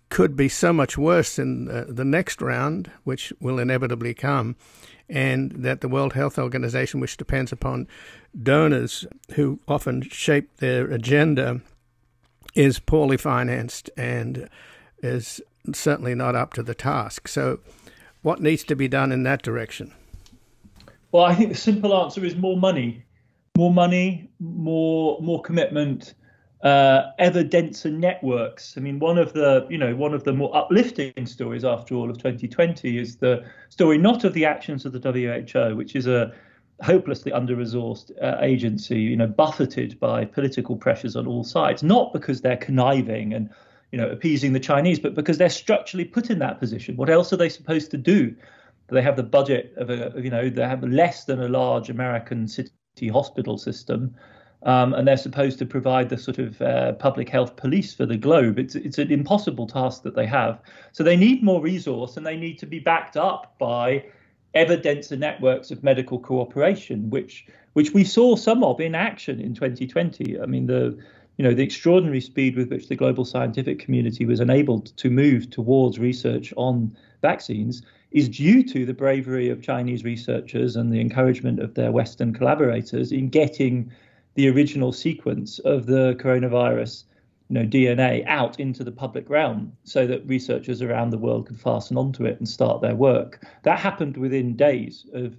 could 0.09 0.35
be 0.35 0.47
so 0.49 0.71
much 0.71 0.97
worse 0.97 1.39
in 1.39 1.69
uh, 1.69 1.85
the 1.87 2.05
next 2.05 2.41
round, 2.41 2.91
which 3.03 3.33
will 3.39 3.57
inevitably 3.57 4.13
come, 4.13 4.55
and 5.07 5.51
that 5.51 5.81
the 5.81 5.87
World 5.87 6.13
Health 6.13 6.37
Organization, 6.37 6.99
which 6.99 7.17
depends 7.17 7.51
upon 7.51 7.87
donors 8.41 9.07
who 9.33 9.59
often 9.67 10.01
shape 10.01 10.57
their 10.57 10.85
agenda 10.85 11.61
is 12.59 12.77
poorly 12.77 13.15
financed 13.15 13.89
and 13.95 14.49
is 15.01 15.39
certainly 15.73 16.13
not 16.13 16.35
up 16.35 16.53
to 16.53 16.61
the 16.61 16.75
task. 16.75 17.29
So, 17.29 17.61
what 18.21 18.41
needs 18.41 18.65
to 18.65 18.75
be 18.75 18.89
done 18.89 19.13
in 19.13 19.23
that 19.23 19.41
direction? 19.41 19.93
Well, 21.13 21.23
I 21.23 21.35
think 21.35 21.53
the 21.53 21.57
simple 21.57 21.95
answer 21.95 22.25
is 22.25 22.35
more 22.35 22.57
money, 22.57 23.05
more 23.57 23.71
money, 23.71 24.29
more 24.41 25.21
more 25.21 25.41
commitment, 25.41 26.15
uh, 26.61 27.03
ever 27.17 27.45
denser 27.45 27.91
networks. 27.91 28.73
I 28.75 28.81
mean, 28.81 28.99
one 28.99 29.17
of 29.17 29.31
the 29.31 29.65
you 29.69 29.77
know 29.77 29.95
one 29.95 30.13
of 30.13 30.25
the 30.25 30.33
more 30.33 30.53
uplifting 30.53 31.25
stories 31.25 31.63
after 31.63 31.95
all 31.95 32.09
of 32.09 32.17
2020 32.17 32.97
is 32.97 33.15
the 33.15 33.41
story 33.69 33.97
not 33.97 34.25
of 34.25 34.33
the 34.33 34.43
actions 34.43 34.85
of 34.85 34.91
the 34.91 34.99
WHO, 34.99 35.77
which 35.77 35.95
is 35.95 36.07
a 36.07 36.33
hopelessly 36.81 37.31
under-resourced 37.31 38.11
uh, 38.23 38.37
agency, 38.41 38.99
you 38.99 39.15
know, 39.15 39.27
buffeted 39.27 39.99
by 39.99 40.25
political 40.25 40.75
pressures 40.75 41.15
on 41.15 41.27
all 41.27 41.43
sides, 41.43 41.83
not 41.83 42.13
because 42.13 42.41
they're 42.41 42.57
conniving 42.57 43.33
and 43.33 43.49
you 43.91 43.97
know 43.97 44.09
appeasing 44.09 44.53
the 44.53 44.59
Chinese, 44.59 44.99
but 44.99 45.15
because 45.15 45.37
they're 45.37 45.49
structurally 45.49 46.05
put 46.05 46.29
in 46.29 46.39
that 46.39 46.59
position. 46.59 46.95
What 46.95 47.09
else 47.09 47.33
are 47.33 47.37
they 47.37 47.49
supposed 47.49 47.91
to 47.91 47.97
do? 47.97 48.35
They 48.87 49.01
have 49.01 49.15
the 49.15 49.23
budget 49.23 49.73
of 49.77 49.89
a, 49.89 50.13
you 50.17 50.29
know, 50.29 50.49
they 50.49 50.63
have 50.63 50.83
less 50.83 51.25
than 51.25 51.41
a 51.41 51.47
large 51.47 51.89
American 51.89 52.47
city 52.47 52.71
hospital 53.11 53.57
system, 53.57 54.15
um, 54.63 54.93
and 54.93 55.07
they're 55.07 55.17
supposed 55.17 55.59
to 55.59 55.65
provide 55.65 56.09
the 56.09 56.17
sort 56.17 56.39
of 56.39 56.61
uh, 56.61 56.93
public 56.93 57.29
health 57.29 57.55
police 57.55 57.93
for 57.93 58.05
the 58.05 58.17
globe. 58.17 58.57
It's 58.57 58.75
it's 58.75 58.97
an 58.97 59.11
impossible 59.11 59.67
task 59.67 60.03
that 60.03 60.15
they 60.15 60.25
have. 60.25 60.61
So 60.91 61.03
they 61.03 61.17
need 61.17 61.43
more 61.43 61.61
resource, 61.61 62.17
and 62.17 62.25
they 62.25 62.37
need 62.37 62.57
to 62.59 62.65
be 62.65 62.79
backed 62.79 63.17
up 63.17 63.55
by 63.59 64.05
ever 64.53 64.75
denser 64.75 65.15
networks 65.15 65.71
of 65.71 65.83
medical 65.83 66.19
cooperation, 66.19 67.09
which 67.09 67.45
which 67.73 67.93
we 67.93 68.03
saw 68.03 68.35
some 68.35 68.63
of 68.63 68.79
in 68.79 68.95
action 68.95 69.39
in 69.39 69.53
2020. 69.53 70.39
I 70.39 70.45
mean, 70.45 70.67
the 70.67 70.97
you 71.37 71.43
know 71.43 71.53
the 71.53 71.63
extraordinary 71.63 72.21
speed 72.21 72.55
with 72.55 72.69
which 72.69 72.87
the 72.87 72.95
global 72.95 73.25
scientific 73.25 73.79
community 73.79 74.25
was 74.25 74.39
enabled 74.39 74.87
to 74.97 75.09
move 75.09 75.49
towards 75.49 75.99
research 75.99 76.53
on 76.57 76.95
vaccines 77.21 77.81
is 78.11 78.27
due 78.27 78.63
to 78.63 78.85
the 78.85 78.93
bravery 78.93 79.49
of 79.49 79.61
Chinese 79.61 80.03
researchers 80.03 80.75
and 80.75 80.91
the 80.91 80.99
encouragement 80.99 81.59
of 81.59 81.75
their 81.75 81.91
Western 81.91 82.33
collaborators 82.33 83.11
in 83.11 83.29
getting 83.29 83.91
the 84.35 84.49
original 84.49 84.91
sequence 84.91 85.59
of 85.59 85.85
the 85.85 86.15
coronavirus 86.19 87.03
you 87.49 87.55
know, 87.55 87.65
DNA 87.65 88.25
out 88.27 88.59
into 88.59 88.83
the 88.83 88.91
public 88.91 89.29
realm 89.29 89.73
so 89.83 90.05
that 90.05 90.25
researchers 90.27 90.81
around 90.81 91.09
the 91.09 91.17
world 91.17 91.47
could 91.47 91.59
fasten 91.59 91.97
onto 91.97 92.25
it 92.25 92.37
and 92.37 92.47
start 92.47 92.81
their 92.81 92.95
work. 92.95 93.45
That 93.63 93.79
happened 93.79 94.17
within 94.17 94.55
days 94.55 95.05
of 95.13 95.35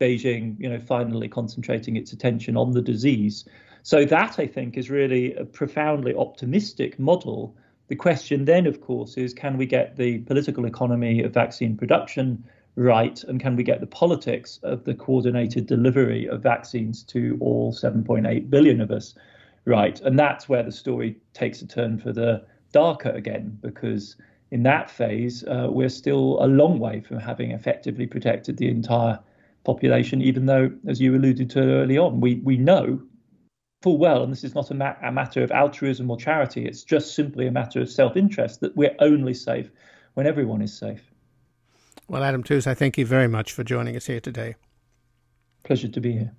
Beijing, 0.00 0.58
you 0.58 0.70
know, 0.70 0.80
finally 0.80 1.28
concentrating 1.28 1.96
its 1.96 2.12
attention 2.12 2.56
on 2.56 2.72
the 2.72 2.80
disease. 2.80 3.44
So 3.82 4.06
that 4.06 4.38
I 4.38 4.46
think 4.46 4.78
is 4.78 4.88
really 4.88 5.34
a 5.34 5.44
profoundly 5.44 6.14
optimistic 6.14 6.98
model. 6.98 7.54
The 7.88 7.96
question 7.96 8.46
then, 8.46 8.66
of 8.66 8.80
course, 8.80 9.18
is 9.18 9.34
can 9.34 9.58
we 9.58 9.66
get 9.66 9.96
the 9.96 10.18
political 10.20 10.64
economy 10.64 11.22
of 11.22 11.34
vaccine 11.34 11.76
production 11.76 12.42
right, 12.76 13.22
and 13.24 13.38
can 13.38 13.56
we 13.56 13.64
get 13.64 13.80
the 13.80 13.86
politics 13.86 14.60
of 14.62 14.84
the 14.84 14.94
coordinated 14.94 15.66
delivery 15.66 16.26
of 16.26 16.42
vaccines 16.42 17.02
to 17.02 17.36
all 17.40 17.72
7.8 17.72 18.48
billion 18.48 18.80
of 18.80 18.90
us 18.90 19.14
right? 19.64 20.00
And 20.00 20.18
that's 20.18 20.48
where 20.48 20.62
the 20.62 20.72
story 20.72 21.16
takes 21.32 21.62
a 21.62 21.66
turn 21.66 21.98
for 21.98 22.12
the 22.12 22.44
darker 22.72 23.10
again, 23.10 23.58
because 23.60 24.16
in 24.50 24.62
that 24.64 24.90
phase, 24.90 25.44
uh, 25.44 25.68
we're 25.70 25.88
still 25.88 26.42
a 26.42 26.46
long 26.46 26.78
way 26.78 27.00
from 27.00 27.18
having 27.18 27.52
effectively 27.52 28.06
protected 28.06 28.56
the 28.56 28.68
entire 28.68 29.18
population, 29.64 30.22
even 30.22 30.46
though, 30.46 30.70
as 30.88 31.00
you 31.00 31.14
alluded 31.14 31.50
to 31.50 31.60
early 31.60 31.98
on, 31.98 32.20
we, 32.20 32.36
we 32.36 32.56
know 32.56 33.00
full 33.82 33.98
well, 33.98 34.22
and 34.22 34.32
this 34.32 34.44
is 34.44 34.54
not 34.54 34.70
a, 34.70 34.74
ma- 34.74 34.96
a 35.02 35.10
matter 35.10 35.42
of 35.42 35.50
altruism 35.50 36.10
or 36.10 36.16
charity, 36.16 36.66
it's 36.66 36.84
just 36.84 37.14
simply 37.14 37.46
a 37.46 37.50
matter 37.50 37.80
of 37.80 37.90
self 37.90 38.16
interest 38.16 38.60
that 38.60 38.76
we're 38.76 38.94
only 38.98 39.34
safe 39.34 39.70
when 40.14 40.26
everyone 40.26 40.60
is 40.60 40.76
safe. 40.76 41.02
Well, 42.08 42.24
Adam 42.24 42.42
Tooze, 42.42 42.66
I 42.66 42.74
thank 42.74 42.98
you 42.98 43.06
very 43.06 43.28
much 43.28 43.52
for 43.52 43.64
joining 43.64 43.96
us 43.96 44.06
here 44.06 44.20
today. 44.20 44.56
Pleasure 45.62 45.88
to 45.88 46.00
be 46.00 46.12
here. 46.12 46.32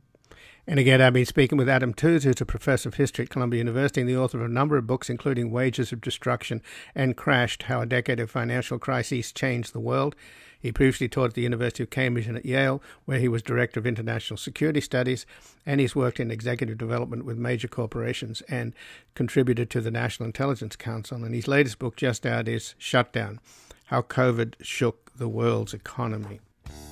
And 0.67 0.79
again, 0.79 1.01
I've 1.01 1.13
been 1.13 1.25
speaking 1.25 1.57
with 1.57 1.67
Adam 1.67 1.91
Tooze, 1.91 2.23
who's 2.23 2.39
a 2.39 2.45
professor 2.45 2.89
of 2.89 2.95
history 2.95 3.25
at 3.25 3.31
Columbia 3.31 3.57
University 3.57 4.01
and 4.01 4.09
the 4.09 4.17
author 4.17 4.39
of 4.39 4.45
a 4.45 4.53
number 4.53 4.77
of 4.77 4.85
books, 4.85 5.09
including 5.09 5.49
Wages 5.49 5.91
of 5.91 6.01
Destruction 6.01 6.61
and 6.93 7.17
Crashed 7.17 7.63
How 7.63 7.81
a 7.81 7.85
Decade 7.87 8.19
of 8.19 8.29
Financial 8.29 8.77
Crises 8.77 9.31
Changed 9.31 9.73
the 9.73 9.79
World. 9.79 10.15
He 10.59 10.71
previously 10.71 11.09
taught 11.09 11.29
at 11.29 11.33
the 11.33 11.41
University 11.41 11.81
of 11.81 11.89
Cambridge 11.89 12.27
and 12.27 12.37
at 12.37 12.45
Yale, 12.45 12.83
where 13.05 13.17
he 13.17 13.27
was 13.27 13.41
Director 13.41 13.79
of 13.79 13.87
International 13.87 14.37
Security 14.37 14.79
Studies, 14.79 15.25
and 15.65 15.81
he's 15.81 15.95
worked 15.95 16.19
in 16.19 16.29
executive 16.29 16.77
development 16.77 17.25
with 17.25 17.39
major 17.39 17.67
corporations 17.67 18.41
and 18.41 18.73
contributed 19.15 19.71
to 19.71 19.81
the 19.81 19.89
National 19.89 20.27
Intelligence 20.27 20.75
Council. 20.75 21.23
And 21.23 21.33
his 21.33 21.47
latest 21.47 21.79
book, 21.79 21.95
just 21.95 22.23
out, 22.27 22.47
is 22.47 22.75
Shutdown 22.77 23.39
How 23.85 24.03
COVID 24.03 24.53
Shook 24.61 25.11
the 25.17 25.27
World's 25.27 25.73
Economy. 25.73 26.39